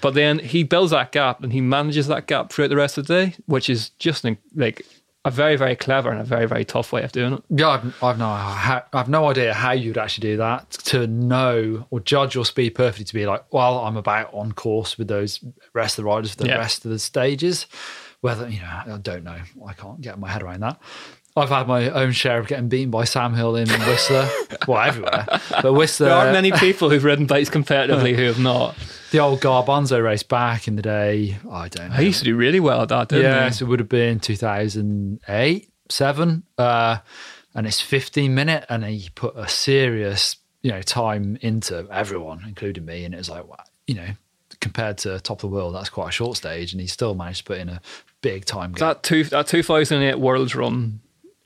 but 0.00 0.14
then 0.14 0.38
he 0.38 0.62
builds 0.62 0.92
that 0.92 1.12
gap, 1.12 1.42
and 1.42 1.52
he 1.52 1.60
manages 1.60 2.06
that 2.08 2.26
gap 2.26 2.52
throughout 2.52 2.68
the 2.70 2.76
rest 2.76 2.96
of 2.98 3.06
the 3.06 3.14
day, 3.26 3.34
which 3.46 3.68
is 3.68 3.90
just 3.98 4.24
like 4.54 4.86
a 5.26 5.30
very, 5.30 5.54
very 5.56 5.76
clever 5.76 6.10
and 6.10 6.18
a 6.18 6.24
very, 6.24 6.46
very 6.46 6.64
tough 6.64 6.92
way 6.94 7.02
of 7.02 7.12
doing 7.12 7.34
it. 7.34 7.42
Yeah, 7.50 7.68
I've, 7.68 8.02
I've 8.02 8.18
no, 8.18 8.80
I've 8.98 9.08
no 9.10 9.28
idea 9.28 9.52
how 9.52 9.72
you'd 9.72 9.98
actually 9.98 10.30
do 10.30 10.36
that 10.38 10.70
to 10.70 11.06
know 11.06 11.86
or 11.90 12.00
judge 12.00 12.34
your 12.34 12.46
speed 12.46 12.70
perfectly. 12.70 13.04
To 13.04 13.12
be 13.14 13.26
like, 13.26 13.52
well, 13.52 13.80
I'm 13.80 13.98
about 13.98 14.32
on 14.32 14.52
course 14.52 14.96
with 14.96 15.08
those 15.08 15.44
rest 15.74 15.98
of 15.98 16.04
the 16.04 16.08
riders 16.08 16.30
for 16.30 16.44
the 16.44 16.48
Yeah. 16.48 16.56
rest 16.56 16.86
of 16.86 16.90
the 16.90 16.98
stages. 16.98 17.66
Whether 18.22 18.48
you 18.48 18.60
know, 18.60 18.94
I 18.94 18.98
don't 19.02 19.24
know. 19.24 19.38
I 19.66 19.72
can't 19.74 20.00
get 20.00 20.18
my 20.18 20.28
head 20.30 20.42
around 20.42 20.60
that. 20.60 20.80
I've 21.40 21.48
had 21.48 21.66
my 21.66 21.88
own 21.90 22.12
share 22.12 22.38
of 22.38 22.46
getting 22.46 22.68
beaten 22.68 22.90
by 22.90 23.04
Sam 23.04 23.34
Hill 23.34 23.56
in 23.56 23.68
Whistler, 23.68 24.28
well, 24.68 24.80
everywhere. 24.82 25.26
But 25.62 25.72
Whistler, 25.74 26.08
There 26.08 26.16
aren't 26.16 26.32
many 26.32 26.52
people 26.52 26.90
who've 26.90 27.02
ridden 27.04 27.26
bikes 27.26 27.50
competitively 27.50 28.14
who 28.14 28.22
have 28.24 28.38
not. 28.38 28.76
the 29.10 29.18
old 29.20 29.40
Garbanzo 29.40 30.02
race 30.02 30.22
back 30.22 30.68
in 30.68 30.76
the 30.76 30.82
day. 30.82 31.36
I 31.50 31.68
don't 31.68 31.90
know. 31.90 31.96
I 31.96 32.00
used 32.00 32.18
to 32.20 32.24
do 32.24 32.36
really 32.36 32.60
well 32.60 32.82
at 32.82 32.88
that, 32.90 33.08
didn't 33.08 33.24
Yeah, 33.24 33.46
I? 33.46 33.50
so 33.50 33.64
it 33.64 33.68
would 33.68 33.80
have 33.80 33.88
been 33.88 34.20
2008, 34.20 35.68
7. 35.88 36.42
Uh, 36.58 36.98
and 37.54 37.66
it's 37.66 37.80
15 37.80 38.34
minute 38.34 38.64
and 38.68 38.84
he 38.84 39.08
put 39.14 39.34
a 39.36 39.48
serious, 39.48 40.36
you 40.62 40.70
know, 40.70 40.82
time 40.82 41.36
into 41.40 41.86
everyone, 41.90 42.44
including 42.46 42.84
me. 42.84 43.04
And 43.04 43.14
it 43.14 43.18
was 43.18 43.28
like, 43.30 43.44
you 43.86 43.94
know, 43.94 44.08
compared 44.60 44.98
to 44.98 45.18
top 45.20 45.38
of 45.38 45.50
the 45.50 45.54
world, 45.56 45.74
that's 45.74 45.88
quite 45.90 46.08
a 46.10 46.12
short 46.12 46.36
stage. 46.36 46.72
And 46.72 46.80
he 46.80 46.86
still 46.86 47.14
managed 47.14 47.38
to 47.38 47.44
put 47.44 47.58
in 47.58 47.68
a 47.68 47.80
big 48.22 48.44
time 48.44 48.72
gap. 48.72 48.78
that 48.78 49.02
two 49.02 49.24
that 49.24 49.46
2008 49.48 50.16
Worlds 50.20 50.54
run 50.54 51.00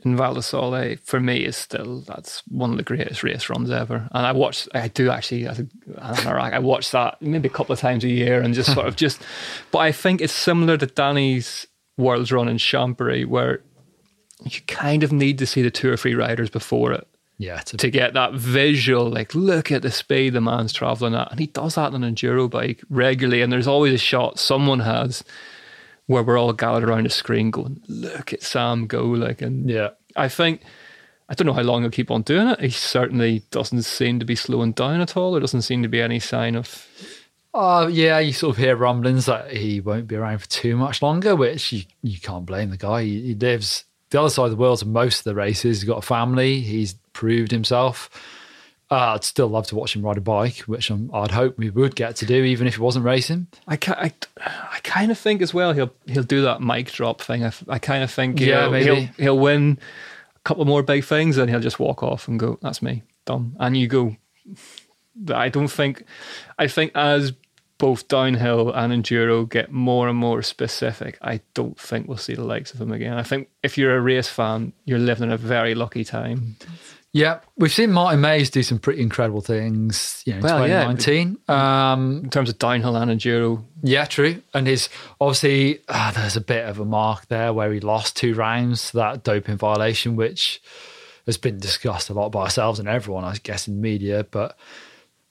in 0.05 0.17
Val 0.17 0.35
di 0.35 0.41
Sole 0.41 0.97
for 1.03 1.21
me 1.21 1.45
is 1.45 1.57
still 1.57 2.01
that's 2.03 2.43
one 2.49 2.71
of 2.71 2.77
the 2.77 2.83
greatest 2.83 3.23
race 3.23 3.49
runs 3.49 3.71
ever. 3.71 4.09
And 4.13 4.27
I 4.27 4.33
watch, 4.33 4.69
I 4.75 4.89
do 4.89 5.11
actually, 5.11 5.49
I, 5.49 5.55
think, 5.55 5.71
I'm 5.99 6.27
Iraq, 6.27 6.53
I 6.53 6.59
watch 6.59 6.91
that 6.91 7.21
maybe 7.21 7.49
a 7.49 7.53
couple 7.53 7.73
of 7.73 7.81
times 7.81 8.05
a 8.05 8.09
year 8.09 8.41
and 8.41 8.55
just 8.55 8.73
sort 8.73 8.87
of 8.87 8.97
just. 9.05 9.23
But 9.71 9.79
I 9.79 9.93
think 9.93 10.21
it's 10.21 10.33
similar 10.33 10.77
to 10.77 10.87
Danny's 10.87 11.67
Worlds 11.97 12.33
run 12.33 12.49
in 12.49 12.59
Champery, 12.59 13.25
where 13.25 13.61
you 14.43 14.61
kind 14.67 15.03
of 15.03 15.13
need 15.13 15.39
to 15.39 15.47
see 15.47 15.63
the 15.63 15.71
two 15.71 15.91
or 15.91 15.97
three 15.97 16.15
riders 16.15 16.51
before 16.51 16.93
it 16.93 17.07
yeah. 17.39 17.59
To, 17.59 17.77
to 17.79 17.91
get 17.91 18.15
that 18.15 18.33
visual, 18.35 19.11
like, 19.11 19.35
look 19.35 19.73
at 19.73 19.83
the 19.83 19.91
speed 19.91 20.35
the 20.35 20.41
man's 20.41 20.73
traveling 20.73 21.15
at. 21.15 21.31
And 21.31 21.41
he 21.41 21.47
does 21.47 21.75
that 21.75 21.93
on 21.93 22.05
an 22.05 22.15
enduro 22.15 22.49
bike 22.49 22.83
regularly. 22.89 23.43
And 23.43 23.53
there's 23.53 23.67
always 23.67 23.93
a 23.93 23.99
shot 23.99 24.39
someone 24.39 24.81
has 24.81 25.25
where 26.07 26.23
we're 26.23 26.39
all 26.39 26.53
gathered 26.53 26.85
around 26.85 27.07
a 27.07 27.11
screen 27.11 27.51
going, 27.51 27.83
look 27.89 28.33
at 28.33 28.43
Sam 28.43 28.87
go. 28.87 29.05
Like, 29.05 29.43
and 29.43 29.69
yeah. 29.69 29.91
I 30.17 30.29
think, 30.29 30.63
I 31.29 31.35
don't 31.35 31.47
know 31.47 31.53
how 31.53 31.63
long 31.63 31.83
he'll 31.83 31.91
keep 31.91 32.11
on 32.11 32.23
doing 32.23 32.49
it. 32.49 32.61
He 32.61 32.71
certainly 32.71 33.43
doesn't 33.51 33.83
seem 33.83 34.19
to 34.19 34.25
be 34.25 34.37
slowing 34.37 34.73
down 34.73 35.01
at 35.01 35.17
all. 35.17 35.33
There 35.33 35.41
doesn't 35.41 35.63
seem 35.63 35.83
to 35.83 35.89
be 35.89 36.03
any 36.03 36.21
sign 36.21 36.57
of. 36.57 36.87
Uh, 37.55 37.89
yeah, 37.91 38.19
you 38.19 38.33
sort 38.33 38.57
of 38.57 38.63
hear 38.63 38.77
rumblings 38.77 39.27
that 39.27 39.53
he 39.53 39.81
won't 39.81 40.09
be 40.09 40.17
around 40.17 40.39
for 40.39 40.49
too 40.49 40.77
much 40.77 41.01
longer, 41.01 41.37
which 41.37 41.73
you, 41.73 41.83
you 42.03 42.19
can't 42.19 42.47
blame 42.47 42.71
the 42.71 42.77
guy. 42.77 43.03
He, 43.03 43.21
he 43.29 43.35
lives 43.35 43.85
the 44.11 44.21
other 44.21 44.29
side 44.31 44.47
of 44.47 44.51
the 44.51 44.57
world 44.57 44.81
to 44.81 44.87
most 44.87 45.19
of 45.19 45.25
the 45.25 45.35
races. 45.35 45.81
He's 45.81 45.89
got 45.89 45.99
a 45.99 46.03
family. 46.03 46.61
He's 46.61 46.95
proved 47.13 47.51
himself. 47.51 48.11
Uh, 48.95 49.15
I'd 49.15 49.25
still 49.25 49.49
love 49.49 49.67
to 49.69 49.75
watch 49.75 49.97
him 49.97 50.03
ride 50.03 50.19
a 50.19 50.21
bike, 50.21 50.59
which 50.61 50.89
I'm, 50.89 51.11
I'd 51.13 51.33
hope 51.33 51.59
we 51.59 51.69
would 51.69 51.97
get 51.97 52.15
to 52.17 52.27
do, 52.27 52.45
even 52.45 52.69
if 52.69 52.77
he 52.77 52.81
wasn't 52.81 53.05
racing. 53.05 53.49
I, 53.67 53.77
I, 53.89 54.13
I 54.41 54.79
kind 54.85 55.11
of 55.11 55.19
think 55.19 55.43
as 55.43 55.53
well 55.53 55.73
he'll 55.73 55.93
he'll 56.07 56.23
do 56.23 56.43
that 56.43 56.61
mic 56.61 56.93
drop 56.93 57.21
thing. 57.21 57.45
I 57.69 57.79
kind 57.81 58.05
of 58.05 58.11
think 58.13 58.39
Yeah, 58.39 58.63
he'll, 58.63 58.71
maybe. 58.71 58.85
he'll 58.85 59.09
he'll 59.25 59.39
win 59.39 59.79
a 60.37 60.39
couple 60.45 60.65
more 60.65 60.83
big 60.85 61.03
things 61.05 61.39
and 61.39 61.51
he'll 61.51 61.59
just 61.61 61.81
walk 61.81 62.03
off 62.05 62.29
and 62.29 62.39
go, 62.39 62.57
"That's 62.63 62.83
me, 62.83 63.03
done." 63.25 63.57
And 63.59 63.77
you 63.77 63.89
go. 63.89 64.17
I 65.35 65.49
don't 65.49 65.69
think. 65.69 66.05
I 66.59 66.69
think 66.69 66.93
as 66.95 67.33
both 67.79 68.07
downhill 68.07 68.71
and 68.73 68.93
enduro 68.93 69.49
get 69.49 69.73
more 69.73 70.09
and 70.09 70.17
more 70.17 70.43
specific, 70.43 71.19
I 71.21 71.41
don't 71.55 71.79
think 71.79 72.07
we'll 72.07 72.17
see 72.19 72.35
the 72.35 72.45
likes 72.45 72.73
of 72.73 72.81
him 72.81 72.93
again. 72.93 73.15
I 73.15 73.25
think 73.25 73.49
if 73.65 73.77
you're 73.77 73.97
a 73.97 74.01
race 74.01 74.29
fan, 74.29 74.73
you're 74.85 74.99
living 75.01 75.25
in 75.25 75.33
a 75.33 75.37
very 75.37 75.75
lucky 75.75 76.05
time. 76.05 76.57
Yeah, 77.15 77.39
we've 77.57 77.73
seen 77.73 77.93
Martin 77.93 78.21
Maes 78.21 78.51
do 78.51 78.65
some 78.65 78.81
pretty 78.81 79.01
incredible 79.01 79.41
things, 79.41 80.21
you 80.27 80.33
know, 80.33 80.39
in 80.39 80.43
Well, 80.43 80.69
yeah. 80.69 80.83
2019. 80.83 81.39
Um, 81.47 82.23
in 82.25 82.31
terms 82.31 82.49
of 82.51 82.59
downhill 82.59 82.97
and 82.97 83.09
enduro. 83.09 83.63
Yeah, 83.85 84.05
true. 84.05 84.43
And 84.53 84.67
his 84.67 84.89
obviously 85.21 85.79
ah, 85.89 86.13
there's 86.13 86.37
a 86.37 86.41
bit 86.41 86.65
of 86.65 86.81
a 86.81 86.85
mark 86.85 87.29
there 87.29 87.53
where 87.53 87.73
he 87.73 87.79
lost 87.79 88.17
two 88.17 88.35
rounds 88.35 88.91
to 88.91 88.97
that 88.97 89.23
doping 89.23 89.57
violation, 89.57 90.17
which 90.17 90.61
has 91.27 91.37
been 91.39 91.61
discussed 91.61 92.11
a 92.11 92.15
lot 92.15 92.31
by 92.31 92.43
ourselves 92.43 92.81
and 92.81 92.89
everyone, 92.89 93.23
I 93.23 93.37
guess, 93.41 93.69
in 93.69 93.81
media. 93.81 94.27
But 94.29 94.59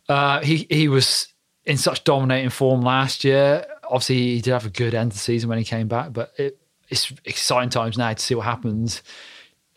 uh, 0.08 0.40
he 0.40 0.66
he 0.70 0.88
was 0.88 1.28
in 1.66 1.76
such 1.76 2.06
dominating 2.06 2.50
form 2.50 2.82
last 2.82 3.26
year. 3.26 3.66
Obviously, 3.84 4.36
he 4.36 4.42
did 4.42 4.52
have 4.52 4.66
a 4.66 4.70
good 4.70 4.94
end 4.94 5.12
to 5.12 5.18
the 5.18 5.22
season 5.22 5.50
when 5.50 5.58
he 5.58 5.66
came 5.66 5.90
back, 5.90 6.14
but 6.14 6.32
it, 6.38 6.58
it's 6.88 7.12
exciting 7.26 7.72
times 7.72 7.98
now 7.98 8.14
to 8.14 8.24
see 8.24 8.36
what 8.36 8.46
happens 8.46 9.04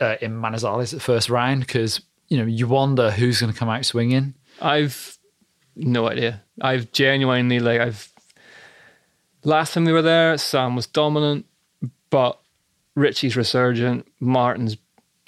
uh, 0.01 0.17
in 0.21 0.33
Manizales 0.33 0.93
at 0.93 0.99
the 0.99 1.01
first 1.01 1.29
round 1.29 1.61
because 1.61 2.01
you 2.29 2.39
know 2.39 2.45
you 2.45 2.67
wonder 2.67 3.11
who's 3.11 3.41
going 3.41 3.53
to 3.53 3.59
come 3.59 3.69
out 3.69 3.85
swinging. 3.85 4.35
I've 4.61 5.19
no 5.75 6.09
idea. 6.09 6.43
I've 6.61 6.93
genuinely 6.93 7.61
like 7.61 7.81
I've 7.81 8.11
last 9.45 9.75
time 9.75 9.85
we 9.85 9.93
were 9.93 10.03
there, 10.03 10.37
Sam 10.39 10.77
was 10.77 10.87
dominant, 10.87 11.47
but 12.11 12.41
Richie's 12.95 13.37
resurgent. 13.37 14.07
Martin's 14.21 14.77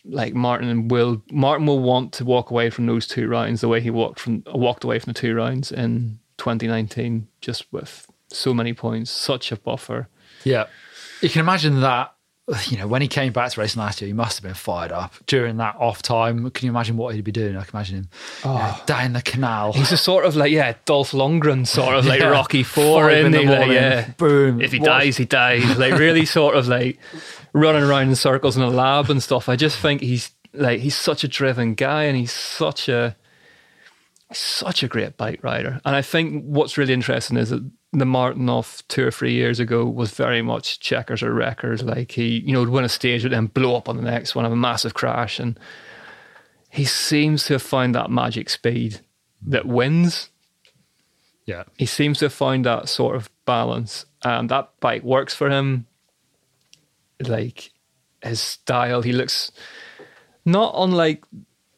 like 0.04 0.34
Martin 0.34 0.68
and 0.68 0.90
will 0.90 1.22
Martin 1.30 1.66
will 1.66 1.80
want 1.80 2.12
to 2.14 2.24
walk 2.24 2.50
away 2.50 2.70
from 2.70 2.86
those 2.86 3.06
two 3.06 3.28
rounds 3.28 3.60
the 3.60 3.68
way 3.68 3.80
he 3.80 3.90
walked 3.90 4.20
from 4.20 4.42
walked 4.46 4.84
away 4.84 4.98
from 4.98 5.12
the 5.12 5.20
two 5.20 5.34
rounds 5.34 5.70
in 5.70 6.18
2019, 6.38 7.28
just 7.40 7.70
with 7.72 8.06
so 8.28 8.54
many 8.54 8.72
points, 8.72 9.10
such 9.10 9.52
a 9.52 9.56
buffer. 9.56 10.08
Yeah. 10.44 10.66
You 11.20 11.28
can 11.28 11.40
imagine 11.40 11.80
that, 11.80 12.14
you 12.68 12.78
know, 12.78 12.86
when 12.86 13.02
he 13.02 13.08
came 13.08 13.32
back 13.32 13.52
to 13.52 13.60
racing 13.60 13.80
last 13.80 14.00
year, 14.00 14.06
he 14.06 14.14
must 14.14 14.38
have 14.38 14.42
been 14.42 14.54
fired 14.54 14.90
up 14.90 15.14
during 15.26 15.58
that 15.58 15.76
off 15.78 16.00
time. 16.02 16.50
Can 16.50 16.66
you 16.66 16.72
imagine 16.72 16.96
what 16.96 17.14
he'd 17.14 17.24
be 17.24 17.32
doing? 17.32 17.56
I 17.56 17.64
can 17.64 17.76
imagine 17.76 17.96
him 17.98 18.08
you 18.44 18.50
know, 18.50 18.58
oh. 18.60 18.82
down 18.86 19.12
the 19.12 19.22
canal. 19.22 19.72
He's 19.74 19.92
a 19.92 19.96
sort 19.96 20.24
of 20.24 20.34
like 20.36 20.50
yeah, 20.50 20.74
Dolph 20.86 21.12
Lundgren 21.12 21.66
sort 21.66 21.94
of 21.94 22.06
like 22.06 22.20
Yeah. 22.20 22.28
Rocky 22.28 22.62
Four, 22.62 23.10
in 23.10 23.32
the 23.32 23.40
he? 23.40 23.46
Like, 23.46 23.70
yeah, 23.70 24.10
Boom. 24.16 24.60
If 24.60 24.72
he 24.72 24.78
What- 24.78 24.86
dies, 24.86 25.16
he 25.16 25.24
dies. 25.26 25.78
Like 25.78 25.94
really, 25.98 26.24
sort 26.24 26.56
of 26.56 26.68
like 26.68 26.98
running 27.52 27.82
around 27.82 28.08
in 28.08 28.14
circles 28.14 28.56
in 28.56 28.62
a 28.62 28.70
lab 28.70 29.10
and 29.10 29.22
stuff. 29.22 29.48
I 29.48 29.56
just 29.56 29.78
think 29.78 30.00
he's 30.00 30.30
like 30.54 30.80
he's 30.80 30.96
such 30.96 31.24
a 31.24 31.28
driven 31.28 31.74
guy, 31.74 32.04
and 32.04 32.16
he's 32.16 32.32
such 32.32 32.88
a 32.88 33.14
such 34.32 34.82
a 34.82 34.88
great 34.88 35.16
bike 35.16 35.42
rider. 35.42 35.80
And 35.84 35.94
I 35.96 36.02
think 36.02 36.44
what's 36.44 36.76
really 36.78 36.92
interesting 36.92 37.36
is 37.36 37.50
that 37.50 37.68
the 37.92 38.04
Martin 38.04 38.48
off 38.48 38.86
two 38.88 39.06
or 39.06 39.10
three 39.10 39.32
years 39.32 39.58
ago 39.60 39.84
was 39.86 40.10
very 40.10 40.42
much 40.42 40.78
checkers 40.80 41.22
or 41.22 41.32
wreckers. 41.32 41.82
Like 41.82 42.12
he, 42.12 42.40
you 42.40 42.52
know, 42.52 42.60
would 42.60 42.68
win 42.68 42.84
a 42.84 42.88
stage 42.88 43.22
but 43.22 43.30
then 43.30 43.46
blow 43.46 43.76
up 43.76 43.88
on 43.88 43.96
the 43.96 44.02
next 44.02 44.34
one, 44.34 44.44
have 44.44 44.52
a 44.52 44.56
massive 44.56 44.94
crash, 44.94 45.38
and 45.40 45.58
he 46.70 46.84
seems 46.84 47.44
to 47.46 47.54
have 47.54 47.62
found 47.62 47.94
that 47.94 48.10
magic 48.10 48.50
speed 48.50 49.00
that 49.46 49.64
wins 49.66 50.28
Yeah. 51.46 51.62
he 51.78 51.86
seems 51.86 52.18
to 52.18 52.26
have 52.26 52.32
found 52.34 52.66
that 52.66 52.88
sort 52.90 53.16
of 53.16 53.30
balance 53.46 54.04
and 54.22 54.50
that 54.50 54.72
bike 54.80 55.02
works 55.02 55.32
for 55.32 55.48
him 55.48 55.86
like 57.20 57.70
his 58.22 58.40
style 58.40 59.00
he 59.02 59.12
looks 59.12 59.50
not 60.44 60.74
unlike 60.76 61.24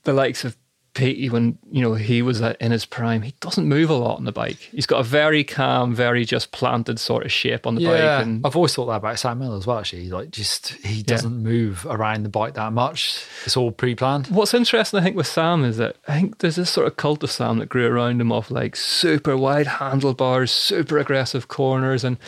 the 0.05 0.13
likes 0.13 0.45
of 0.45 0.57
Peaty 0.93 1.29
when 1.29 1.57
you 1.71 1.83
know 1.83 1.95
he 1.95 2.21
was 2.21 2.41
in 2.41 2.73
his 2.73 2.85
prime, 2.85 3.23
he 3.23 3.33
doesn't 3.41 3.67
move 3.67 3.91
a 3.91 3.95
lot 3.95 4.17
on 4.19 4.25
the 4.25 4.33
bike. 4.33 4.57
He's 4.57 4.87
got 4.87 4.99
a 5.01 5.05
very 5.05 5.45
calm, 5.45 5.95
very 5.95 6.25
just 6.25 6.51
planted 6.51 6.99
sort 6.99 7.25
of 7.25 7.31
shape 7.31 7.67
on 7.67 7.77
the 7.77 7.83
Yeah, 7.83 7.91
bike, 8.19 8.27
and 8.27 8.45
I've 8.45 8.57
always 8.57 8.75
thought 8.75 8.87
that 8.87 8.97
about 8.97 9.19
Sam 9.19 9.39
Miller 9.39 9.57
as 9.57 9.67
well. 9.67 9.79
Actually, 9.79 10.09
like 10.11 10.31
just 10.31 10.71
he 10.85 11.03
doesn't 11.03 11.43
move 11.43 11.87
around 11.89 12.25
the 12.25 12.29
bike 12.29 12.55
that 12.55 12.73
much. 12.73 13.25
It's 13.45 13.57
all 13.57 13.71
pre-planned. 13.71 14.27
What's 14.29 14.53
interesting, 14.53 14.99
I 14.99 15.03
think, 15.03 15.17
with 15.17 15.29
Sam 15.29 15.65
is 15.65 15.77
that 15.77 15.97
I 16.09 16.19
think 16.19 16.39
there's 16.39 16.57
this 16.57 16.71
sort 16.71 16.87
of 16.89 16.97
cult 16.97 17.23
of 17.23 17.31
Sam 17.31 17.59
that 17.59 17.69
grew 17.69 17.87
around 17.87 18.21
him 18.21 18.33
of 18.33 18.51
like 18.51 18.75
super 18.75 19.37
wide 19.37 19.67
handlebars, 19.69 20.51
super 20.51 20.99
aggressive 20.99 21.47
corners. 21.49 22.03
And 22.03 22.19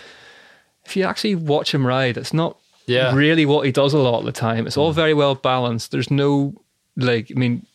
if 0.84 0.96
you 0.96 1.04
actually 1.04 1.34
watch 1.34 1.74
him 1.74 1.86
ride, 1.86 2.16
it's 2.16 2.32
not 2.32 2.58
Yeah. 2.86 3.14
really 3.14 3.44
what 3.44 3.66
he 3.66 3.72
does 3.72 3.92
a 3.92 3.98
lot 3.98 4.20
of 4.20 4.24
the 4.24 4.32
time. 4.32 4.66
It's 4.66 4.76
all 4.76 4.92
mm. 4.92 4.96
very 4.96 5.14
well 5.14 5.34
balanced. 5.34 5.90
There's 5.90 6.10
no, 6.10 6.54
like, 6.96 7.30
I 7.30 7.38
mean, 7.38 7.66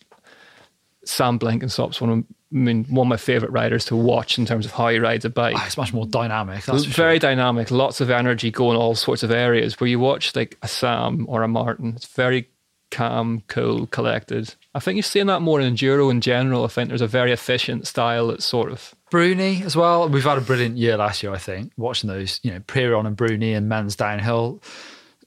Sam 1.07 1.37
Blenkinsop's 1.37 2.01
one 2.01 2.09
of, 2.09 2.19
I 2.19 2.23
mean, 2.51 2.85
one 2.85 3.07
of 3.07 3.09
my 3.09 3.17
favorite 3.17 3.51
riders 3.51 3.85
to 3.85 3.95
watch 3.95 4.37
in 4.37 4.45
terms 4.45 4.65
of 4.65 4.71
how 4.71 4.89
he 4.89 4.99
rides 4.99 5.25
a 5.25 5.29
bike. 5.29 5.55
Oh, 5.57 5.63
it's 5.65 5.77
much 5.77 5.93
more 5.93 6.05
dynamic. 6.05 6.65
That's 6.65 6.85
very 6.85 7.15
sure. 7.15 7.29
dynamic, 7.29 7.71
lots 7.71 8.01
of 8.01 8.09
energy 8.09 8.51
going 8.51 8.77
all 8.77 8.95
sorts 8.95 9.23
of 9.23 9.31
areas. 9.31 9.79
Where 9.79 9.89
you 9.89 9.99
watch 9.99 10.35
like 10.35 10.57
a 10.61 10.67
Sam 10.67 11.25
or 11.29 11.43
a 11.43 11.47
Martin, 11.47 11.93
it's 11.95 12.07
very 12.07 12.49
calm, 12.89 13.43
cool, 13.47 13.87
collected. 13.87 14.55
I 14.73 14.79
think 14.79 14.95
you're 14.95 15.03
seeing 15.03 15.27
that 15.27 15.41
more 15.41 15.59
in 15.59 15.75
enduro 15.75 16.09
in 16.09 16.21
general. 16.21 16.63
I 16.63 16.67
think 16.67 16.89
there's 16.89 17.01
a 17.01 17.07
very 17.07 17.31
efficient 17.31 17.87
style 17.87 18.27
that's 18.27 18.45
sort 18.45 18.71
of 18.71 18.95
Bruni 19.09 19.63
as 19.63 19.75
well. 19.75 20.07
We've 20.07 20.23
had 20.23 20.37
a 20.37 20.41
brilliant 20.41 20.77
year 20.77 20.97
last 20.97 21.23
year, 21.23 21.33
I 21.33 21.37
think, 21.37 21.71
watching 21.77 22.07
those, 22.09 22.39
you 22.43 22.51
know, 22.51 22.59
Pierron 22.61 23.05
and 23.05 23.15
Bruni 23.15 23.53
and 23.53 23.67
men's 23.67 23.95
downhill, 23.95 24.61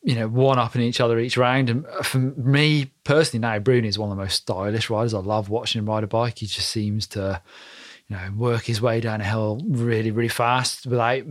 you 0.03 0.15
know, 0.15 0.29
one 0.29 0.59
up 0.59 0.75
in 0.75 0.81
each 0.83 1.01
other 1.01 1.19
each 1.19 1.37
round. 1.37 1.69
And 1.71 1.87
for 2.03 2.19
me 2.19 2.91
personally, 3.05 3.41
now 3.41 3.59
Bruni 3.59 3.89
is 3.89 3.99
one 3.99 4.11
of 4.11 4.17
the 4.17 4.23
most 4.23 4.37
stylish 4.37 4.89
riders. 4.91 5.13
I 5.15 5.19
love 5.19 5.49
watching 5.51 5.79
him 5.81 5.89
ride 5.89 6.05
a 6.05 6.07
bike. 6.07 6.39
He 6.39 6.47
just 6.47 6.69
seems 6.71 7.07
to, 7.09 7.41
you 8.09 8.17
know, 8.17 8.31
work 8.37 8.63
his 8.65 8.81
way 8.81 9.01
down 9.01 9.21
a 9.21 9.25
hill 9.25 9.61
really, 9.69 10.11
really 10.11 10.29
fast 10.29 10.87
without 10.87 11.23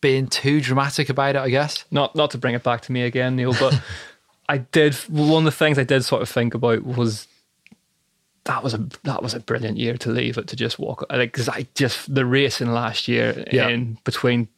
being 0.00 0.26
too 0.26 0.60
dramatic 0.60 1.08
about 1.10 1.36
it, 1.36 1.40
I 1.40 1.50
guess. 1.50 1.84
not 1.90 2.14
not 2.16 2.30
to 2.32 2.38
bring 2.38 2.54
it 2.54 2.62
back 2.62 2.80
to 2.82 2.92
me 2.92 3.02
again, 3.02 3.36
Neil, 3.36 3.54
but 3.58 3.78
I 4.48 4.58
did 4.58 4.94
one 5.08 5.42
of 5.42 5.44
the 5.44 5.50
things 5.52 5.78
I 5.78 5.84
did 5.84 6.02
sort 6.04 6.22
of 6.22 6.28
think 6.28 6.54
about 6.54 6.84
was 6.84 7.26
that 8.44 8.62
was 8.64 8.74
a 8.74 8.88
that 9.04 9.22
was 9.22 9.34
a 9.34 9.40
brilliant 9.40 9.78
year 9.78 9.96
to 9.98 10.10
leave 10.10 10.36
it 10.36 10.48
to 10.48 10.56
just 10.56 10.78
walk 10.78 11.04
like 11.10 11.30
because 11.32 11.48
I 11.48 11.66
just 11.74 12.12
the 12.12 12.26
racing 12.26 12.72
last 12.72 13.06
year 13.06 13.44
Yeah. 13.52 13.68
in 13.68 13.98
between 14.04 14.48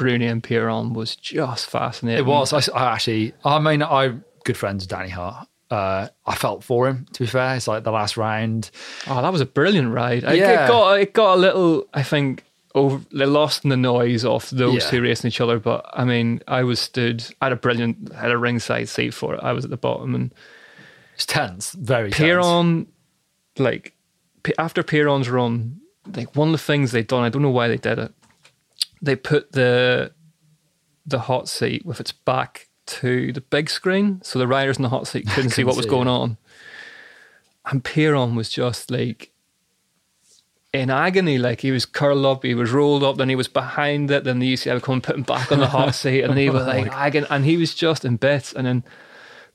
Bruni 0.00 0.26
and 0.26 0.42
Pierron 0.42 0.94
was 0.94 1.14
just 1.16 1.66
fascinating. 1.66 2.18
It 2.24 2.26
was. 2.26 2.52
I, 2.52 2.72
I 2.76 2.94
actually, 2.94 3.34
I 3.44 3.58
mean, 3.58 3.82
I'm 3.82 4.24
good 4.44 4.56
friends 4.56 4.82
with 4.84 4.90
Danny 4.90 5.10
Hart. 5.10 5.46
Uh, 5.70 6.08
I 6.26 6.34
felt 6.34 6.64
for 6.64 6.88
him, 6.88 7.06
to 7.12 7.20
be 7.22 7.26
fair. 7.28 7.54
It's 7.54 7.68
like 7.68 7.84
the 7.84 7.92
last 7.92 8.16
round. 8.16 8.70
Oh, 9.06 9.22
that 9.22 9.30
was 9.32 9.40
a 9.40 9.46
brilliant 9.46 9.92
ride. 9.92 10.24
It- 10.24 10.36
Yeah. 10.38 10.64
It 10.64 10.68
got 10.68 11.00
it 11.00 11.12
got 11.12 11.34
a 11.36 11.40
little, 11.40 11.86
I 11.94 12.02
think, 12.02 12.42
over 12.74 13.04
they 13.12 13.26
lost 13.26 13.62
in 13.64 13.70
the 13.70 13.76
noise 13.76 14.24
of 14.24 14.48
those 14.50 14.82
Yeah. 14.82 14.90
two 14.90 15.02
racing 15.02 15.28
each 15.28 15.40
other. 15.40 15.58
But 15.60 15.84
I 15.92 16.04
mean, 16.04 16.42
I 16.48 16.64
was 16.64 16.80
stood. 16.80 17.24
I 17.40 17.46
had 17.46 17.52
a 17.52 17.56
brilliant, 17.56 18.10
I 18.14 18.20
had 18.22 18.30
a 18.32 18.38
ringside 18.38 18.88
seat 18.88 19.12
for 19.14 19.34
it. 19.34 19.40
I 19.44 19.52
was 19.52 19.64
at 19.64 19.70
the 19.70 19.76
bottom, 19.76 20.14
and 20.14 20.34
It's 21.14 21.26
tense, 21.26 21.72
very 21.72 22.10
tense. 22.10 22.18
Pierron, 22.28 22.86
like 23.58 23.94
after 24.58 24.82
Pierron's 24.82 25.28
run, 25.28 25.80
like 26.16 26.34
one 26.34 26.48
of 26.48 26.52
the 26.52 26.58
things 26.58 26.90
they'd 26.92 27.06
done, 27.06 27.22
I 27.22 27.28
don't 27.28 27.42
know 27.42 27.50
why 27.50 27.68
they 27.68 27.76
did 27.76 27.98
it. 28.00 28.12
They 29.02 29.16
put 29.16 29.52
the 29.52 30.12
the 31.06 31.20
hot 31.20 31.48
seat 31.48 31.84
with 31.84 32.00
its 32.00 32.12
back 32.12 32.68
to 32.86 33.32
the 33.32 33.40
big 33.40 33.70
screen, 33.70 34.20
so 34.22 34.38
the 34.38 34.46
riders 34.46 34.76
in 34.76 34.82
the 34.82 34.88
hot 34.88 35.06
seat 35.06 35.26
couldn't 35.34 35.50
see 35.50 35.64
what 35.64 35.76
was 35.76 35.84
see 35.84 35.90
going 35.90 36.08
it. 36.08 36.12
on. 36.12 36.36
And 37.66 37.84
Pierron 37.84 38.34
was 38.36 38.48
just 38.48 38.90
like 38.90 39.32
in 40.72 40.90
agony, 40.90 41.38
like 41.38 41.60
he 41.60 41.70
was 41.70 41.84
curled 41.84 42.24
up, 42.24 42.44
he 42.44 42.54
was 42.54 42.70
rolled 42.70 43.02
up, 43.02 43.16
then 43.16 43.28
he 43.28 43.34
was 43.34 43.48
behind 43.48 44.10
it, 44.10 44.24
then 44.24 44.38
the 44.38 44.52
UCI 44.52 44.74
would 44.74 44.82
come 44.82 44.94
and 44.94 45.02
put 45.02 45.16
him 45.16 45.22
back 45.22 45.50
on 45.50 45.58
the 45.58 45.66
hot 45.66 45.94
seat, 45.94 46.22
and 46.22 46.38
he 46.38 46.50
was 46.50 46.62
oh 46.62 46.66
like 46.66 46.86
agony, 46.92 47.26
and 47.30 47.44
he 47.44 47.56
was 47.56 47.74
just 47.74 48.04
in 48.04 48.16
bits, 48.16 48.52
and 48.52 48.66
then. 48.66 48.84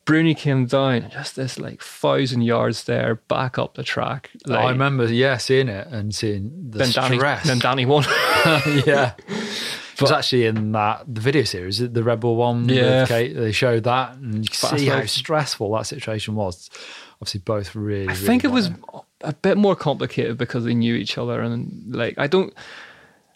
Bruni 0.06 0.36
came 0.36 0.68
down, 0.68 1.10
just 1.10 1.36
this 1.36 1.60
like 1.60 1.82
thousand 1.82 2.44
yards 2.44 2.84
there, 2.84 3.16
back 3.16 3.58
up 3.58 3.74
the 3.74 3.84
track. 3.84 4.30
Like, 4.46 4.66
I 4.66 4.70
remember, 4.70 5.12
yeah, 5.12 5.38
seeing 5.38 5.68
it 5.68 5.88
and 5.88 6.14
seeing 6.14 6.70
the 6.70 6.80
then 6.80 6.92
Danny, 6.92 7.18
stress. 7.18 7.48
then 7.48 7.60
Danny 7.60 7.86
won. 7.86 8.04
yeah. 8.86 9.14
It 9.96 10.02
was 10.02 10.12
actually 10.12 10.46
in 10.46 10.74
that 10.74 11.06
the 11.08 11.22
video 11.22 11.46
series, 11.46 11.78
the 11.78 12.04
Red 12.04 12.20
Bull 12.20 12.36
one. 12.36 12.68
Yeah. 12.68 13.04
with 13.04 13.08
Kate, 13.08 13.34
they 13.34 13.54
showed 13.54 13.86
that, 13.86 14.18
and 14.18 14.44
you 14.44 14.50
can 14.50 14.78
see 14.78 14.88
how 14.88 15.06
stressful 15.06 15.72
that 15.72 15.88
situation 15.88 16.36
was. 16.36 16.70
Obviously, 17.22 17.40
both 17.40 17.74
really. 17.76 18.10
I 18.10 18.14
think 18.14 18.44
it 18.44 18.50
was 18.50 18.72
wanted 18.72 19.06
a 19.22 19.34
bit 19.34 19.58
more 19.58 19.76
complicated 19.76 20.38
because 20.38 20.64
they 20.64 20.74
knew 20.74 20.96
each 20.96 21.18
other, 21.18 21.42
and 21.42 21.94
like 21.94 22.16
I 22.18 22.28
don't. 22.28 22.54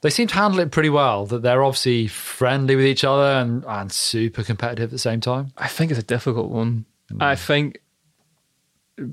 They 0.01 0.09
seem 0.09 0.27
to 0.27 0.35
handle 0.35 0.59
it 0.61 0.71
pretty 0.71 0.89
well. 0.89 1.25
That 1.25 1.41
they're 1.41 1.63
obviously 1.63 2.07
friendly 2.07 2.75
with 2.75 2.85
each 2.85 3.03
other 3.03 3.23
and 3.41 3.65
and 3.65 3.91
super 3.91 4.43
competitive 4.43 4.85
at 4.85 4.91
the 4.91 4.97
same 4.99 5.19
time. 5.19 5.51
I 5.57 5.67
think 5.67 5.91
it's 5.91 5.99
a 5.99 6.03
difficult 6.03 6.49
one. 6.49 6.85
Hmm. 7.09 7.21
I 7.21 7.35
think 7.35 7.79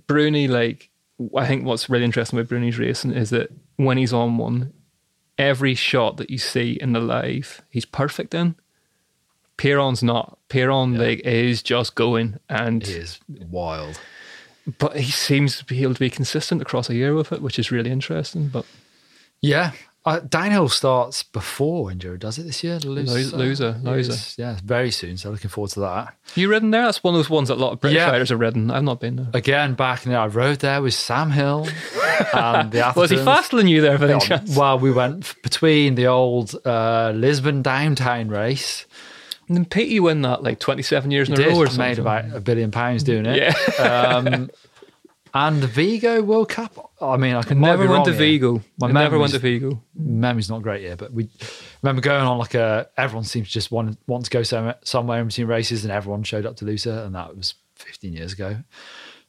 Bruni, 0.07 0.49
like, 0.49 0.91
I 1.37 1.47
think 1.47 1.65
what's 1.65 1.89
really 1.89 2.05
interesting 2.05 2.37
with 2.37 2.49
Bruni's 2.49 2.79
racing 2.79 3.13
is 3.13 3.31
that 3.31 3.51
when 3.77 3.99
he's 3.99 4.13
on 4.13 4.37
one, 4.39 4.73
every 5.39 5.75
shot 5.75 6.17
that 6.19 6.31
you 6.31 6.39
see 6.39 6.73
in 6.81 6.93
the 6.93 7.01
live, 7.01 7.63
he's 7.71 7.85
perfect 7.85 8.35
in. 8.35 8.57
Pierron's 9.57 10.03
not. 10.03 10.39
Piron 10.49 10.99
like 10.99 11.21
is 11.21 11.63
just 11.63 11.95
going, 11.95 12.39
and 12.49 12.85
He 12.87 12.93
is 12.95 13.19
wild. 13.51 13.99
but 14.79 14.97
he 14.99 15.11
seems 15.11 15.57
to 15.59 15.65
be 15.65 15.83
able 15.83 15.95
to 15.95 16.01
be 16.01 16.11
consistent 16.11 16.61
across 16.61 16.91
a 16.91 16.95
year 16.95 17.15
with 17.15 17.33
it, 17.33 17.41
which 17.41 17.59
is 17.59 17.71
really 17.73 17.91
interesting. 17.91 18.49
But 18.49 18.67
Yeah. 19.41 19.73
Uh, 20.07 20.21
downhill 20.21 20.69
starts 20.69 21.25
before 21.25 21.91
Enduro, 21.91 22.17
does 22.17 22.39
it 22.39 22.45
this 22.45 22.63
year? 22.63 22.79
Loser, 22.79 23.37
loser, 23.37 23.81
loser. 23.83 24.41
Yeah, 24.41 24.57
very 24.65 24.93
soon. 24.93 25.17
So 25.17 25.31
looking 25.31 25.51
forward 25.51 25.73
to 25.73 25.81
that. 25.81 26.15
you 26.37 26.49
ridden 26.49 26.71
there? 26.71 26.83
That's 26.85 27.03
one 27.03 27.15
of 27.15 27.19
those 27.19 27.29
ones 27.29 27.49
that 27.49 27.55
a 27.55 27.61
lot 27.61 27.73
of 27.73 27.81
British 27.81 27.97
Yeah. 27.97 28.11
riders 28.13 28.29
have 28.29 28.39
ridden. 28.39 28.71
I've 28.71 28.85
not 28.85 29.01
been 29.01 29.17
there. 29.17 29.27
Again, 29.35 29.75
back 29.75 30.07
in 30.07 30.13
the 30.13 30.19
I 30.19 30.29
rode 30.29 30.61
there 30.61 30.81
with 30.81 30.95
Sam 30.95 31.33
Hill 31.33 31.67
and 32.33 32.71
the 32.71 32.93
Was 32.95 33.11
he 33.11 33.17
faster 33.17 33.57
than 33.57 33.67
you 33.67 33.81
there, 33.81 33.99
for 33.99 34.05
any 34.05 34.13
Yeah, 34.13 34.19
chance? 34.21 34.57
Well, 34.57 34.79
we 34.79 34.93
went 34.93 35.35
between 35.43 35.97
the 35.97 36.07
old 36.07 36.55
uh, 36.65 37.11
Lisbon 37.13 37.63
downtown 37.63 38.29
race. 38.29 38.87
And 39.49 39.57
then 39.57 39.65
Peaty 39.65 39.99
win 40.01 40.23
that 40.23 40.43
like 40.43 40.59
27 40.61 41.11
years 41.11 41.29
in 41.29 41.35
a 41.35 41.37
Did 41.37 41.47
row 41.49 41.57
or 41.59 41.67
something. 41.67 41.79
made 41.79 41.99
about 41.99 42.25
a 42.33 42.41
billion 42.41 42.71
pounds 42.71 43.03
doing 43.03 43.27
it. 43.27 43.55
Yeah. 43.79 43.83
Um, 43.83 44.51
and 45.37 45.63
the 45.63 45.67
Vigo 45.67 46.23
World 46.23 46.49
Cup. 46.49 46.93
I 47.01 47.17
mean, 47.19 47.35
I 47.35 47.43
can 47.43 47.61
Never 47.61 47.85
might 47.85 47.91
went 47.91 48.05
to. 48.07 48.13
Vigo. 48.13 48.63
My 48.79 48.87
never 48.91 49.19
went 49.19 49.33
memory's- 49.33 49.33
to 49.33 49.39
Vigo. 49.39 49.83
Memory's 49.95 50.49
not 50.49 50.63
great 50.63 50.81
here, 50.83 50.97
but 50.97 51.13
we 51.13 51.29
remember 51.83 52.01
going 52.01 52.23
on 52.23 52.39
like 52.39 52.55
a. 52.55 52.89
Everyone 52.97 53.25
seems 53.25 53.49
to 53.49 53.53
just 53.53 53.71
want 53.71 53.99
want 54.07 54.25
to 54.25 54.31
go 54.31 54.43
somewhere, 54.43 54.77
somewhere 54.83 55.21
in 55.21 55.27
between 55.27 55.47
races, 55.47 55.85
and 55.85 55.93
everyone 55.93 56.23
showed 56.23 56.47
up 56.47 56.57
to 56.57 56.65
Lousã, 56.65 57.05
and 57.05 57.15
that 57.15 57.37
was 57.37 57.55
15 57.77 58.13
years 58.13 58.33
ago. 58.33 58.57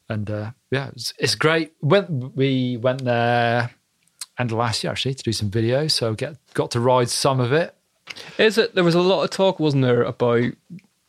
And 0.08 0.30
uh, 0.30 0.52
yeah, 0.70 0.88
it's, 0.88 1.12
it's 1.18 1.34
great. 1.34 1.72
When 1.80 2.32
we 2.34 2.78
went 2.78 3.04
there 3.04 3.70
end 4.38 4.52
of 4.52 4.56
last 4.56 4.82
year 4.82 4.92
actually 4.92 5.14
to 5.14 5.22
do 5.22 5.32
some 5.32 5.50
videos, 5.50 5.90
so 5.90 6.14
get 6.14 6.36
got 6.54 6.70
to 6.70 6.80
ride 6.80 7.10
some 7.10 7.40
of 7.40 7.52
it. 7.52 7.74
Is 8.38 8.56
it? 8.56 8.74
There 8.74 8.84
was 8.84 8.94
a 8.94 9.02
lot 9.02 9.24
of 9.24 9.30
talk, 9.30 9.60
wasn't 9.60 9.82
there, 9.82 10.02
about 10.02 10.52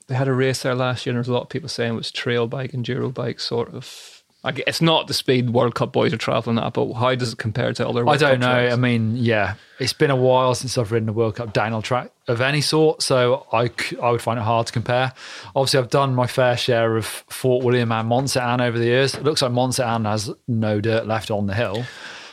they 0.07 0.15
had 0.15 0.27
a 0.27 0.33
race 0.33 0.63
there 0.63 0.75
last 0.75 1.05
year, 1.05 1.11
and 1.11 1.15
there 1.15 1.21
was 1.21 1.29
a 1.29 1.33
lot 1.33 1.43
of 1.43 1.49
people 1.49 1.69
saying 1.69 1.93
it 1.93 1.95
was 1.97 2.11
trail 2.11 2.47
bike, 2.47 2.71
enduro 2.73 3.13
bike, 3.13 3.39
sort 3.39 3.73
of. 3.73 4.18
Gue- 4.43 4.63
it's 4.65 4.81
not 4.81 5.07
the 5.07 5.13
speed 5.13 5.49
World 5.49 5.75
Cup 5.75 5.91
boys 5.91 6.13
are 6.13 6.17
traveling 6.17 6.57
at, 6.59 6.73
but 6.73 6.93
how 6.93 7.13
does 7.15 7.33
it 7.33 7.39
compare 7.39 7.73
to 7.73 7.87
other? 7.87 8.05
World 8.05 8.15
I 8.15 8.17
don't 8.17 8.39
Cup 8.39 8.49
know. 8.49 8.61
tracks? 8.61 8.73
I 8.73 8.77
mean, 8.77 9.17
yeah, 9.17 9.55
it's 9.79 9.91
been 9.93 10.11
a 10.11 10.15
while 10.15 10.55
since 10.55 10.77
I've 10.77 10.91
ridden 10.91 11.09
a 11.09 11.13
World 11.13 11.35
Cup 11.35 11.51
downhill 11.51 11.81
track 11.81 12.11
of 12.27 12.39
any 12.39 12.61
sort, 12.61 13.01
so 13.01 13.45
I, 13.51 13.69
I 14.01 14.11
would 14.11 14.21
find 14.21 14.39
it 14.39 14.43
hard 14.43 14.67
to 14.67 14.73
compare. 14.73 15.11
Obviously, 15.55 15.79
I've 15.79 15.89
done 15.89 16.15
my 16.15 16.25
fair 16.27 16.55
share 16.55 16.95
of 16.95 17.05
Fort 17.05 17.65
William 17.65 17.91
and 17.91 18.07
Mont-Sainte-Anne 18.07 18.61
over 18.61 18.79
the 18.79 18.85
years. 18.85 19.13
It 19.15 19.23
looks 19.23 19.41
like 19.41 19.51
Mont-Sainte-Anne 19.51 20.05
has 20.05 20.31
no 20.47 20.79
dirt 20.79 21.05
left 21.05 21.31
on 21.31 21.47
the 21.47 21.53
hill, 21.53 21.85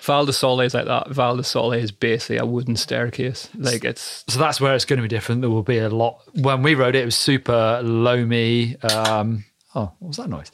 Val 0.02 0.24
di 0.24 0.30
Sole 0.32 0.60
is 0.60 0.72
like 0.72 0.84
that. 0.86 1.10
Val 1.10 1.36
di 1.36 1.42
Sole 1.42 1.72
is 1.72 1.90
basically 1.90 2.36
a 2.36 2.46
wooden 2.46 2.76
staircase. 2.76 3.48
Like 3.58 3.84
it's 3.84 4.24
so 4.28 4.38
that's 4.38 4.60
where 4.60 4.72
it's 4.76 4.84
going 4.84 4.98
to 4.98 5.02
be 5.02 5.08
different. 5.08 5.40
There 5.40 5.50
will 5.50 5.64
be 5.64 5.78
a 5.78 5.88
lot. 5.88 6.22
When 6.34 6.62
we 6.62 6.76
rode 6.76 6.94
it, 6.94 7.02
it 7.02 7.04
was 7.06 7.16
super 7.16 7.80
loamy. 7.82 8.76
Um, 8.82 9.44
oh, 9.74 9.92
what 9.98 10.08
was 10.08 10.16
that 10.18 10.28
noise? 10.30 10.52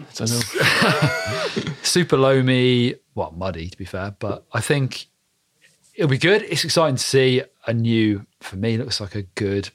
I 0.00 0.04
don't 0.14 0.30
know. 0.30 1.72
super 1.82 2.16
loamy, 2.16 2.94
well, 3.14 3.32
muddy 3.36 3.68
to 3.68 3.78
be 3.78 3.84
fair, 3.84 4.14
but 4.18 4.44
I 4.52 4.60
think 4.60 5.06
it'll 5.94 6.08
be 6.08 6.18
good. 6.18 6.42
It's 6.42 6.64
exciting 6.64 6.96
to 6.96 7.02
see 7.02 7.42
a 7.66 7.74
new, 7.74 8.26
for 8.40 8.56
me, 8.56 8.76
looks 8.76 9.00
like 9.00 9.14
a 9.14 9.22
good 9.22 9.70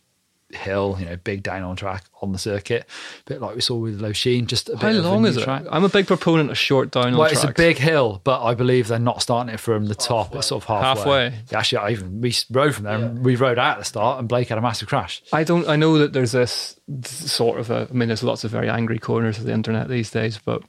hill, 0.54 0.98
you 1.00 1.06
know, 1.06 1.16
big 1.18 1.44
down 1.44 1.63
on 1.63 1.76
track 1.76 2.04
on 2.22 2.32
the 2.32 2.38
circuit, 2.38 2.86
a 3.22 3.30
bit 3.30 3.42
like 3.42 3.56
we 3.56 3.62
saw 3.62 3.76
with 3.76 3.99
Lošinj, 3.99 4.47
just 4.47 4.70
a 4.70 4.74
bit 4.74 4.82
How 4.82 4.91
long 4.91 5.26
is 5.26 5.38
it? 5.38 5.43
Track. 5.43 5.64
I'm 5.72 5.84
a 5.84 5.89
big 5.89 6.08
proponent 6.08 6.51
of 6.51 6.58
short 6.58 6.91
down 6.91 7.14
Well, 7.14 7.24
on 7.24 7.32
it's 7.32 7.43
a 7.43 7.51
big 7.51 7.78
hill, 7.78 8.22
but 8.24 8.43
I 8.43 8.54
believe 8.54 8.88
they're 8.88 8.99
not 8.99 9.22
starting 9.22 9.54
it 9.54 9.60
from 9.60 9.88
the 9.88 9.95
top. 9.95 10.36
It's 10.36 10.47
sort 10.47 10.64
of 10.64 10.68
halfway. 10.68 11.24
Halfway. 11.26 11.39
Yeah, 11.51 11.60
actually, 11.60 11.78
I 11.80 11.89
even 11.91 12.22
we 12.22 12.34
rode 12.51 12.76
from 12.76 12.86
there. 12.86 12.95
and 12.95 13.24
We 13.26 13.36
rode 13.36 13.60
out 13.60 13.74
at 13.74 13.80
the 13.80 13.86
start, 13.86 14.20
and 14.20 14.28
Blake 14.30 14.49
had 14.49 14.58
a 14.58 14.62
massive 14.62 14.88
crash. 14.88 15.22
I 15.34 15.43
don't. 15.43 15.68
I 15.68 15.76
know 15.76 15.97
that 15.97 16.14
there's 16.14 16.32
this 16.32 16.80
sort 17.04 17.60
of 17.60 17.70
a. 17.70 17.88
I 17.89 17.93
mean, 17.93 18.08
there's 18.08 18.24
lots 18.24 18.43
of 18.43 18.51
very 18.51 18.70
angry 18.70 18.99
corners 18.99 19.38
of 19.38 19.45
the 19.45 19.54
internet 19.54 19.89
these 19.89 20.10
days, 20.10 20.39
but 20.43 20.62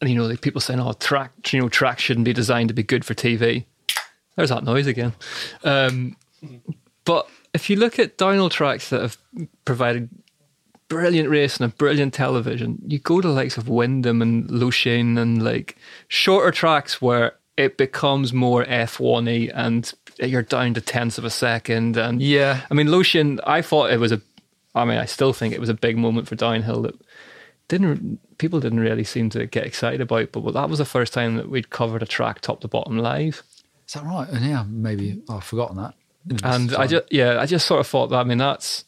and 0.00 0.10
you 0.10 0.16
know, 0.16 0.26
like 0.26 0.40
people 0.40 0.60
saying, 0.60 0.80
"Oh, 0.80 0.92
track, 0.92 1.52
you 1.52 1.60
know, 1.60 1.68
track 1.68 1.98
shouldn't 1.98 2.24
be 2.24 2.32
designed 2.32 2.68
to 2.68 2.74
be 2.74 2.82
good 2.82 3.04
for 3.04 3.14
TV." 3.14 3.64
There's 4.36 4.50
that 4.50 4.64
noise 4.64 4.86
again. 4.86 5.12
Um, 5.62 6.16
but 7.04 7.28
if 7.54 7.70
you 7.70 7.76
look 7.76 7.98
at 7.98 8.18
downhill 8.18 8.50
tracks 8.50 8.90
that 8.90 9.00
have 9.00 9.16
provided 9.64 10.10
brilliant 10.88 11.28
racing 11.30 11.64
and 11.64 11.72
a 11.72 11.76
brilliant 11.76 12.12
television, 12.12 12.78
you 12.86 12.98
go 12.98 13.20
to 13.20 13.28
the 13.28 13.34
likes 13.34 13.56
of 13.56 13.68
Windham 13.68 14.20
and 14.20 14.48
Lošinj 14.48 15.18
and 15.18 15.42
like 15.42 15.76
shorter 16.08 16.50
tracks 16.50 17.00
where 17.00 17.36
it 17.56 17.76
becomes 17.76 18.32
more 18.32 18.64
F1y 18.64 19.50
and 19.54 19.92
you're 20.18 20.42
down 20.42 20.74
to 20.74 20.80
tenths 20.80 21.16
of 21.18 21.24
a 21.24 21.30
second. 21.30 21.96
And 21.96 22.20
Yeah. 22.20 22.62
I 22.70 22.74
mean, 22.74 22.88
Lošinj, 22.88 23.38
I 23.46 23.62
thought 23.62 23.92
it 23.92 24.00
was 24.00 24.12
a, 24.12 24.20
I 24.74 24.84
mean, 24.84 24.98
I 24.98 25.04
still 25.04 25.32
think 25.32 25.54
it 25.54 25.60
was 25.60 25.68
a 25.68 25.74
big 25.74 25.96
moment 25.96 26.28
for 26.28 26.34
downhill 26.34 26.82
that 26.82 27.00
didn't 27.68 28.20
people 28.38 28.60
didn't 28.60 28.80
really 28.80 29.04
seem 29.04 29.30
to 29.30 29.46
get 29.46 29.64
excited 29.64 30.00
about. 30.00 30.32
But 30.32 30.52
that 30.52 30.68
was 30.68 30.78
the 30.78 30.84
first 30.84 31.12
time 31.12 31.36
that 31.36 31.48
we'd 31.48 31.70
covered 31.70 32.02
a 32.02 32.06
track 32.06 32.40
top 32.40 32.60
to 32.60 32.68
bottom 32.68 32.98
live. 32.98 33.42
Is 33.86 33.94
that 33.94 34.04
right? 34.04 34.28
And 34.28 34.44
yeah, 34.44 34.64
maybe 34.68 35.22
I've 35.28 35.44
forgotten 35.44 35.76
that. 35.76 35.94
Mm, 36.28 36.40
and 36.44 36.74
I 36.74 36.86
just, 36.86 37.04
yeah, 37.12 37.38
I 37.40 37.46
just 37.46 37.66
sort 37.66 37.80
of 37.80 37.86
thought 37.86 38.08
that, 38.08 38.16
I 38.16 38.24
mean, 38.24 38.38
that's, 38.38 38.84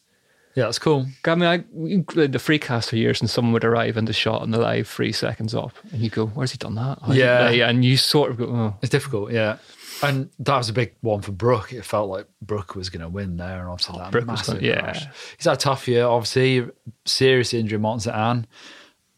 yeah, 0.54 0.64
that's 0.64 0.78
cool. 0.78 1.06
I 1.24 1.34
mean, 1.34 1.48
I, 1.48 2.26
the 2.26 2.38
free 2.38 2.58
cast 2.58 2.88
for 2.90 2.96
years 2.96 3.20
and 3.20 3.28
someone 3.28 3.52
would 3.52 3.64
arrive 3.64 3.96
in 3.98 4.06
the 4.06 4.12
shot 4.14 4.42
and 4.42 4.54
the 4.54 4.58
live 4.58 4.88
three 4.88 5.12
seconds 5.12 5.54
up 5.54 5.72
and 5.92 6.00
you 6.00 6.08
go, 6.08 6.26
where's 6.26 6.52
he 6.52 6.56
done 6.58 6.76
that? 6.76 6.98
Yeah. 7.08 7.50
like, 7.50 7.60
and 7.60 7.84
you 7.84 7.96
sort 7.98 8.30
of 8.30 8.38
go, 8.38 8.44
oh, 8.46 8.76
It's 8.80 8.88
difficult, 8.90 9.32
yeah. 9.32 9.58
And 10.02 10.30
that 10.40 10.56
was 10.58 10.68
a 10.68 10.72
big 10.74 10.94
one 11.00 11.22
for 11.22 11.32
Brook. 11.32 11.72
It 11.72 11.84
felt 11.84 12.08
like 12.10 12.26
Brook 12.42 12.74
was 12.74 12.90
going 12.90 13.00
to 13.00 13.08
win 13.08 13.36
there, 13.38 13.60
and 13.60 13.68
obviously 13.70 13.96
oh, 13.96 13.98
that 13.98 14.08
Oh, 14.08 14.10
Brook 14.10 14.26
was 14.26 14.38
massive 14.40 14.54
gonna- 14.56 14.66
yeah. 14.66 14.80
crash. 14.80 15.06
He's 15.38 15.44
had 15.46 15.54
a 15.54 15.56
tough 15.56 15.88
year, 15.88 16.04
obviously. 16.04 16.66
Serious 17.06 17.54
injury, 17.54 17.78
Monza 17.78 18.14
Anne. 18.14 18.46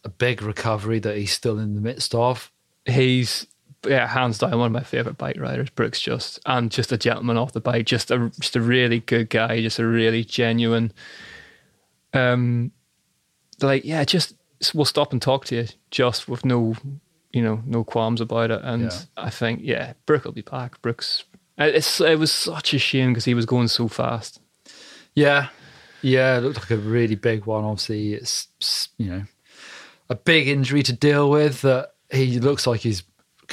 A 0.05 0.09
big 0.09 0.41
recovery 0.41 1.01
that 1.01 1.17
he's 1.17 1.33
still 1.33 1.59
in 1.59 1.75
the 1.75 1.81
midst 1.81 2.15
of. 2.15 2.51
he's 2.87 3.47
yeah, 3.87 4.07
hands 4.07 4.39
down 4.39 4.59
one 4.59 4.67
of 4.67 4.73
my 4.73 4.83
favorite 4.83 5.19
bike 5.19 5.39
riders. 5.39 5.71
Brooks 5.71 6.01
just 6.01 6.41
and 6.47 6.71
just 6.71 6.93
a 6.93 6.99
gentleman 6.99 7.37
off 7.37 7.53
the 7.53 7.61
bike, 7.61 7.87
just 7.87 8.11
a 8.11 8.31
just 8.41 8.57
a 8.57 8.61
really 8.61 9.01
good 9.01 9.31
guy, 9.31 9.61
just 9.61 9.79
a 9.79 9.87
really 9.87 10.25
genuine. 10.25 10.93
Um, 12.13 12.73
like 13.61 13.85
yeah, 13.85 14.05
just 14.05 14.35
we'll 14.75 14.85
stop 14.85 15.13
and 15.13 15.23
talk 15.23 15.45
to 15.47 15.57
you, 15.57 15.67
just 15.91 16.29
with 16.29 16.45
no, 16.45 16.75
you 17.33 17.43
know, 17.43 17.63
no 17.67 17.85
qualms 17.85 18.21
about 18.21 18.51
it. 18.51 18.61
And 18.63 18.85
Yeah. 18.85 18.99
I 19.17 19.31
think 19.31 19.61
yeah, 19.63 19.93
Brook 20.07 20.25
will 20.25 20.33
be 20.33 20.43
back. 20.43 20.81
Brooks, 20.83 21.25
it's 21.57 22.01
it 22.01 22.19
was 22.19 22.33
such 22.33 22.75
a 22.75 22.79
shame 22.79 23.13
because 23.13 23.25
he 23.25 23.35
was 23.35 23.47
going 23.47 23.69
so 23.69 23.89
fast. 23.89 24.41
Yeah, 25.15 25.49
yeah, 26.03 26.39
it 26.39 26.41
looked 26.41 26.59
like 26.61 26.71
a 26.71 26.77
really 26.77 27.17
big 27.17 27.45
one. 27.45 27.65
Obviously, 27.65 28.15
it's 28.15 28.89
you 28.99 29.11
know 29.11 29.23
a 30.09 30.15
big 30.15 30.49
injury 30.49 30.83
to 30.85 30.93
deal 30.93 31.31
with. 31.31 31.63
That 31.63 31.93
he 32.11 32.39
looks 32.41 32.67
like 32.67 32.81
he's 32.81 33.03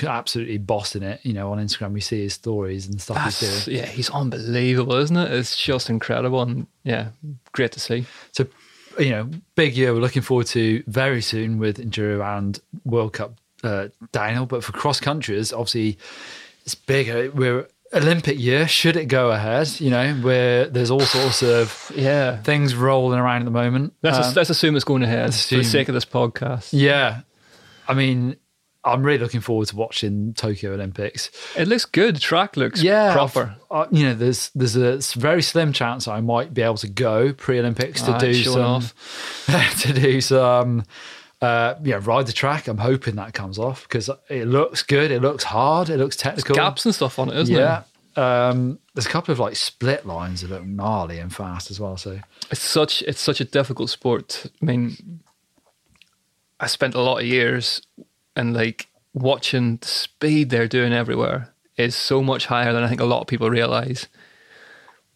absolutely 0.03 0.57
bossing 0.57 1.03
it. 1.03 1.19
You 1.23 1.33
know, 1.33 1.51
on 1.51 1.57
Instagram 1.59 1.93
we 1.93 2.01
see 2.01 2.23
his 2.23 2.33
stories 2.33 2.87
and 2.87 2.99
stuff 3.01 3.23
he's 3.23 3.65
doing. 3.65 3.77
yeah, 3.77 3.85
he's 3.85 4.09
unbelievable, 4.09 4.95
isn't 4.95 5.15
it? 5.17 5.31
It's 5.31 5.55
just 5.57 5.89
incredible, 5.89 6.41
and 6.41 6.67
yeah, 6.83 7.09
great 7.53 7.71
to 7.73 7.79
see. 7.79 8.05
So, 8.31 8.45
you 8.99 9.09
know, 9.11 9.29
big 9.55 9.75
year 9.75 9.93
we're 9.93 9.99
looking 10.01 10.21
forward 10.21 10.47
to 10.47 10.83
very 10.87 11.21
soon 11.21 11.57
with 11.59 11.77
Enduro 11.77 12.23
and 12.37 12.59
World 12.83 13.13
Cup 13.13 13.33
uh, 13.63 13.87
downhill. 14.11 14.45
But 14.45 14.63
for 14.63 14.71
cross 14.71 14.99
countries, 14.99 15.51
obviously, 15.53 15.97
it's 16.65 16.75
big. 16.75 17.09
Uh, 17.09 17.31
We're 17.33 17.67
Olympic 17.93 18.37
year. 18.39 18.67
Should 18.67 18.97
it 18.97 19.05
go 19.05 19.31
ahead? 19.31 19.79
You 19.79 19.89
know, 19.91 20.13
where 20.15 20.65
there's 20.65 20.91
all 20.91 20.99
sorts 21.01 21.41
of 21.43 21.91
Yeah, 21.95 22.41
things 22.41 22.75
rolling 22.75 23.19
around 23.19 23.41
at 23.41 23.45
the 23.45 23.51
moment. 23.51 23.93
Let's, 24.01 24.27
Um, 24.27 24.33
let's 24.35 24.49
assume 24.49 24.75
it's 24.75 24.83
going 24.85 25.03
ahead 25.03 25.25
let's 25.25 25.47
for 25.47 25.55
the 25.55 25.61
assume- 25.61 25.71
sake 25.71 25.87
of 25.89 25.93
this 25.93 26.05
podcast. 26.05 26.69
yeah, 26.71 27.21
I 27.87 27.93
mean, 27.93 28.35
I'm 28.85 29.03
really 29.03 29.17
looking 29.17 29.41
forward 29.41 29.67
to 29.69 29.75
watching 29.75 30.35
Tokyo 30.35 30.73
Olympics. 30.73 31.31
It 31.57 31.67
looks 31.67 31.85
good. 31.85 32.17
The 32.17 32.19
track 32.19 32.55
looks 32.55 32.83
Yeah, 32.83 33.13
proper. 33.13 33.55
Uh, 33.71 33.87
you 33.91 34.05
know, 34.05 34.13
there's 34.13 34.51
there's 34.53 34.75
a 34.75 34.99
very 35.19 35.41
slim 35.41 35.73
chance 35.73 36.07
I 36.07 36.21
might 36.21 36.53
be 36.53 36.61
able 36.61 36.77
to 36.77 36.87
go 36.87 37.33
pre-Olympics 37.33 38.03
to 38.03 38.13
Alright, 38.13 38.21
do 38.21 38.43
some 38.43 38.83
to 39.79 39.93
do 39.93 40.21
some 40.21 40.83
uh, 41.41 41.75
yeah 41.83 41.99
ride 42.01 42.27
the 42.27 42.33
track. 42.33 42.67
I'm 42.67 42.77
hoping 42.77 43.15
that 43.15 43.33
comes 43.33 43.57
off 43.57 43.83
because 43.83 44.09
it 44.29 44.47
looks 44.47 44.83
good. 44.83 45.09
It 45.09 45.21
looks 45.21 45.43
hard. 45.43 45.89
It 45.89 45.97
looks 45.97 46.15
technical. 46.15 46.55
Gaps 46.55 46.85
and 46.85 46.93
stuff 46.93 47.17
on 47.17 47.29
it, 47.29 47.37
isn't 47.37 47.55
yeah. 47.55 47.81
it? 48.15 48.19
Um, 48.19 48.79
there's 48.93 49.07
a 49.07 49.09
couple 49.09 49.31
of 49.33 49.39
like 49.39 49.55
split 49.55 50.05
lines 50.05 50.41
that 50.41 50.49
look 50.49 50.63
gnarly 50.63 51.19
and 51.19 51.33
fast 51.33 51.69
as 51.71 51.79
well. 51.79 51.97
So 51.97 52.19
It's 52.51 52.61
such 52.61 53.01
it's 53.01 53.19
such 53.19 53.41
a 53.41 53.45
difficult 53.45 53.89
sport. 53.89 54.45
I 54.61 54.65
mean, 54.65 55.21
I 56.59 56.67
spent 56.67 56.93
a 56.93 57.01
lot 57.01 57.17
of 57.19 57.25
years 57.25 57.81
and 58.35 58.53
like 58.53 58.87
watching 59.13 59.77
the 59.77 59.87
speed 59.87 60.49
they're 60.49 60.67
doing 60.67 60.91
everywhere 60.93 61.53
is 61.77 61.95
so 61.95 62.21
much 62.21 62.45
higher 62.47 62.71
than 62.73 62.83
I 62.83 62.87
think 62.87 63.01
a 63.01 63.05
lot 63.05 63.21
of 63.21 63.27
people 63.27 63.49
realize. 63.49 64.07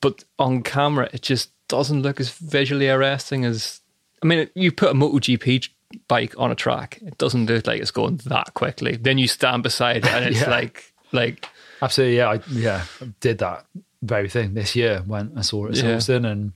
But 0.01 0.24
on 0.38 0.63
camera, 0.63 1.09
it 1.13 1.22
just 1.22 1.51
doesn't 1.67 2.01
look 2.01 2.20
as 2.20 2.30
visually 2.30 2.89
arresting 2.89 3.45
as. 3.45 3.82
I 4.24 4.28
mean, 4.28 4.49
you 4.55 4.72
put 4.72 4.89
a 4.89 4.93
MotoGP 4.93 5.70
bike 6.07 6.34
on 6.38 6.51
a 6.51 6.55
track, 6.55 6.99
it 7.01 7.17
doesn't 7.17 7.47
look 7.47 7.65
like 7.67 7.82
it's 7.82 7.91
going 7.91 8.17
that 8.26 8.53
quickly. 8.53 8.95
Then 8.95 9.17
you 9.17 9.28
stand 9.28 9.63
beside 9.63 9.97
it, 9.97 10.05
and 10.05 10.26
it's 10.26 10.41
Yeah. 10.41 10.49
like 10.49 10.93
like 11.11 11.45
absolutely, 11.82 12.17
yeah, 12.17 12.30
I, 12.30 12.39
yeah, 12.51 12.86
I 13.01 13.05
did 13.20 13.39
that 13.39 13.65
very 14.01 14.30
thing 14.30 14.53
this 14.53 14.76
year 14.76 15.03
when 15.05 15.34
I 15.36 15.41
saw 15.41 15.65
it 15.65 15.78
at 15.78 15.84
Yeah. 15.84 15.95
Silverstone 15.97 16.26
and. 16.32 16.53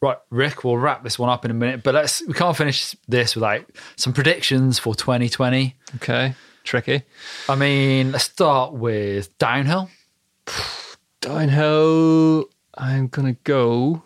Right, 0.00 0.16
Ric, 0.30 0.62
we'll 0.62 0.76
wrap 0.76 1.02
this 1.02 1.18
one 1.18 1.28
up 1.28 1.44
in 1.44 1.50
a 1.50 1.54
minute, 1.54 1.82
but 1.82 1.94
let's 1.94 2.24
we 2.26 2.32
can't 2.32 2.56
finish 2.56 2.94
this 3.08 3.34
without 3.34 3.64
some 3.96 4.12
predictions 4.12 4.78
for 4.78 4.94
2020. 4.94 5.74
okay, 5.96 6.34
tricky. 6.62 7.02
I 7.48 7.56
mean, 7.56 8.12
let's 8.12 8.24
start 8.24 8.74
with 8.74 9.36
downhill. 9.38 9.90
Downhill, 11.20 12.44
I'm 12.74 13.08
gonna 13.08 13.32
go. 13.42 14.04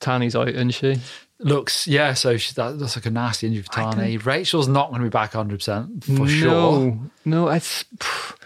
Tahnée's 0.00 0.34
out, 0.34 0.48
isn't 0.48 0.70
she? 0.70 0.96
Looks, 1.38 1.86
yeah, 1.86 2.14
so 2.14 2.36
she, 2.38 2.54
that 2.54 2.76
looks 2.76 2.96
like 2.96 3.06
a 3.06 3.10
nasty 3.10 3.46
injury 3.46 3.62
for 3.62 3.72
Tani. 3.72 4.16
Rachel's 4.16 4.68
not 4.68 4.88
going 4.88 5.02
to 5.02 5.06
be 5.06 5.10
back 5.10 5.32
100% 5.32 6.04
for 6.04 6.12
no, 6.12 6.26
sure. 6.26 6.98
No, 7.26 7.48
it's 7.48 7.84
pff, 7.98 8.36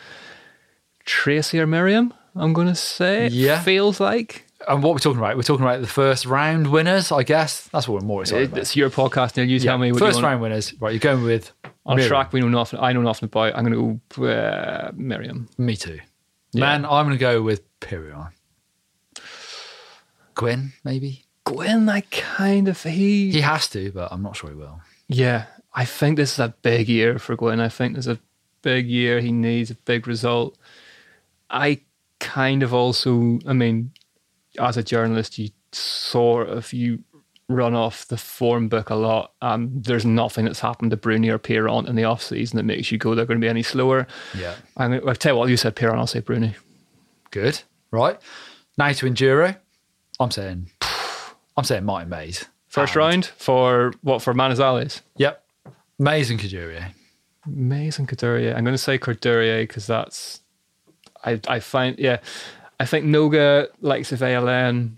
Tracy 1.04 1.60
or 1.60 1.68
Miriam. 1.68 2.12
I'm 2.34 2.52
gonna 2.52 2.74
say. 2.74 3.28
Yeah. 3.28 3.62
feels 3.62 4.00
like 4.00 4.46
And 4.68 4.82
what 4.82 4.92
we're 4.92 4.98
talking 4.98 5.18
about, 5.18 5.36
we're 5.36 5.42
talking 5.42 5.64
about 5.64 5.80
the 5.80 5.86
first 5.86 6.26
round 6.26 6.66
winners, 6.70 7.10
I 7.10 7.22
guess. 7.22 7.68
That's 7.68 7.88
what 7.88 8.02
we're 8.02 8.06
more 8.06 8.20
excited 8.22 8.42
It- 8.42 8.46
about. 8.52 8.58
it's 8.60 8.76
your 8.76 8.90
podcast. 8.90 9.36
Now 9.36 9.42
you 9.44 9.56
Yeah, 9.56 9.70
tell 9.70 9.78
me 9.78 9.90
what 9.92 10.00
first 10.00 10.20
round 10.22 10.40
winners. 10.42 10.74
Right, 10.80 10.92
you're 10.92 11.00
going 11.00 11.24
with 11.24 11.52
on 11.86 11.96
Miriam. 11.96 12.08
track 12.10 12.32
we 12.32 12.40
know 12.40 12.48
nothing. 12.48 12.78
I 12.80 12.92
know 12.92 13.00
nothing 13.02 13.26
about. 13.26 13.56
I'm 13.56 13.64
gonna 13.64 13.98
go 14.16 14.26
uh, 14.26 14.90
Miriam. 14.94 15.48
Me 15.58 15.76
too. 15.76 15.98
Yeah. 16.52 16.60
Man, 16.60 16.84
I'm 16.84 17.06
going 17.06 17.16
to 17.16 17.20
go 17.20 17.42
with 17.42 17.62
Pierron. 17.80 18.30
Gwin, 20.34 20.72
maybe? 20.84 21.24
Gwin, 21.44 21.88
I 21.88 22.00
kind 22.10 22.68
of 22.68 22.82
he. 22.82 23.30
He 23.30 23.40
has 23.40 23.68
to, 23.68 23.90
but 23.92 24.12
I'm 24.12 24.22
not 24.22 24.36
sure 24.36 24.50
he 24.50 24.56
will. 24.56 24.80
Yeah, 25.08 25.46
I 25.74 25.84
think 25.84 26.16
this 26.16 26.32
is 26.34 26.38
a 26.38 26.54
big 26.62 26.88
year 26.88 27.18
for 27.18 27.36
Gwin. 27.36 27.60
I 27.60 27.68
think 27.68 27.94
there's 27.94 28.06
a 28.08 28.18
big 28.62 28.88
year. 28.88 29.20
He 29.20 29.32
needs 29.32 29.70
a 29.70 29.74
big 29.74 30.06
result. 30.06 30.56
I 31.48 31.80
kind 32.20 32.62
of 32.62 32.72
also, 32.74 33.38
I 33.46 33.52
mean, 33.52 33.92
as 34.60 34.76
a 34.76 34.82
journalist, 34.82 35.38
you 35.38 35.50
sort 35.72 36.48
of 36.48 36.72
you 36.72 37.02
run 37.48 37.74
off 37.74 38.06
the 38.06 38.16
form 38.16 38.68
book 38.68 38.90
a 38.90 38.94
lot. 38.94 39.32
Um, 39.42 39.70
there's 39.74 40.04
nothing 40.04 40.44
that's 40.44 40.60
happened 40.60 40.92
to 40.92 40.96
Bruni 40.96 41.28
or 41.30 41.38
Pierron 41.38 41.88
in 41.88 41.96
the 41.96 42.04
off 42.04 42.22
season 42.22 42.56
that 42.58 42.62
makes 42.62 42.92
you 42.92 42.98
go 42.98 43.14
they're 43.14 43.26
going 43.26 43.40
to 43.40 43.44
be 43.44 43.48
any 43.48 43.62
slower. 43.64 44.06
Yeah. 44.38 44.54
I'm 44.76 44.92
gonna, 44.92 45.06
I'll 45.08 45.16
tell 45.16 45.34
you 45.34 45.38
what, 45.38 45.48
you 45.50 45.56
said 45.56 45.74
Pierron, 45.74 45.96
I'll 45.96 46.06
say 46.06 46.20
Bruni. 46.20 46.54
Good. 47.32 47.60
Right. 47.90 48.20
Now 48.78 48.92
to 48.92 49.06
Enduro. 49.06 49.56
I'm 50.20 50.30
saying, 50.30 50.70
I'm 51.56 51.64
saying 51.64 51.84
Martin 51.84 52.08
Maes. 52.08 52.44
First 52.68 52.92
And- 52.94 52.98
round 53.00 53.26
for 53.26 53.92
what 54.02 54.22
for 54.22 54.32
Manizales? 54.32 55.00
Yep. 55.16 55.42
Maes 55.98 56.30
and 56.30 56.38
Courdurier. 56.38 56.92
Mays 57.46 57.98
and 57.98 58.08
Courdurier. 58.08 58.54
I'm 58.56 58.62
going 58.64 58.74
to 58.74 58.78
say 58.78 58.96
Courdurier 58.98 59.62
because 59.62 59.86
that's 59.88 60.40
I 61.24 61.40
I 61.48 61.58
find 61.60 61.98
yeah 61.98 62.18
I 62.80 62.86
think 62.86 63.04
Noga 63.04 63.68
likes 63.82 64.10
of 64.10 64.20
ALN 64.20 64.92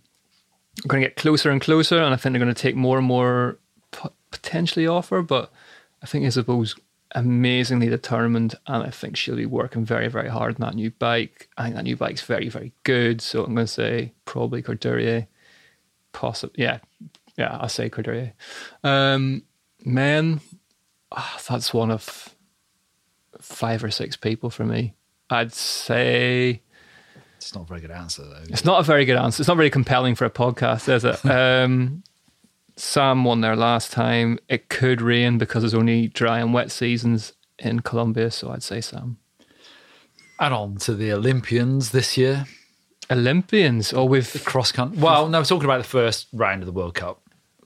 are 0.84 0.88
going 0.88 1.02
to 1.02 1.08
get 1.08 1.16
closer 1.16 1.50
and 1.50 1.60
closer, 1.60 2.00
and 2.00 2.14
I 2.14 2.16
think 2.16 2.32
they're 2.32 2.42
going 2.42 2.54
to 2.54 2.62
take 2.62 2.76
more 2.76 2.96
and 2.96 3.06
more 3.06 3.58
p- 3.90 4.08
potentially 4.30 4.86
offer. 4.86 5.20
But 5.20 5.52
I 6.00 6.06
think 6.06 6.24
Isabeau's 6.24 6.76
amazingly 7.16 7.88
determined, 7.88 8.54
and 8.68 8.84
I 8.84 8.90
think 8.90 9.16
she'll 9.16 9.34
be 9.34 9.46
working 9.46 9.84
very 9.84 10.06
very 10.06 10.28
hard 10.28 10.54
on 10.54 10.60
that 10.60 10.76
new 10.76 10.92
bike. 10.92 11.48
I 11.58 11.64
think 11.64 11.74
that 11.74 11.82
new 11.82 11.96
bike's 11.96 12.22
very 12.22 12.48
very 12.48 12.72
good. 12.84 13.20
So 13.20 13.44
I'm 13.44 13.54
going 13.54 13.66
to 13.66 13.72
say 13.72 14.12
probably 14.26 14.62
Courdurier. 14.62 15.26
Possible, 16.12 16.54
yeah, 16.56 16.78
yeah. 17.36 17.58
I'll 17.60 17.68
say 17.68 17.90
Courdurier. 17.90 18.32
Um, 18.84 19.42
men, 19.84 20.40
ah, 21.10 21.40
that's 21.48 21.74
one 21.74 21.90
of 21.90 22.36
five 23.40 23.82
or 23.82 23.90
six 23.90 24.14
people 24.16 24.50
for 24.50 24.64
me. 24.64 24.94
I'd 25.30 25.52
say 25.52 26.62
It's 27.42 27.54
not 27.54 27.64
a 27.64 27.66
very 27.66 27.80
good 27.80 27.90
answer, 27.90 28.22
though. 28.22 28.44
it's 28.48 28.64
not 28.64 28.80
a 28.80 28.82
very 28.82 29.04
good 29.04 29.16
answer. 29.16 29.42
It's 29.42 29.48
not 29.48 29.56
very 29.56 29.70
compelling 29.70 30.14
for 30.14 30.24
a 30.24 30.30
podcast, 30.30 30.88
is 30.88 31.04
it? 31.04 31.24
um, 31.30 32.02
Sam 32.76 33.24
won 33.24 33.40
there 33.40 33.56
last 33.56 33.92
time. 33.92 34.38
It 34.48 34.68
could 34.68 35.02
rain 35.02 35.38
because 35.38 35.62
there's 35.62 35.74
only 35.74 36.08
dry 36.08 36.38
and 36.38 36.54
wet 36.54 36.70
seasons 36.70 37.32
in 37.58 37.80
Colombia, 37.80 38.30
so 38.30 38.50
I'd 38.50 38.62
say 38.62 38.80
Sam. 38.80 39.18
And 40.38 40.54
on 40.54 40.76
to 40.78 40.94
the 40.94 41.12
Olympians 41.12 41.90
this 41.90 42.16
year. 42.16 42.46
Olympians. 43.10 43.92
or 43.92 44.08
with 44.08 44.44
Cross 44.44 44.72
country. 44.72 45.00
Well, 45.00 45.28
no, 45.28 45.40
we're 45.40 45.44
talking 45.44 45.66
about 45.66 45.82
the 45.82 45.88
first 45.88 46.28
round 46.32 46.62
of 46.62 46.66
the 46.66 46.72
World 46.72 46.94
Cup. 46.94 47.20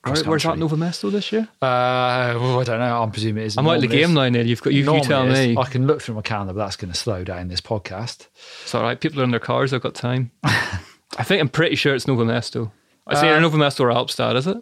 Cross 0.06 0.24
where's 0.26 0.42
that 0.44 0.58
country. 0.58 0.66
Nove 0.68 0.78
Mesto 0.78 1.10
this 1.12 1.32
year? 1.32 1.48
Uh, 1.62 2.34
well, 2.40 2.60
I 2.60 2.64
don't 2.64 2.78
know. 2.80 3.02
I'm 3.02 3.10
presuming 3.10 3.42
it 3.44 3.46
is. 3.46 3.56
I'm 3.58 3.66
out 3.66 3.76
of 3.76 3.80
the 3.82 3.86
game 3.88 4.10
is. 4.10 4.14
now, 4.14 4.28
Neil. 4.28 4.46
You've 4.46 4.62
got 4.62 4.72
you, 4.72 4.80
you 4.92 5.00
tell 5.02 5.26
it 5.26 5.32
is. 5.32 5.48
me. 5.48 5.56
I 5.58 5.64
can 5.64 5.86
look 5.86 6.00
through 6.02 6.14
my 6.16 6.22
calendar, 6.22 6.52
but 6.54 6.60
that's 6.64 6.76
going 6.76 6.92
to 6.92 6.98
slow 6.98 7.24
down 7.24 7.48
this 7.48 7.60
podcast. 7.60 8.28
It's 8.62 8.74
all 8.74 8.82
right. 8.82 8.98
People 9.00 9.20
are 9.20 9.24
in 9.24 9.30
their 9.30 9.40
cars. 9.40 9.72
I've 9.72 9.82
got 9.82 9.94
time. 9.94 10.30
I 10.44 11.22
think 11.22 11.40
I'm 11.40 11.48
pretty 11.48 11.76
sure 11.76 11.94
it's 11.94 12.06
Nove 12.06 12.18
Mesto. 12.18 12.70
I 13.06 13.14
say 13.20 13.28
Uh, 13.30 13.36
either 13.36 13.46
Nove 13.48 13.52
Mesto 13.52 13.80
or 13.80 13.88
Albstadt, 13.90 14.36
is 14.36 14.46
it? 14.46 14.56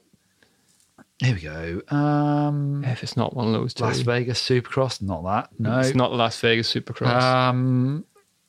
Here 1.22 1.34
we 1.34 1.40
go. 1.40 1.80
Um, 1.96 2.84
If 2.84 3.02
it's 3.02 3.16
not 3.16 3.34
one 3.36 3.46
of 3.46 3.52
those 3.52 3.72
two. 3.74 3.84
Las 3.84 4.00
Vegas 4.00 4.42
Supercross. 4.42 5.00
Not 5.00 5.22
that. 5.24 5.48
No. 5.60 5.78
It's 5.78 5.94
not 5.94 6.10
the 6.10 6.16
Las 6.16 6.38
Vegas 6.40 6.72
Supercross. 6.72 7.22
Um, 7.22 8.04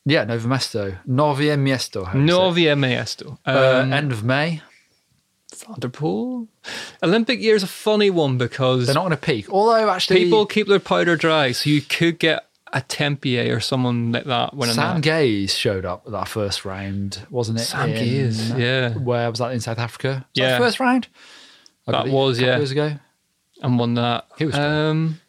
yeah, 0.05 0.25
Nove 0.25 0.41
Mesto. 0.45 0.97
Novie 1.07 1.55
Miesto. 1.57 2.05
how 2.05 2.13
do 2.13 2.19
you 2.19 2.27
say 2.27 3.25
it? 3.27 3.37
Uh, 3.45 3.81
Um, 3.83 3.93
end 3.93 4.11
of 4.11 4.23
May. 4.23 4.61
Vanderpool. 5.53 6.47
Olympic 7.03 7.39
year 7.39 7.55
is 7.55 7.63
a 7.63 7.67
funny 7.67 8.09
one 8.09 8.37
because 8.37 8.87
They're 8.87 8.95
not 8.95 9.01
going 9.01 9.11
to 9.11 9.17
peak. 9.17 9.49
Although, 9.49 9.89
actually, 9.89 10.23
people 10.23 10.45
keep 10.45 10.67
their 10.67 10.79
powder 10.79 11.15
dry, 11.15 11.51
so 11.51 11.69
you 11.69 11.81
could 11.81 12.19
get 12.19 12.47
a 12.73 12.81
Tempier 12.81 13.55
or 13.55 13.59
someone 13.61 14.11
like 14.11 14.25
that 14.25 14.53
winning 14.53 14.75
Sam 14.75 14.95
that. 14.95 15.03
Gaze 15.03 15.55
showed 15.55 15.85
up 15.85 16.03
at 16.05 16.11
that 16.11 16.27
first 16.27 16.65
round, 16.65 17.25
wasn't 17.29 17.59
it? 17.59 17.63
Sam 17.63 17.89
in- 17.89 17.95
Gaze, 17.95 18.51
yeah. 18.51 18.93
Where 18.95 19.29
was 19.29 19.39
that 19.39 19.51
in 19.51 19.61
South 19.61 19.79
Africa? 19.79 20.25
Was 20.35 20.41
that 20.41 20.41
Yeah. 20.41 20.57
first 20.57 20.79
round. 20.79 21.07
I 21.87 21.91
That 21.91 22.07
was, 22.07 22.39
yeah. 22.41 22.57
Years 22.57 22.71
ago. 22.71 22.95
and 23.61 23.79
won 23.79 23.93
that. 23.93 24.25
He 24.37 24.45
was 24.45 24.55
um, 24.55 25.21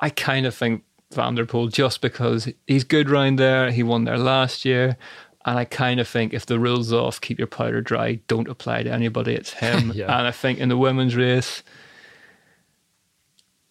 I 0.00 0.08
kind 0.10 0.46
of 0.46 0.54
think 0.54 0.82
van 1.12 1.34
der 1.34 1.44
Poel 1.44 1.70
just 1.72 2.00
because 2.00 2.48
he's 2.66 2.84
good 2.84 3.10
round 3.10 3.38
there. 3.38 3.70
He 3.70 3.82
won 3.82 4.04
there 4.04 4.18
last 4.18 4.64
year. 4.64 4.96
And 5.44 5.58
I 5.58 5.64
kind 5.64 6.00
of 6.00 6.06
think 6.08 6.34
if 6.34 6.44
the 6.46 6.58
rules 6.58 6.92
off, 6.92 7.20
keep 7.20 7.38
your 7.38 7.46
powder 7.46 7.80
dry, 7.80 8.16
don't 8.28 8.48
apply 8.48 8.82
to 8.82 8.92
anybody, 8.92 9.34
it's 9.34 9.54
him. 9.54 9.92
Yeah. 9.94 10.16
And 10.18 10.26
I 10.26 10.32
think 10.32 10.58
in 10.58 10.68
the 10.68 10.76
women's 10.76 11.16
race, 11.16 11.62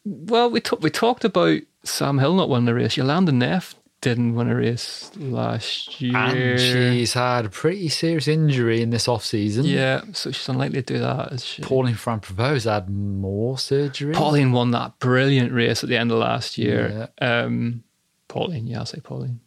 well, 0.04 0.50
we, 0.50 0.62
talk, 0.62 0.82
we 0.82 0.90
talked 0.90 1.24
about 1.26 1.62
Sam 1.84 2.18
Hill 2.20 2.34
not 2.36 2.50
winning 2.50 2.66
the 2.66 2.74
race. 2.74 2.96
Jolanda 2.96 3.32
Neff 3.32 3.76
didn't 4.02 4.34
win 4.34 4.50
a 4.50 4.56
race 4.56 5.12
last 5.18 6.00
year. 6.02 6.16
And 6.18 6.60
she's 6.60 7.14
had 7.14 7.46
a 7.46 7.50
pretty 7.50 7.90
serious 7.90 8.28
injury 8.28 8.82
in 8.82 8.90
this 8.92 9.08
off 9.08 9.24
season. 9.26 9.66
yeah, 9.66 10.02
so 10.14 10.32
she's 10.32 10.48
unlikely 10.50 10.82
to 10.82 10.94
do 10.94 11.00
that, 11.00 11.34
is 11.34 11.46
she? 11.46 11.62
Pauline 11.62 11.96
Ferrand 11.96 12.22
Prévot 12.24 12.64
had 12.64 12.90
more 12.90 13.58
surgery. 13.58 14.14
Pauline 14.14 14.54
won 14.54 14.72
that 14.72 14.98
brilliant 15.00 15.52
race 15.52 15.84
at 15.84 15.90
the 15.90 15.98
end 15.98 16.12
of 16.12 16.18
last 16.18 16.58
year. 16.58 17.10
Um, 17.22 17.84
Pauline, 18.28 18.68
yeah, 18.68 18.80
I'll 18.80 18.86
say 18.86 19.02
Pauline. 19.02 19.42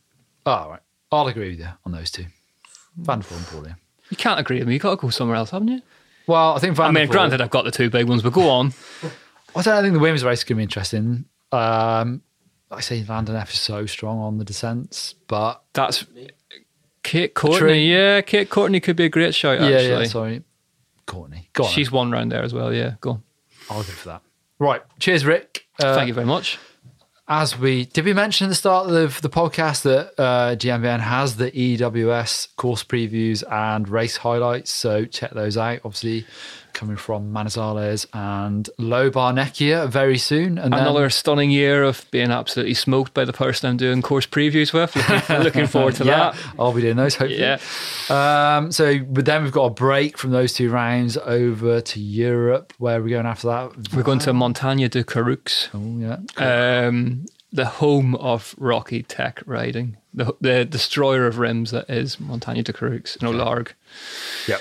Oh, 0.45 0.69
right. 0.71 0.81
I'll 1.13 1.27
agree 1.29 1.51
with 1.51 1.59
you 1.61 1.69
on 1.85 1.93
those 1.93 2.11
two. 2.11 2.27
van 2.97 3.21
der 3.21 3.27
Poel 3.27 3.37
and 3.37 3.47
Pauline. 3.47 3.77
You 4.11 4.17
can't 4.17 4.39
agree 4.41 4.59
with 4.59 4.69
me. 4.69 4.75
You've 4.75 4.83
got 4.83 4.91
to 4.91 4.97
go 4.97 5.11
somewhere 5.11 5.37
else, 5.37 5.51
haven't 5.51 5.69
you? 5.69 5.81
Well, 6.27 6.55
I 6.55 6.59
think 6.59 6.73
I 6.73 6.75
van 6.75 6.95
der 6.95 7.01
Poel. 7.01 7.03
mean, 7.03 7.11
granted, 7.11 7.41
I've 7.41 7.51
got 7.51 7.65
the 7.65 7.71
two 7.71 7.91
big 7.91 8.09
ones, 8.09 8.23
but 8.23 8.33
go 8.33 8.49
on. 8.49 8.73
I 9.57 9.63
don't 9.63 9.83
think 9.83 9.93
the 9.95 10.01
women's 10.01 10.25
race 10.25 10.39
is 10.39 10.45
going 10.45 10.57
to 10.57 10.59
be 10.59 10.63
interesting. 10.63 11.25
Um, 11.53 12.23
like 12.71 12.79
I 12.79 12.81
say, 12.81 13.03
Van 13.03 13.29
F 13.29 13.53
is 13.53 13.61
so 13.61 13.85
strong 13.85 14.19
on 14.19 14.39
the 14.39 14.45
descents, 14.45 15.15
but 15.29 15.63
That's 15.75 16.07
Kate 17.03 17.35
Courtney. 17.35 17.59
True. 17.59 17.73
Yeah, 17.73 18.21
Kate 18.23 18.49
Courtney 18.49 18.81
could 18.81 18.97
be 18.97 19.05
a 19.05 19.09
great 19.11 19.35
shout, 19.35 19.61
yeah, 19.61 19.67
actually. 19.77 19.89
yeah, 19.89 20.05
sorry, 20.05 20.43
Courtney. 21.05 21.51
Go 21.53 21.65
on, 21.65 21.71
She's 21.71 21.93
one 21.93 22.11
round 22.11 22.33
there 22.33 22.43
as 22.43 22.55
well, 22.55 22.73
yeah. 22.73 22.95
Go 23.03 23.11
on. 23.11 23.23
I'll 23.69 23.79
go 23.79 23.83
for 23.83 24.09
that. 24.09 24.23
Right, 24.59 24.81
cheers, 24.99 25.27
Ric. 25.27 25.67
Uh, 25.79 25.95
Thank 25.95 26.09
you 26.09 26.15
very 26.15 26.27
much. 26.27 26.59
As 27.29 27.57
we 27.57 27.85
did, 27.85 28.05
we 28.05 28.13
mention 28.13 28.47
at 28.47 28.49
the 28.49 28.55
start 28.57 28.91
of 28.91 29.23
the 29.23 29.31
podcast 29.31 29.83
that 29.83 30.13
uh, 30.21 30.57
GMBN 30.57 30.99
has 30.99 31.37
the 31.37 31.53
EWS 31.53 32.49
course 32.57 32.83
previews 32.83 33.45
and 33.49 33.89
race 33.89 34.17
highlights. 34.17 34.73
So 34.73 35.05
check 35.05 35.31
those 35.31 35.57
out. 35.57 35.81
Obviously, 35.85 36.27
coming 36.73 36.97
from 36.97 37.33
Manizales 37.33 38.07
and 38.13 38.69
Lo 38.79 39.11
Barnechea 39.11 39.89
very 39.89 40.19
soon, 40.19 40.59
and 40.59 40.73
then 40.73 40.83
Another 40.83 41.11
stunning 41.11 41.51
year 41.51 41.83
of 41.85 42.05
being 42.11 42.31
absolutely 42.31 42.75
smoked 42.75 43.15
by 43.15 43.25
the 43.25 43.33
person 43.33 43.71
I'm 43.71 43.77
doing 43.77 44.03
course 44.03 44.27
previews 44.27 44.73
with. 44.73 44.95
Looking, 44.97 45.37
looking 45.45 45.67
forward 45.67 45.95
to 45.97 46.05
yeah, 46.05 46.33
that. 46.33 46.37
I'll 46.59 46.73
be 46.73 46.83
doing 46.83 46.97
those 46.97 47.15
hopefully. 47.15 47.41
Yeah. 47.41 47.59
Um, 48.11 48.73
so, 48.73 48.99
but 48.99 49.25
then 49.25 49.43
we've 49.43 49.53
got 49.53 49.65
a 49.65 49.71
break 49.71 50.19
from 50.19 50.31
those 50.31 50.53
two 50.53 50.71
rounds 50.71 51.17
over 51.17 51.81
to 51.81 52.01
Europe. 52.01 52.73
Where 52.79 52.99
are 52.99 53.03
we 53.03 53.11
going 53.11 53.27
after 53.27 53.49
that? 53.49 53.95
We're 53.95 54.03
going 54.03 54.19
to 54.21 54.33
Montagnes 54.33 54.91
du 54.91 55.05
Caroux. 55.05 55.69
Oh 55.75 55.99
yeah. 55.99 56.87
um, 56.87 57.25
the 57.53 57.67
home 57.67 58.15
of 58.17 58.55
Rocky 58.59 59.03
Tech 59.03 59.43
riding, 59.47 59.97
the 60.13 60.35
the 60.41 60.65
destroyer 60.65 61.27
of 61.27 61.39
rims 61.39 61.71
that 61.71 61.89
is 61.91 62.17
Montagnes 62.17 62.65
du 62.65 62.73
Caroux 62.73 63.17
in 63.21 63.29
Olargues. 63.29 63.73
Yep. 64.49 64.61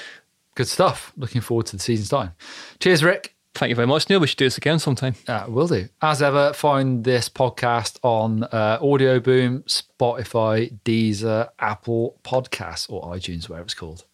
Good 0.55 0.67
stuff. 0.67 1.13
Looking 1.17 1.41
forward 1.41 1.67
to 1.67 1.77
the 1.77 1.81
season's 1.81 2.09
time. 2.09 2.33
Cheers, 2.79 3.03
Ric. 3.03 3.35
Thank 3.53 3.69
you 3.69 3.75
very 3.75 3.87
much, 3.87 4.09
Neil. 4.09 4.19
We 4.19 4.27
should 4.27 4.37
do 4.37 4.45
this 4.45 4.57
again 4.57 4.79
sometime. 4.79 5.15
Uh, 5.27 5.45
will 5.47 5.67
do. 5.67 5.89
As 6.01 6.21
ever, 6.21 6.53
find 6.53 7.03
this 7.03 7.27
podcast 7.27 7.99
on 8.01 8.43
uh, 8.45 8.79
Audioboom, 8.79 9.63
Spotify, 9.65 10.79
Deezer, 10.85 11.49
Apple 11.59 12.17
Podcasts, 12.23 12.89
or 12.89 13.13
iTunes, 13.13 13.49
wherever 13.49 13.65
it's 13.65 13.73
called. 13.73 14.05